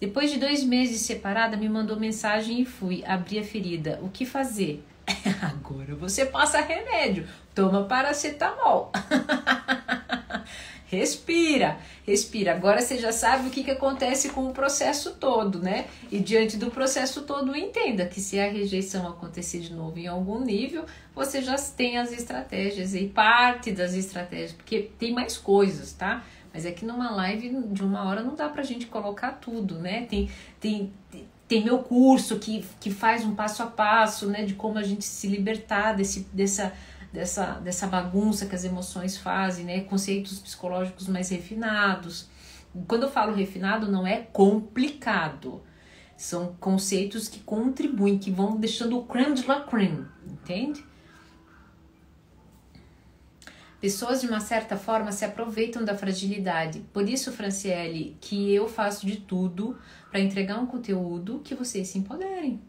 Depois 0.00 0.30
de 0.30 0.38
dois 0.38 0.64
meses 0.64 1.02
separada, 1.02 1.58
me 1.58 1.68
mandou 1.68 2.00
mensagem 2.00 2.62
e 2.62 2.64
fui. 2.64 3.04
Abri 3.04 3.38
a 3.38 3.44
ferida. 3.44 4.00
O 4.02 4.08
que 4.08 4.24
fazer? 4.24 4.82
Agora 5.42 5.94
você 5.94 6.24
passa 6.24 6.62
remédio, 6.62 7.28
toma 7.54 7.84
paracetamol. 7.84 8.90
Respira, 10.90 11.78
respira. 12.04 12.52
Agora 12.52 12.80
você 12.80 12.98
já 12.98 13.12
sabe 13.12 13.46
o 13.46 13.50
que, 13.50 13.62
que 13.62 13.70
acontece 13.70 14.30
com 14.30 14.48
o 14.48 14.52
processo 14.52 15.12
todo, 15.12 15.60
né? 15.60 15.86
E 16.10 16.18
diante 16.18 16.56
do 16.56 16.68
processo 16.68 17.22
todo, 17.22 17.54
entenda 17.54 18.06
que 18.06 18.20
se 18.20 18.40
a 18.40 18.50
rejeição 18.50 19.06
acontecer 19.06 19.60
de 19.60 19.72
novo 19.72 20.00
em 20.00 20.08
algum 20.08 20.40
nível, 20.40 20.84
você 21.14 21.42
já 21.42 21.54
tem 21.54 21.96
as 21.96 22.10
estratégias 22.10 22.92
e 22.96 23.06
parte 23.06 23.70
das 23.70 23.94
estratégias, 23.94 24.50
porque 24.50 24.90
tem 24.98 25.14
mais 25.14 25.38
coisas, 25.38 25.92
tá? 25.92 26.24
Mas 26.52 26.66
é 26.66 26.72
que 26.72 26.84
numa 26.84 27.12
live 27.12 27.54
de 27.68 27.84
uma 27.84 28.08
hora 28.08 28.24
não 28.24 28.34
dá 28.34 28.48
pra 28.48 28.64
gente 28.64 28.86
colocar 28.86 29.30
tudo, 29.34 29.78
né? 29.78 30.06
Tem, 30.06 30.28
tem, 30.58 30.92
tem 31.46 31.62
meu 31.62 31.78
curso 31.78 32.40
que, 32.40 32.64
que 32.80 32.90
faz 32.90 33.24
um 33.24 33.36
passo 33.36 33.62
a 33.62 33.66
passo, 33.66 34.26
né? 34.26 34.44
De 34.44 34.54
como 34.54 34.76
a 34.76 34.82
gente 34.82 35.04
se 35.04 35.28
libertar 35.28 35.92
desse, 35.92 36.26
dessa 36.32 36.72
dessa, 37.12 37.54
dessa 37.54 37.86
bagunça 37.86 38.46
que 38.46 38.54
as 38.54 38.64
emoções 38.64 39.16
fazem, 39.16 39.64
né? 39.64 39.80
Conceitos 39.80 40.38
psicológicos 40.38 41.08
mais 41.08 41.30
refinados. 41.30 42.28
Quando 42.86 43.04
eu 43.04 43.10
falo 43.10 43.34
refinado, 43.34 43.90
não 43.90 44.06
é 44.06 44.18
complicado. 44.18 45.62
São 46.16 46.54
conceitos 46.60 47.28
que 47.28 47.40
contribuem, 47.40 48.18
que 48.18 48.30
vão 48.30 48.56
deixando 48.56 48.98
o 48.98 49.04
creme 49.04 49.34
de 49.34 49.46
la 49.46 49.62
creme, 49.62 50.06
entende? 50.26 50.84
Pessoas 53.80 54.20
de 54.20 54.26
uma 54.26 54.40
certa 54.40 54.76
forma 54.76 55.10
se 55.10 55.24
aproveitam 55.24 55.82
da 55.82 55.96
fragilidade. 55.96 56.80
Por 56.92 57.08
isso, 57.08 57.32
Franciele, 57.32 58.18
que 58.20 58.54
eu 58.54 58.68
faço 58.68 59.06
de 59.06 59.16
tudo 59.16 59.78
para 60.10 60.20
entregar 60.20 60.58
um 60.58 60.66
conteúdo 60.66 61.40
que 61.42 61.54
vocês 61.54 61.88
se 61.88 61.98
empoderem 61.98 62.60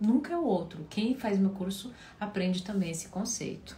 nunca 0.00 0.32
é 0.32 0.36
o 0.36 0.44
outro. 0.44 0.86
Quem 0.88 1.14
faz 1.14 1.38
meu 1.38 1.50
curso 1.50 1.92
aprende 2.20 2.62
também 2.62 2.90
esse 2.90 3.08
conceito. 3.08 3.76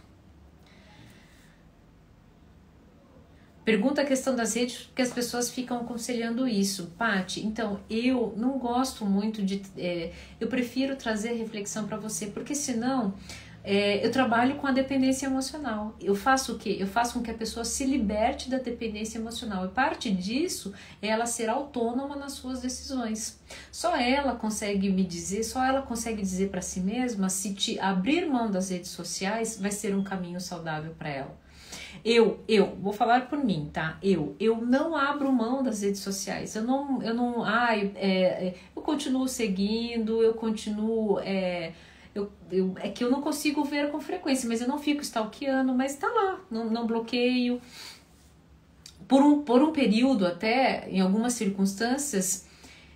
Pergunta 3.63 4.01
a 4.01 4.05
questão 4.05 4.35
das 4.35 4.55
redes, 4.55 4.83
porque 4.87 5.03
as 5.03 5.13
pessoas 5.13 5.51
ficam 5.51 5.77
aconselhando 5.77 6.47
isso. 6.47 6.91
Pati, 6.97 7.45
então 7.45 7.79
eu 7.87 8.33
não 8.35 8.57
gosto 8.57 9.05
muito 9.05 9.43
de. 9.43 9.61
É, 9.77 10.11
eu 10.39 10.47
prefiro 10.47 10.95
trazer 10.95 11.33
reflexão 11.33 11.85
para 11.85 11.95
você, 11.95 12.25
porque 12.25 12.55
senão 12.55 13.13
é, 13.63 14.05
eu 14.05 14.11
trabalho 14.11 14.55
com 14.55 14.67
a 14.67 14.71
dependência 14.71 15.27
emocional. 15.27 15.95
Eu 15.99 16.15
faço 16.15 16.53
o 16.53 16.57
quê? 16.57 16.77
Eu 16.79 16.87
faço 16.87 17.13
com 17.13 17.21
que 17.21 17.29
a 17.29 17.33
pessoa 17.35 17.63
se 17.63 17.85
liberte 17.85 18.49
da 18.49 18.57
dependência 18.57 19.17
emocional. 19.17 19.65
E 19.65 19.69
parte 19.69 20.09
disso 20.09 20.73
é 21.01 21.07
ela 21.07 21.25
ser 21.25 21.49
autônoma 21.49 22.15
nas 22.15 22.33
suas 22.33 22.61
decisões. 22.61 23.39
Só 23.71 23.95
ela 23.95 24.35
consegue 24.35 24.89
me 24.89 25.03
dizer, 25.03 25.43
só 25.43 25.63
ela 25.63 25.81
consegue 25.81 26.21
dizer 26.21 26.49
para 26.49 26.61
si 26.61 26.79
mesma 26.79 27.29
se 27.29 27.53
te 27.53 27.79
abrir 27.79 28.25
mão 28.25 28.49
das 28.49 28.69
redes 28.69 28.89
sociais 28.89 29.59
vai 29.59 29.71
ser 29.71 29.95
um 29.95 30.03
caminho 30.03 30.39
saudável 30.39 30.93
para 30.97 31.09
ela. 31.09 31.41
Eu, 32.03 32.39
eu, 32.47 32.75
vou 32.81 32.93
falar 32.93 33.27
por 33.29 33.43
mim, 33.43 33.69
tá? 33.71 33.97
Eu, 34.01 34.35
eu 34.39 34.57
não 34.57 34.95
abro 34.95 35.31
mão 35.31 35.61
das 35.61 35.83
redes 35.83 36.01
sociais. 36.01 36.55
Eu 36.55 36.63
não, 36.63 37.01
eu 37.01 37.13
não, 37.13 37.43
ai, 37.43 37.91
é, 37.95 38.47
é, 38.47 38.55
eu 38.75 38.81
continuo 38.81 39.27
seguindo, 39.27 40.23
eu 40.23 40.33
continuo, 40.33 41.19
é, 41.19 41.73
eu, 42.13 42.31
eu, 42.51 42.75
é 42.77 42.89
que 42.89 43.03
eu 43.03 43.09
não 43.09 43.21
consigo 43.21 43.63
ver 43.63 43.91
com 43.91 43.99
frequência, 43.99 44.47
mas 44.47 44.61
eu 44.61 44.67
não 44.67 44.77
fico 44.77 45.01
stalkeando, 45.01 45.73
mas 45.73 45.95
tá 45.95 46.07
lá, 46.07 46.39
não, 46.49 46.69
não 46.69 46.85
bloqueio. 46.85 47.61
Por 49.07 49.21
um, 49.21 49.41
por 49.41 49.61
um 49.61 49.71
período, 49.71 50.25
até 50.25 50.89
em 50.89 51.01
algumas 51.01 51.33
circunstâncias, 51.33 52.45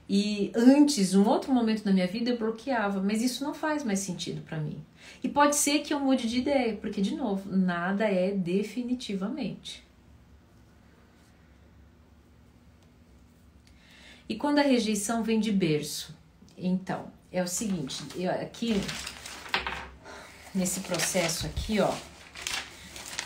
e 0.08 0.52
antes, 0.56 1.16
um 1.16 1.28
outro 1.28 1.52
momento 1.54 1.84
da 1.84 1.92
minha 1.92 2.08
vida, 2.08 2.30
eu 2.30 2.38
bloqueava, 2.38 3.02
mas 3.02 3.22
isso 3.22 3.44
não 3.44 3.54
faz 3.54 3.84
mais 3.84 4.00
sentido 4.00 4.42
para 4.42 4.60
mim. 4.60 4.78
E 5.24 5.30
pode 5.30 5.56
ser 5.56 5.80
que 5.80 5.94
eu 5.94 6.00
mude 6.00 6.30
de 6.30 6.40
ideia, 6.40 6.76
porque, 6.76 7.02
de 7.02 7.16
novo, 7.16 7.56
nada 7.56 8.06
é 8.06 8.32
definitivamente. 8.32 9.84
E 14.28 14.36
quando 14.36 14.60
a 14.60 14.64
rejeição 14.64 15.24
vem 15.24 15.40
de 15.40 15.52
berço? 15.52 16.16
Então, 16.58 17.12
é 17.36 17.44
o 17.44 17.48
seguinte, 17.48 18.02
eu, 18.16 18.32
aqui 18.32 18.80
nesse 20.54 20.80
processo 20.80 21.46
aqui, 21.46 21.82
ó, 21.82 21.94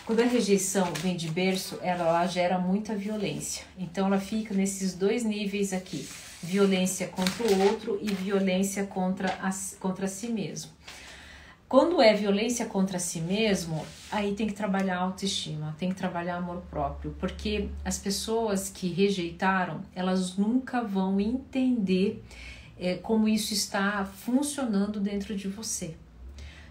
quando 0.04 0.22
a 0.22 0.26
rejeição 0.26 0.92
vem 0.96 1.16
de 1.16 1.30
berço, 1.30 1.78
ela, 1.84 2.08
ela 2.08 2.26
gera 2.26 2.58
muita 2.58 2.96
violência. 2.96 3.64
Então 3.78 4.08
ela 4.08 4.20
fica 4.20 4.56
nesses 4.56 4.96
dois 4.96 5.24
níveis 5.24 5.72
aqui: 5.72 6.10
violência 6.42 7.08
contra 7.08 7.46
o 7.46 7.68
outro 7.68 8.00
e 8.02 8.12
violência 8.12 8.84
contra, 8.88 9.28
a, 9.44 9.52
contra 9.80 10.08
si 10.08 10.30
mesmo. 10.30 10.72
Quando 11.68 12.02
é 12.02 12.12
violência 12.16 12.66
contra 12.66 12.98
si 12.98 13.22
mesmo, 13.22 13.86
aí 14.12 14.34
tem 14.34 14.48
que 14.48 14.54
trabalhar 14.54 14.98
autoestima, 14.98 15.76
tem 15.78 15.90
que 15.90 15.96
trabalhar 15.96 16.38
amor 16.38 16.64
próprio, 16.72 17.16
porque 17.20 17.70
as 17.86 18.00
pessoas 18.00 18.72
que 18.72 18.88
rejeitaram, 18.88 19.82
elas 19.94 20.36
nunca 20.36 20.82
vão 20.82 21.22
entender 21.22 22.24
é, 22.80 22.96
como 22.96 23.28
isso 23.28 23.54
está 23.54 24.06
funcionando 24.06 25.00
dentro 25.00 25.36
de 25.36 25.48
você. 25.48 25.96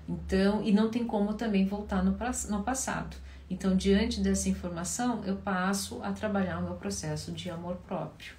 Então, 0.08 0.64
e 0.64 0.72
não 0.72 0.90
tem 0.90 1.04
como 1.04 1.34
também 1.34 1.66
voltar 1.66 2.02
no, 2.02 2.16
no 2.48 2.62
passado. 2.62 3.16
Então, 3.50 3.76
diante 3.76 4.20
dessa 4.20 4.48
informação, 4.48 5.22
eu 5.24 5.36
passo 5.36 6.02
a 6.02 6.12
trabalhar 6.12 6.58
o 6.58 6.62
meu 6.62 6.74
processo 6.74 7.30
de 7.32 7.50
amor 7.50 7.76
próprio. 7.86 8.32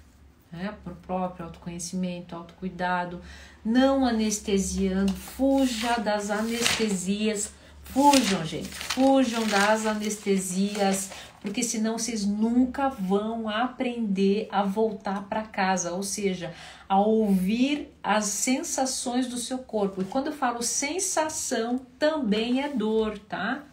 Né? 0.50 0.74
Por 0.82 0.94
próprio, 0.94 1.44
autoconhecimento, 1.44 2.34
autocuidado, 2.34 3.20
não 3.64 4.04
anestesiando, 4.04 5.12
fuja 5.12 5.98
das 5.98 6.28
anestesias, 6.28 7.52
fujam, 7.92 8.44
gente, 8.44 8.68
fujam 8.68 9.46
das 9.46 9.86
anestesias, 9.86 11.10
porque 11.40 11.62
senão 11.62 11.98
vocês 11.98 12.24
nunca 12.24 12.88
vão 12.88 13.48
aprender 13.48 14.48
a 14.50 14.62
voltar 14.62 15.24
para 15.28 15.42
casa, 15.42 15.92
ou 15.92 16.02
seja, 16.02 16.54
a 16.88 16.98
ouvir 17.00 17.92
as 18.02 18.26
sensações 18.26 19.26
do 19.26 19.36
seu 19.36 19.58
corpo. 19.58 20.02
E 20.02 20.04
quando 20.04 20.28
eu 20.28 20.32
falo 20.32 20.62
sensação, 20.62 21.78
também 21.98 22.62
é 22.62 22.68
dor, 22.68 23.18
tá? 23.18 23.64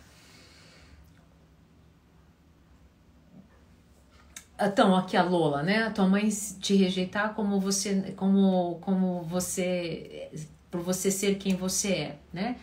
Então, 4.59 4.95
aqui 4.95 5.15
a 5.15 5.21
Lola, 5.21 5.61
né? 5.61 5.83
A 5.83 5.91
tua 5.91 6.07
mãe 6.07 6.27
te 6.29 6.75
rejeitar 6.75 7.35
como 7.35 7.59
você, 7.59 8.13
como, 8.15 8.79
como 8.81 9.21
você, 9.21 10.31
por 10.71 10.81
você 10.81 11.11
ser 11.11 11.37
quem 11.37 11.55
você 11.55 11.89
é, 11.89 12.15
né? 12.33 12.55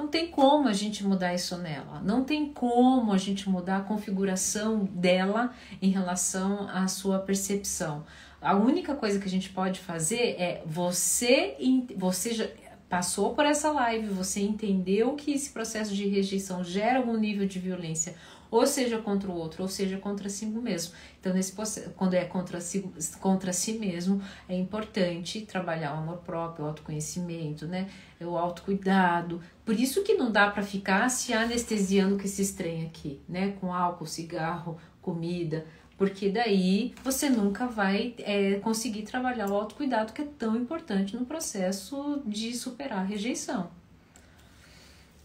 Não 0.00 0.08
tem 0.08 0.28
como 0.28 0.66
a 0.66 0.72
gente 0.72 1.04
mudar 1.04 1.34
isso 1.34 1.58
nela. 1.58 2.00
Não 2.02 2.24
tem 2.24 2.50
como 2.50 3.12
a 3.12 3.18
gente 3.18 3.50
mudar 3.50 3.76
a 3.76 3.80
configuração 3.82 4.86
dela 4.86 5.52
em 5.82 5.90
relação 5.90 6.66
à 6.70 6.88
sua 6.88 7.18
percepção. 7.18 8.06
A 8.40 8.56
única 8.56 8.94
coisa 8.94 9.20
que 9.20 9.26
a 9.26 9.30
gente 9.30 9.50
pode 9.50 9.78
fazer 9.78 10.36
é 10.40 10.62
você, 10.64 11.54
você 11.98 12.32
já 12.32 12.48
passou 12.88 13.34
por 13.34 13.44
essa 13.44 13.70
live, 13.72 14.06
você 14.06 14.40
entendeu 14.40 15.14
que 15.16 15.32
esse 15.32 15.50
processo 15.50 15.94
de 15.94 16.08
rejeição 16.08 16.64
gera 16.64 16.98
algum 16.98 17.18
nível 17.18 17.46
de 17.46 17.58
violência, 17.58 18.16
ou 18.50 18.66
seja 18.66 18.98
contra 18.98 19.30
o 19.30 19.34
outro, 19.34 19.62
ou 19.62 19.68
seja 19.68 19.96
contra 19.96 20.28
si 20.28 20.44
mesmo. 20.44 20.92
Então, 21.20 21.32
nesse 21.32 21.54
quando 21.94 22.14
é 22.14 22.24
contra 22.24 22.60
si, 22.60 22.90
contra 23.20 23.52
si 23.52 23.74
mesmo, 23.74 24.20
é 24.48 24.56
importante 24.56 25.42
trabalhar 25.42 25.94
o 25.94 25.98
amor 25.98 26.16
próprio, 26.18 26.64
o 26.64 26.68
autoconhecimento, 26.68 27.68
né? 27.68 27.88
O 28.20 28.36
autocuidado. 28.36 29.40
Por 29.70 29.78
isso 29.78 30.02
que 30.02 30.14
não 30.14 30.32
dá 30.32 30.50
para 30.50 30.64
ficar 30.64 31.08
se 31.08 31.32
anestesiando 31.32 32.16
com 32.16 32.24
esse 32.24 32.54
trem 32.54 32.86
aqui, 32.86 33.20
né? 33.28 33.52
Com 33.60 33.72
álcool, 33.72 34.04
cigarro, 34.04 34.76
comida 35.00 35.64
porque 35.96 36.28
daí 36.28 36.92
você 37.04 37.30
nunca 37.30 37.68
vai 37.68 38.16
é, 38.18 38.54
conseguir 38.54 39.02
trabalhar 39.02 39.48
o 39.48 39.54
autocuidado 39.54 40.12
que 40.12 40.22
é 40.22 40.24
tão 40.24 40.56
importante 40.56 41.14
no 41.14 41.24
processo 41.24 42.20
de 42.26 42.52
superar 42.52 42.98
a 42.98 43.04
rejeição. 43.04 43.70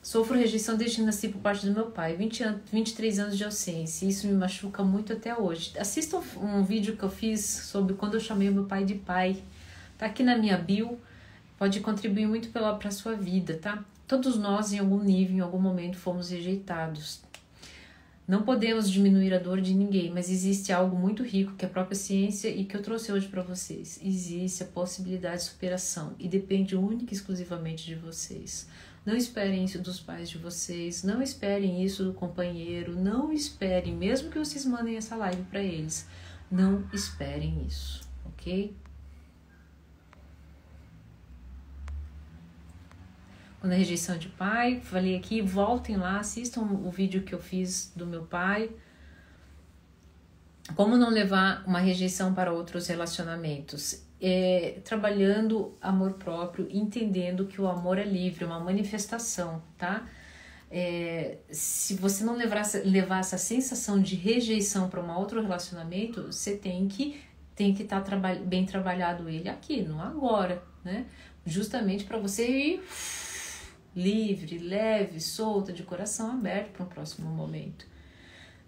Sofro 0.04 0.38
rejeição 0.38 0.78
desde 0.78 0.98
que 0.98 1.02
nasci 1.02 1.30
por 1.30 1.42
parte 1.42 1.66
do 1.66 1.72
meu 1.72 1.88
pai, 1.88 2.16
20 2.16 2.44
anos, 2.44 2.62
23 2.72 3.18
anos 3.18 3.38
de 3.40 3.44
ausência, 3.44 4.06
e 4.06 4.10
isso 4.10 4.28
me 4.28 4.34
machuca 4.34 4.84
muito 4.84 5.12
até 5.12 5.36
hoje. 5.36 5.74
Assista 5.80 6.22
um 6.40 6.64
vídeo 6.64 6.96
que 6.96 7.04
eu 7.04 7.10
fiz 7.10 7.44
sobre 7.44 7.96
quando 7.96 8.14
eu 8.14 8.20
chamei 8.20 8.52
meu 8.52 8.66
pai 8.66 8.86
de 8.86 8.94
pai. 8.94 9.42
Tá 9.98 10.06
aqui 10.06 10.22
na 10.22 10.38
minha 10.38 10.56
bio, 10.56 11.00
pode 11.58 11.80
contribuir 11.80 12.28
muito 12.28 12.50
para 12.50 12.78
a 12.88 12.92
sua 12.92 13.16
vida, 13.16 13.58
tá? 13.60 13.84
Todos 14.08 14.38
nós, 14.38 14.72
em 14.72 14.80
algum 14.80 15.04
nível, 15.04 15.38
em 15.38 15.40
algum 15.40 15.60
momento, 15.60 15.98
fomos 15.98 16.30
rejeitados. 16.30 17.24
Não 18.28 18.42
podemos 18.42 18.90
diminuir 18.90 19.34
a 19.34 19.40
dor 19.40 19.62
de 19.62 19.74
ninguém, 19.74 20.12
mas 20.12 20.32
existe 20.32 20.72
algo 20.74 20.98
muito 20.98 21.24
rico 21.24 21.54
que 21.54 21.64
é 21.64 21.68
a 21.68 21.72
própria 21.72 21.96
ciência 21.96 22.50
e 22.50 22.66
que 22.66 22.76
eu 22.76 22.82
trouxe 22.82 23.12
hoje 23.12 23.28
para 23.28 23.44
vocês. 23.44 24.00
Existe 24.04 24.64
a 24.64 24.66
possibilidade 24.66 25.38
de 25.38 25.44
superação 25.44 26.16
e 26.18 26.28
depende 26.28 26.76
única 26.76 27.14
e 27.14 27.16
exclusivamente 27.16 27.86
de 27.86 27.96
vocês. 27.96 28.68
Não 29.06 29.16
esperem 29.16 29.64
isso 29.64 29.80
dos 29.80 30.00
pais 30.00 30.28
de 30.28 30.40
vocês, 30.40 31.04
não 31.04 31.22
esperem 31.22 31.84
isso 31.84 32.04
do 32.04 32.14
companheiro, 32.14 33.00
não 33.00 33.32
esperem, 33.32 33.96
mesmo 33.96 34.32
que 34.32 34.40
vocês 34.40 34.66
mandem 34.66 34.98
essa 34.98 35.16
live 35.16 35.44
para 35.44 35.62
eles, 35.62 36.08
não 36.50 36.84
esperem 36.92 37.64
isso, 37.68 38.02
ok? 38.26 38.76
Quando 43.66 43.74
a 43.74 43.78
rejeição 43.78 44.16
de 44.16 44.30
pai, 44.30 44.80
falei 44.80 45.16
aqui, 45.16 45.42
voltem 45.42 45.98
lá, 45.98 46.20
assistam 46.20 46.62
o 46.62 46.92
vídeo 46.92 47.24
que 47.24 47.34
eu 47.34 47.40
fiz 47.40 47.92
do 47.96 48.06
meu 48.06 48.22
pai. 48.22 48.70
Como 50.76 50.96
não 50.96 51.10
levar 51.10 51.64
uma 51.66 51.80
rejeição 51.80 52.32
para 52.32 52.54
outros 52.54 52.86
relacionamentos? 52.86 54.06
É, 54.22 54.82
trabalhando 54.84 55.76
amor 55.82 56.14
próprio, 56.14 56.68
entendendo 56.70 57.48
que 57.48 57.60
o 57.60 57.68
amor 57.68 57.98
é 57.98 58.04
livre, 58.04 58.46
uma 58.46 58.60
manifestação, 58.60 59.64
tá? 59.80 60.08
É, 60.70 61.40
se 61.50 61.96
você 61.96 62.24
não 62.24 62.38
levar, 62.38 62.66
levar 62.84 63.22
essa 63.22 63.40
sensação 63.40 64.00
de 64.00 64.16
rejeição 64.16 64.90
para 64.90 65.02
um 65.02 65.10
outro 65.18 65.42
relacionamento, 65.42 66.32
você 66.32 66.56
tem 66.56 66.88
que 66.88 67.20
tem 67.56 67.74
que 67.74 67.82
estar 67.82 68.02
tá 68.02 68.16
bem 68.36 68.66
trabalhado 68.66 69.28
ele 69.28 69.50
aqui, 69.50 69.82
não 69.82 70.02
agora, 70.02 70.62
né? 70.84 71.08
Justamente 71.46 72.04
para 72.04 72.20
você 72.20 72.48
ir 72.48 72.84
livre, 73.96 74.58
leve, 74.58 75.20
solta, 75.20 75.72
de 75.72 75.84
coração 75.84 76.32
aberto 76.32 76.72
para 76.72 76.84
o 76.84 76.90
próximo 76.90 77.30
momento. 77.30 77.88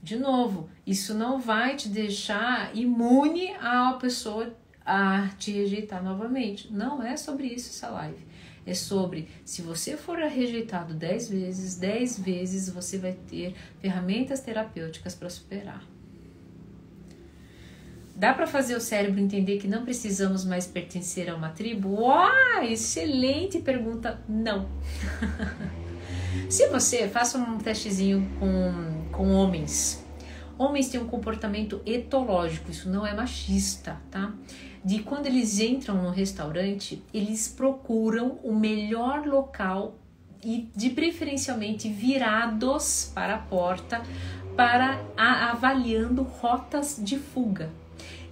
De 0.01 0.15
novo, 0.15 0.69
isso 0.85 1.13
não 1.13 1.39
vai 1.39 1.75
te 1.75 1.89
deixar 1.89 2.75
imune 2.75 3.51
à 3.55 3.97
pessoa 3.99 4.55
a 4.85 5.27
te 5.37 5.51
rejeitar 5.51 6.01
novamente. 6.01 6.71
Não 6.71 7.03
é 7.03 7.17
sobre 7.17 7.47
isso 7.47 7.69
essa 7.69 7.89
live. 7.89 8.25
É 8.65 8.73
sobre 8.73 9.27
se 9.43 9.61
você 9.61 9.97
for 9.97 10.17
rejeitado 10.17 10.93
10 10.93 11.29
vezes, 11.29 11.75
10 11.75 12.19
vezes 12.19 12.69
você 12.69 12.97
vai 12.97 13.13
ter 13.13 13.55
ferramentas 13.79 14.41
terapêuticas 14.41 15.15
para 15.15 15.29
superar. 15.29 15.96
Dá 18.17 18.33
para 18.33 18.47
fazer 18.47 18.75
o 18.75 18.81
cérebro 18.81 19.19
entender 19.19 19.59
que 19.59 19.67
não 19.67 19.83
precisamos 19.83 20.43
mais 20.43 20.65
pertencer 20.65 21.29
a 21.29 21.35
uma 21.35 21.49
tribo? 21.49 22.01
Uau, 22.01 22.63
excelente 22.63 23.59
pergunta. 23.59 24.19
Não. 24.27 24.67
Se 26.49 26.67
você 26.69 27.07
faça 27.07 27.37
um 27.37 27.59
testezinho 27.59 28.27
com, 28.39 29.11
com 29.11 29.31
homens, 29.33 30.03
homens 30.57 30.89
têm 30.89 30.99
um 30.99 31.05
comportamento 31.05 31.79
etológico, 31.85 32.71
isso 32.71 32.89
não 32.89 33.05
é 33.05 33.13
machista, 33.13 34.01
tá? 34.09 34.33
De 34.83 35.03
quando 35.03 35.27
eles 35.27 35.59
entram 35.59 36.01
no 36.01 36.09
restaurante, 36.09 37.03
eles 37.13 37.47
procuram 37.47 38.39
o 38.43 38.51
melhor 38.51 39.27
local 39.27 39.95
e 40.43 40.71
de 40.75 40.89
preferencialmente 40.89 41.87
virados 41.87 43.11
para 43.13 43.35
a 43.35 43.37
porta 43.37 44.01
para 44.55 44.99
a, 45.15 45.51
avaliando 45.51 46.23
rotas 46.23 46.99
de 46.99 47.19
fuga. 47.19 47.69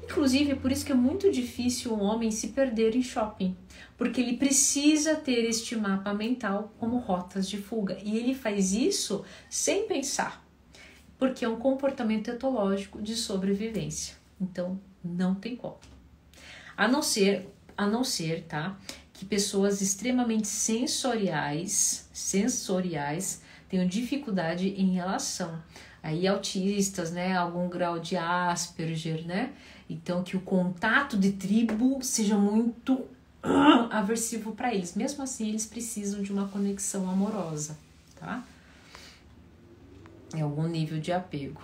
Inclusive, 0.05 0.55
por 0.55 0.71
isso 0.71 0.85
que 0.85 0.91
é 0.91 0.95
muito 0.95 1.31
difícil 1.31 1.91
um 1.93 2.01
homem 2.03 2.29
se 2.29 2.49
perder 2.49 2.95
em 2.95 3.01
shopping, 3.01 3.57
porque 3.97 4.21
ele 4.21 4.37
precisa 4.37 5.15
ter 5.15 5.43
este 5.45 5.75
mapa 5.75 6.13
mental 6.13 6.71
como 6.79 6.97
rotas 6.97 7.49
de 7.49 7.57
fuga. 7.57 7.97
E 8.03 8.15
ele 8.15 8.35
faz 8.35 8.71
isso 8.71 9.25
sem 9.49 9.87
pensar, 9.87 10.45
porque 11.17 11.43
é 11.43 11.49
um 11.49 11.57
comportamento 11.57 12.29
etológico 12.29 13.01
de 13.01 13.15
sobrevivência. 13.15 14.15
Então, 14.39 14.79
não 15.03 15.33
tem 15.33 15.55
como. 15.55 15.77
A 16.77 16.87
não 16.87 17.01
ser, 17.01 17.49
a 17.75 17.87
não 17.87 18.03
ser, 18.03 18.43
tá? 18.43 18.77
Que 19.11 19.25
pessoas 19.25 19.81
extremamente 19.81 20.47
sensoriais, 20.47 22.07
sensoriais, 22.13 23.41
tenham 23.67 23.87
dificuldade 23.87 24.67
em 24.69 24.91
relação. 24.91 25.61
Aí 26.03 26.27
autistas, 26.27 27.11
né, 27.11 27.35
algum 27.35 27.67
grau 27.67 27.97
de 27.97 28.15
Asperger, 28.15 29.25
né? 29.25 29.51
Então, 29.89 30.23
que 30.23 30.35
o 30.35 30.41
contato 30.41 31.17
de 31.17 31.33
tribo 31.33 31.99
seja 32.01 32.37
muito 32.37 33.05
aversivo 33.91 34.53
para 34.53 34.73
eles. 34.73 34.95
Mesmo 34.95 35.23
assim, 35.23 35.49
eles 35.49 35.65
precisam 35.65 36.21
de 36.21 36.31
uma 36.31 36.47
conexão 36.47 37.09
amorosa, 37.09 37.77
tá? 38.19 38.43
Em 40.33 40.41
algum 40.41 40.67
nível 40.67 40.99
de 40.99 41.11
apego. 41.11 41.61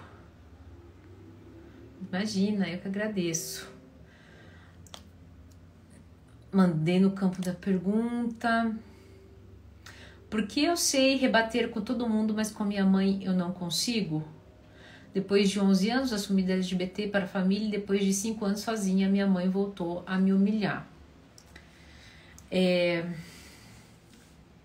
Imagina, 2.08 2.70
eu 2.70 2.80
que 2.80 2.88
agradeço. 2.88 3.68
Mandei 6.52 7.00
no 7.00 7.12
campo 7.12 7.42
da 7.42 7.54
pergunta. 7.54 8.76
Por 10.30 10.46
que 10.48 10.64
eu 10.64 10.78
sei 10.78 11.16
rebater 11.16 11.70
com 11.70 11.82
todo 11.82 12.08
mundo, 12.08 12.34
mas 12.34 12.52
com 12.52 12.64
minha 12.64 12.86
mãe 12.86 13.24
eu 13.24 13.34
não 13.34 13.52
consigo? 13.52 14.24
Depois 15.14 15.50
de 15.50 15.60
11 15.60 15.90
anos, 15.90 16.14
assumi 16.14 16.42
da 16.44 16.54
LGBT 16.54 17.08
para 17.08 17.26
a 17.26 17.28
família 17.28 17.68
e 17.68 17.72
depois 17.72 18.04
de 18.04 18.14
5 18.14 18.46
anos 18.46 18.62
sozinha, 18.62 19.10
minha 19.10 19.28
mãe 19.28 19.50
voltou 19.50 20.04
a 20.06 20.18
me 20.18 20.32
humilhar. 20.32 20.88
É... 22.50 23.06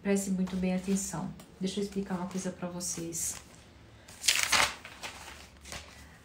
Preste 0.02 0.30
muito 0.30 0.54
bem 0.54 0.74
atenção. 0.74 1.28
Deixa 1.60 1.80
eu 1.80 1.84
explicar 1.84 2.14
uma 2.14 2.26
coisa 2.26 2.50
para 2.50 2.68
vocês. 2.68 3.36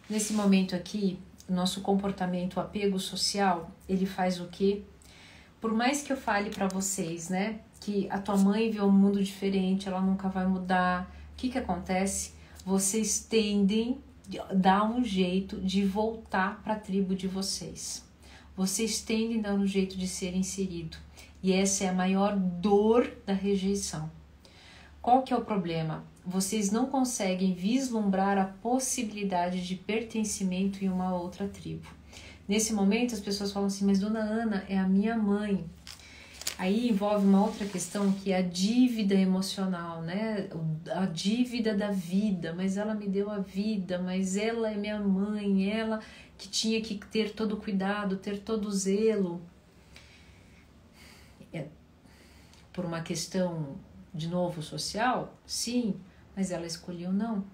Nesse 0.08 0.32
momento 0.34 0.76
aqui, 0.76 1.18
nosso 1.48 1.80
comportamento, 1.80 2.60
apego 2.60 3.00
social, 3.00 3.72
ele 3.88 4.06
faz 4.06 4.40
o 4.40 4.46
quê? 4.46 4.82
Por 5.60 5.72
mais 5.72 6.02
que 6.02 6.12
eu 6.12 6.16
fale 6.16 6.50
para 6.50 6.68
vocês, 6.68 7.28
né, 7.28 7.60
que 7.80 8.08
a 8.10 8.18
tua 8.18 8.36
mãe 8.36 8.70
vê 8.70 8.80
um 8.80 8.90
mundo 8.90 9.22
diferente, 9.22 9.88
ela 9.88 10.00
nunca 10.00 10.28
vai 10.28 10.46
mudar. 10.46 11.12
O 11.32 11.36
que 11.36 11.48
que 11.48 11.58
acontece? 11.58 12.34
Vocês 12.64 13.20
tendem 13.20 14.00
dar 14.54 14.84
um 14.84 15.04
jeito 15.04 15.60
de 15.60 15.84
voltar 15.84 16.62
para 16.62 16.74
a 16.74 16.78
tribo 16.78 17.14
de 17.14 17.26
vocês. 17.26 18.04
Vocês 18.56 19.00
tendem 19.00 19.40
a 19.40 19.42
dar 19.42 19.54
um 19.54 19.66
jeito 19.66 19.96
de 19.96 20.06
ser 20.06 20.34
inserido. 20.34 20.96
E 21.42 21.52
essa 21.52 21.84
é 21.84 21.88
a 21.88 21.92
maior 21.92 22.36
dor 22.36 23.10
da 23.26 23.32
rejeição. 23.32 24.10
Qual 25.00 25.22
que 25.22 25.32
é 25.32 25.36
o 25.36 25.44
problema? 25.44 26.04
Vocês 26.24 26.70
não 26.70 26.86
conseguem 26.86 27.54
vislumbrar 27.54 28.38
a 28.38 28.44
possibilidade 28.44 29.66
de 29.66 29.74
pertencimento 29.74 30.84
em 30.84 30.88
uma 30.88 31.14
outra 31.14 31.48
tribo. 31.48 31.88
Nesse 32.46 32.72
momento 32.72 33.14
as 33.14 33.20
pessoas 33.20 33.50
falam 33.50 33.66
assim: 33.66 33.84
"Mas 33.84 33.98
dona 33.98 34.20
Ana 34.20 34.64
é 34.68 34.78
a 34.78 34.86
minha 34.86 35.16
mãe". 35.16 35.64
Aí 36.58 36.88
envolve 36.88 37.26
uma 37.26 37.42
outra 37.42 37.66
questão 37.66 38.12
que 38.12 38.30
é 38.30 38.36
a 38.36 38.42
dívida 38.42 39.14
emocional, 39.14 40.02
né? 40.02 40.48
A 40.94 41.06
dívida 41.06 41.74
da 41.74 41.90
vida, 41.90 42.52
mas 42.54 42.76
ela 42.76 42.94
me 42.94 43.08
deu 43.08 43.30
a 43.30 43.38
vida, 43.38 43.98
mas 43.98 44.36
ela 44.36 44.70
é 44.70 44.76
minha 44.76 44.98
mãe, 44.98 45.70
ela 45.70 46.00
que 46.36 46.48
tinha 46.48 46.80
que 46.80 46.96
ter 46.96 47.32
todo 47.32 47.56
cuidado, 47.56 48.16
ter 48.16 48.40
todo 48.40 48.70
zelo. 48.70 49.40
É, 51.52 51.66
por 52.72 52.84
uma 52.84 53.00
questão, 53.00 53.76
de 54.12 54.28
novo, 54.28 54.62
social? 54.62 55.34
Sim, 55.46 55.96
mas 56.36 56.50
ela 56.50 56.66
escolheu 56.66 57.12
não. 57.12 57.44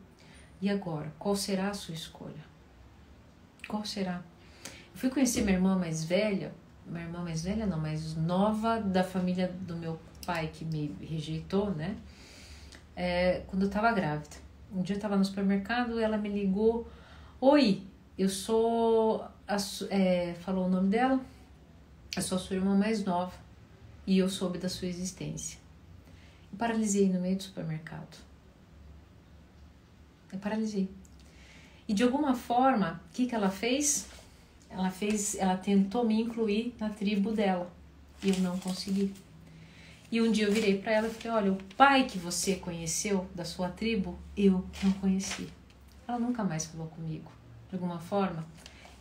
E 0.60 0.68
agora, 0.68 1.12
qual 1.18 1.36
será 1.36 1.70
a 1.70 1.74
sua 1.74 1.94
escolha? 1.94 2.44
Qual 3.66 3.84
será? 3.84 4.22
Eu 4.92 4.98
fui 4.98 5.08
conhecer 5.08 5.42
minha 5.42 5.56
irmã 5.56 5.78
mais 5.78 6.04
velha 6.04 6.52
minha 6.88 7.04
irmã 7.04 7.22
mais 7.22 7.42
velha 7.42 7.66
não, 7.66 7.78
mas 7.78 8.14
nova 8.16 8.80
da 8.80 9.04
família 9.04 9.52
do 9.62 9.76
meu 9.76 9.98
pai 10.24 10.50
que 10.52 10.64
me 10.64 10.94
rejeitou, 11.00 11.70
né? 11.70 11.96
É, 12.96 13.42
quando 13.46 13.62
eu 13.62 13.70
tava 13.70 13.92
grávida. 13.92 14.36
Um 14.74 14.82
dia 14.82 14.96
eu 14.96 15.00
tava 15.00 15.16
no 15.16 15.24
supermercado, 15.24 15.98
ela 15.98 16.18
me 16.18 16.28
ligou, 16.28 16.86
oi, 17.40 17.82
eu 18.18 18.28
sou, 18.28 19.24
a, 19.46 19.56
é, 19.88 20.34
falou 20.40 20.66
o 20.66 20.68
nome 20.68 20.90
dela, 20.90 21.20
eu 22.14 22.22
sou 22.22 22.36
a 22.36 22.40
sua 22.40 22.56
irmã 22.56 22.76
mais 22.76 23.04
nova 23.04 23.32
e 24.06 24.18
eu 24.18 24.28
soube 24.28 24.58
da 24.58 24.68
sua 24.68 24.88
existência. 24.88 25.58
Eu 26.50 26.58
paralisei 26.58 27.08
no 27.08 27.20
meio 27.20 27.36
do 27.36 27.42
supermercado. 27.42 28.18
Eu 30.32 30.38
paralisei. 30.38 30.90
E 31.86 31.94
de 31.94 32.02
alguma 32.02 32.34
forma, 32.34 33.00
o 33.08 33.14
que, 33.14 33.26
que 33.26 33.34
ela 33.34 33.50
fez? 33.50 34.06
Ela 34.70 34.90
fez, 34.90 35.34
ela 35.36 35.56
tentou 35.56 36.04
me 36.04 36.20
incluir 36.20 36.74
na 36.78 36.90
tribo 36.90 37.32
dela 37.32 37.70
e 38.22 38.30
eu 38.30 38.38
não 38.40 38.58
consegui. 38.58 39.14
E 40.10 40.20
um 40.22 40.30
dia 40.30 40.46
eu 40.46 40.52
virei 40.52 40.78
para 40.78 40.92
ela 40.92 41.08
e 41.08 41.10
falei: 41.10 41.36
Olha, 41.36 41.52
o 41.52 41.64
pai 41.76 42.06
que 42.06 42.18
você 42.18 42.56
conheceu 42.56 43.28
da 43.34 43.44
sua 43.44 43.68
tribo, 43.68 44.18
eu 44.36 44.64
não 44.82 44.92
conheci. 44.92 45.48
Ela 46.06 46.18
nunca 46.18 46.42
mais 46.42 46.64
falou 46.66 46.86
comigo. 46.88 47.30
De 47.68 47.74
alguma 47.76 47.98
forma, 47.98 48.46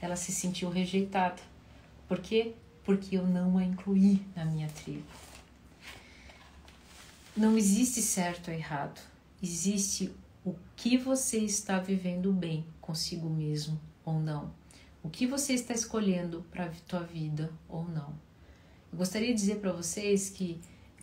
ela 0.01 0.15
se 0.15 0.31
sentiu 0.31 0.69
rejeitada. 0.69 1.41
Por 2.07 2.19
quê? 2.19 2.53
Porque 2.83 3.17
eu 3.17 3.25
não 3.25 3.57
a 3.57 3.63
incluí 3.63 4.21
na 4.35 4.43
minha 4.43 4.67
tribo. 4.67 5.05
Não 7.35 7.57
existe 7.57 8.01
certo 8.01 8.49
ou 8.49 8.53
errado. 8.53 8.99
Existe 9.41 10.11
o 10.43 10.55
que 10.75 10.97
você 10.97 11.37
está 11.37 11.79
vivendo 11.79 12.33
bem 12.33 12.65
consigo 12.81 13.29
mesmo 13.29 13.79
ou 14.03 14.19
não 14.19 14.51
o 15.07 15.09
que 15.09 15.25
você 15.25 15.53
está 15.53 15.73
escolhendo 15.73 16.45
para 16.51 16.65
a 16.65 16.69
tua 16.85 16.99
vida 16.99 17.49
ou 17.69 17.87
não. 17.87 18.13
Eu 18.91 18.97
gostaria 18.97 19.29
de 19.29 19.39
dizer 19.39 19.61
para 19.61 19.71
vocês 19.71 20.29
que 20.29 20.59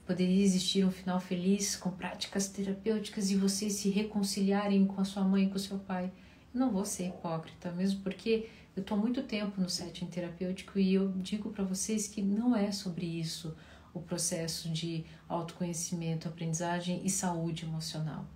poderia 0.06 0.44
existir 0.44 0.84
um 0.84 0.90
final 0.90 1.18
feliz 1.18 1.74
com 1.74 1.90
práticas 1.90 2.46
terapêuticas 2.48 3.30
e 3.30 3.36
vocês 3.36 3.72
se 3.72 3.88
reconciliarem 3.88 4.84
com 4.84 5.00
a 5.00 5.06
sua 5.06 5.24
mãe 5.24 5.44
e 5.44 5.48
com 5.48 5.56
o 5.56 5.58
seu 5.58 5.78
pai. 5.78 6.12
Eu 6.52 6.60
não 6.60 6.70
vou 6.70 6.84
ser 6.84 7.06
hipócrita, 7.06 7.72
mesmo 7.72 8.02
porque 8.02 8.50
eu 8.76 8.82
estou 8.82 8.98
há 8.98 9.00
muito 9.00 9.22
tempo 9.22 9.58
no 9.58 9.70
setting 9.70 10.04
terapêutico 10.04 10.78
e 10.78 10.92
eu 10.92 11.10
digo 11.12 11.48
para 11.48 11.64
vocês 11.64 12.06
que 12.06 12.20
não 12.20 12.54
é 12.54 12.70
sobre 12.72 13.06
isso. 13.06 13.56
o 13.94 14.00
processo 14.00 14.68
de 14.68 15.04
autoconhecimento, 15.28 16.28
aprendizagem 16.28 17.00
e 17.04 17.08
saúde 17.08 17.64
emocional. 17.64 18.26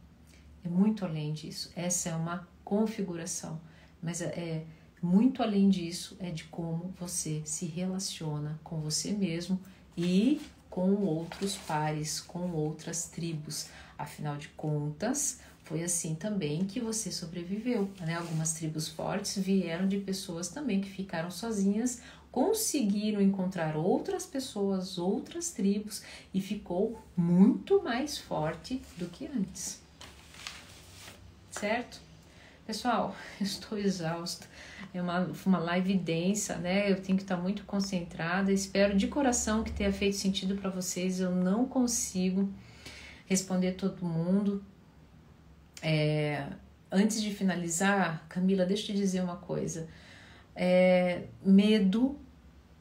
É 0.65 0.69
muito 0.69 1.05
além 1.05 1.33
disso. 1.33 1.71
Essa 1.75 2.11
é 2.11 2.15
uma 2.15 2.49
configuração, 2.65 3.61
mas 4.01 4.23
é, 4.23 4.27
é 4.27 4.67
muito 5.03 5.43
além 5.43 5.69
disso, 5.69 6.17
é 6.19 6.31
de 6.31 6.45
como 6.45 6.93
você 6.99 7.43
se 7.45 7.67
relaciona 7.67 8.59
com 8.65 8.81
você 8.81 9.13
mesmo 9.13 9.61
e 9.97 10.41
com 10.69 10.95
outros 11.05 11.57
pares, 11.57 12.21
com 12.21 12.51
outras 12.53 13.07
tribos. 13.07 13.69
Afinal 13.97 14.37
de 14.37 14.49
contas, 14.49 15.41
foi 15.65 15.83
assim 15.83 16.15
também 16.15 16.65
que 16.65 16.81
você 16.81 17.11
sobreviveu. 17.13 17.91
Né? 18.01 18.15
Algumas 18.15 18.55
tribos 18.55 18.89
fortes 18.89 19.37
vieram 19.37 19.87
de 19.87 19.99
pessoas 19.99 20.49
também 20.49 20.81
que 20.81 20.89
ficaram 20.89 21.31
sozinhas, 21.31 22.01
conseguiram 22.31 23.21
encontrar 23.21 23.77
outras 23.77 24.25
pessoas, 24.25 24.99
outras 24.99 25.51
tribos 25.51 26.03
e 26.33 26.41
ficou 26.41 27.03
muito 27.17 27.83
mais 27.83 28.17
forte 28.17 28.81
do 28.97 29.07
que 29.07 29.27
antes. 29.27 29.81
Certo? 31.51 32.01
Pessoal, 32.67 33.17
estou 33.41 33.77
exausta. 33.79 34.47
É 34.93 35.01
uma, 35.03 35.31
uma 35.45 35.59
live 35.59 35.95
densa, 35.95 36.57
né? 36.57 36.91
Eu 36.91 37.01
tenho 37.01 37.17
que 37.17 37.25
estar 37.25 37.37
muito 37.37 37.65
concentrada. 37.65 38.53
Espero 38.53 38.97
de 38.97 39.07
coração 39.09 39.63
que 39.63 39.73
tenha 39.73 39.93
feito 39.93 40.17
sentido 40.17 40.57
para 40.57 40.71
vocês. 40.71 41.21
Eu 41.21 41.31
não 41.31 41.67
consigo 41.67 42.49
responder 43.27 43.73
todo 43.73 44.05
mundo, 44.05 44.65
é, 45.83 46.47
antes 46.91 47.23
de 47.23 47.33
finalizar, 47.33 48.25
Camila, 48.29 48.65
deixa 48.65 48.91
eu 48.91 48.97
te 48.97 49.01
dizer 49.01 49.23
uma 49.23 49.37
coisa. 49.37 49.89
É, 50.57 51.25
medo 51.45 52.19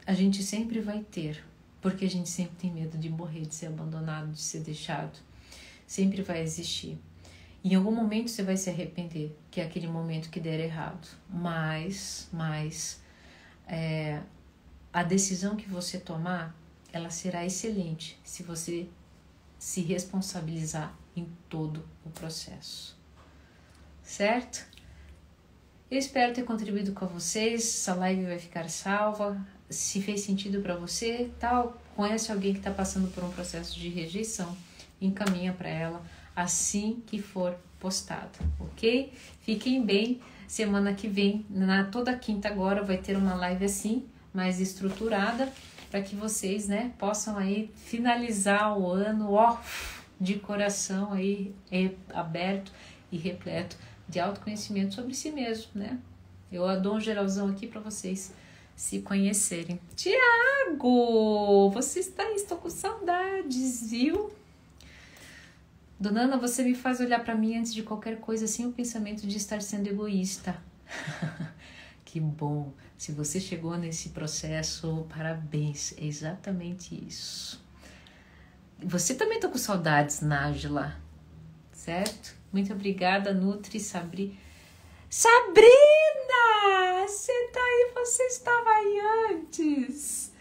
a 0.06 0.14
gente 0.14 0.42
sempre 0.42 0.80
vai 0.80 1.02
ter, 1.12 1.44
porque 1.82 2.06
a 2.06 2.10
gente 2.10 2.30
sempre 2.30 2.56
tem 2.56 2.72
medo 2.72 2.98
de 2.98 3.10
morrer, 3.10 3.42
de 3.42 3.54
ser 3.54 3.68
abandonado, 3.68 4.32
de 4.32 4.42
ser 4.42 4.62
deixado. 4.62 5.20
Sempre 5.86 6.22
vai 6.22 6.42
existir. 6.42 6.98
Em 7.70 7.76
algum 7.76 7.92
momento 7.92 8.30
você 8.30 8.44
vai 8.44 8.56
se 8.56 8.70
arrepender, 8.70 9.36
que 9.52 9.60
é 9.60 9.66
aquele 9.66 9.88
momento 9.88 10.30
que 10.30 10.40
der 10.40 10.58
errado. 10.58 11.06
Mas, 11.30 12.30
mas, 12.32 13.02
é, 13.68 14.22
a 14.94 15.04
decisão 15.04 15.58
que 15.58 15.68
você 15.68 15.98
tomar, 15.98 16.56
ela 16.94 17.10
será 17.10 17.46
excelente 17.46 18.18
se 18.24 18.42
você 18.42 18.88
se 19.60 19.82
responsabilizar 19.82 20.98
em 21.14 21.28
todo 21.50 21.86
o 22.06 22.10
processo. 22.10 22.98
Certo? 24.02 24.66
Eu 25.92 26.00
espero 26.00 26.34
ter 26.34 26.44
contribuído 26.44 26.94
com 26.94 27.06
vocês. 27.06 27.64
Essa 27.64 27.94
live 27.96 28.28
vai 28.28 28.40
ficar 28.40 28.70
salva. 28.70 29.46
Se 29.70 30.02
fez 30.02 30.22
sentido 30.22 30.62
para 30.62 30.78
você, 30.78 31.30
tal, 31.38 31.78
conhece 31.98 32.32
alguém 32.32 32.54
que 32.54 32.60
está 32.60 32.72
passando 32.72 33.14
por 33.14 33.26
um 33.26 33.30
processo 33.30 33.78
de 33.78 33.90
rejeição, 33.90 34.56
encaminha 35.02 35.52
para 35.52 35.68
ela 35.68 36.02
assim 36.38 37.02
que 37.08 37.20
for 37.20 37.58
postado, 37.80 38.38
ok? 38.60 39.12
Fiquem 39.42 39.84
bem. 39.84 40.22
Semana 40.48 40.94
que 40.94 41.08
vem, 41.08 41.44
na 41.50 41.86
toda 41.86 42.16
quinta 42.16 42.48
agora, 42.48 42.84
vai 42.84 42.98
ter 42.98 43.18
uma 43.18 43.34
live 43.34 43.66
assim, 43.66 44.06
mais 44.32 44.62
estruturada, 44.62 45.52
para 45.90 46.02
que 46.02 46.16
vocês, 46.16 46.68
né, 46.68 46.94
possam 46.98 47.38
aí 47.38 47.72
finalizar 47.76 48.78
o 48.78 48.88
ano, 48.88 49.34
ó, 49.34 49.58
de 50.22 50.36
coração 50.36 51.12
aí 51.12 51.54
aberto 52.14 52.72
e 53.12 53.18
repleto 53.18 53.76
de 54.08 54.20
autoconhecimento 54.20 54.96
sobre 54.96 55.14
si 55.14 55.32
mesmo, 55.32 55.72
né? 55.76 55.98
Eu 56.52 56.80
dou 56.80 56.96
um 56.96 57.00
geralzão 57.00 57.50
aqui 57.50 57.68
para 57.68 57.82
vocês 57.82 58.34
se 58.76 59.00
conhecerem. 59.00 59.80
Tiago, 59.96 61.70
você 61.72 62.00
está 62.00 62.24
estou 62.32 62.58
com 62.58 62.70
saudades, 62.70 63.90
viu? 63.90 64.32
Dona 66.00 66.22
Ana, 66.22 66.38
você 66.38 66.64
me 66.64 66.76
faz 66.76 67.00
olhar 67.00 67.24
para 67.24 67.34
mim 67.34 67.58
antes 67.58 67.74
de 67.74 67.82
qualquer 67.82 68.20
coisa 68.20 68.46
sem 68.46 68.68
o 68.68 68.72
pensamento 68.72 69.26
de 69.26 69.36
estar 69.36 69.62
sendo 69.62 69.88
egoísta. 69.88 70.62
que 72.06 72.20
bom. 72.20 72.72
Se 72.96 73.12
você 73.12 73.40
chegou 73.40 73.76
nesse 73.78 74.10
processo, 74.10 75.08
parabéns. 75.10 75.96
É 75.98 76.06
exatamente 76.06 76.94
isso. 76.96 77.66
Você 78.84 79.16
também 79.16 79.40
tá 79.40 79.48
com 79.48 79.58
saudades, 79.58 80.22
Nájila, 80.22 80.96
certo? 81.72 82.36
Muito 82.54 82.72
obrigada, 82.72 83.34
Nutri 83.34 83.80
Sabri. 83.80 84.38
Sabrina! 85.10 85.68
Você 87.08 87.32
tá 87.52 87.60
aí, 87.60 87.92
você 87.96 88.24
estava 88.24 88.70
aí 88.70 89.00
antes. 89.32 90.32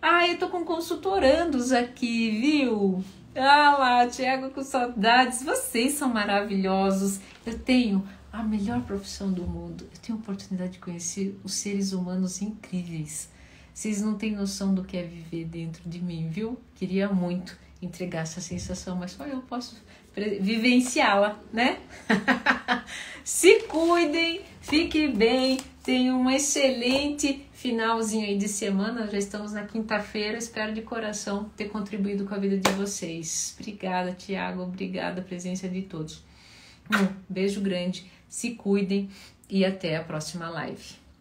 Ah, 0.00 0.26
eu 0.26 0.38
tô 0.38 0.48
com 0.48 0.64
consultorandos 0.64 1.72
aqui, 1.72 2.30
viu? 2.30 3.04
Ah 3.36 3.76
lá, 3.76 4.06
Tiago 4.06 4.50
com 4.50 4.62
saudades. 4.62 5.42
Vocês 5.42 5.94
são 5.94 6.08
maravilhosos. 6.08 7.18
Eu 7.44 7.58
tenho 7.58 8.06
a 8.32 8.44
melhor 8.44 8.80
profissão 8.82 9.32
do 9.32 9.42
mundo. 9.42 9.88
Eu 9.92 10.00
tenho 10.00 10.18
a 10.18 10.20
oportunidade 10.20 10.74
de 10.74 10.78
conhecer 10.78 11.36
os 11.42 11.54
seres 11.54 11.92
humanos 11.92 12.40
incríveis. 12.40 13.28
Vocês 13.72 14.00
não 14.00 14.14
têm 14.14 14.36
noção 14.36 14.72
do 14.72 14.84
que 14.84 14.96
é 14.96 15.02
viver 15.02 15.46
dentro 15.46 15.82
de 15.88 16.00
mim, 16.00 16.28
viu? 16.28 16.60
Queria 16.76 17.08
muito 17.08 17.58
entregar 17.82 18.20
essa 18.20 18.40
sensação, 18.40 18.94
mas 18.94 19.10
só 19.10 19.26
eu 19.26 19.40
posso 19.42 19.82
vivenciá-la, 20.14 21.40
né? 21.52 21.80
Se 23.24 23.62
cuidem, 23.62 24.42
fiquem 24.60 25.12
bem, 25.12 25.58
tenham 25.82 26.20
um 26.20 26.30
excelente 26.30 27.44
finalzinho 27.64 28.26
aí 28.26 28.36
de 28.36 28.46
semana. 28.46 29.08
Já 29.10 29.16
estamos 29.16 29.52
na 29.52 29.64
quinta-feira. 29.64 30.36
Espero 30.36 30.74
de 30.74 30.82
coração 30.82 31.50
ter 31.56 31.70
contribuído 31.70 32.26
com 32.26 32.34
a 32.34 32.38
vida 32.38 32.58
de 32.58 32.70
vocês. 32.72 33.56
Obrigada, 33.58 34.12
Tiago. 34.12 34.64
Obrigada 34.64 35.22
a 35.22 35.24
presença 35.24 35.66
de 35.66 35.80
todos. 35.80 36.22
Um 36.92 37.08
beijo 37.26 37.62
grande, 37.62 38.04
se 38.28 38.50
cuidem 38.50 39.08
e 39.48 39.64
até 39.64 39.96
a 39.96 40.04
próxima 40.04 40.50
live. 40.50 41.03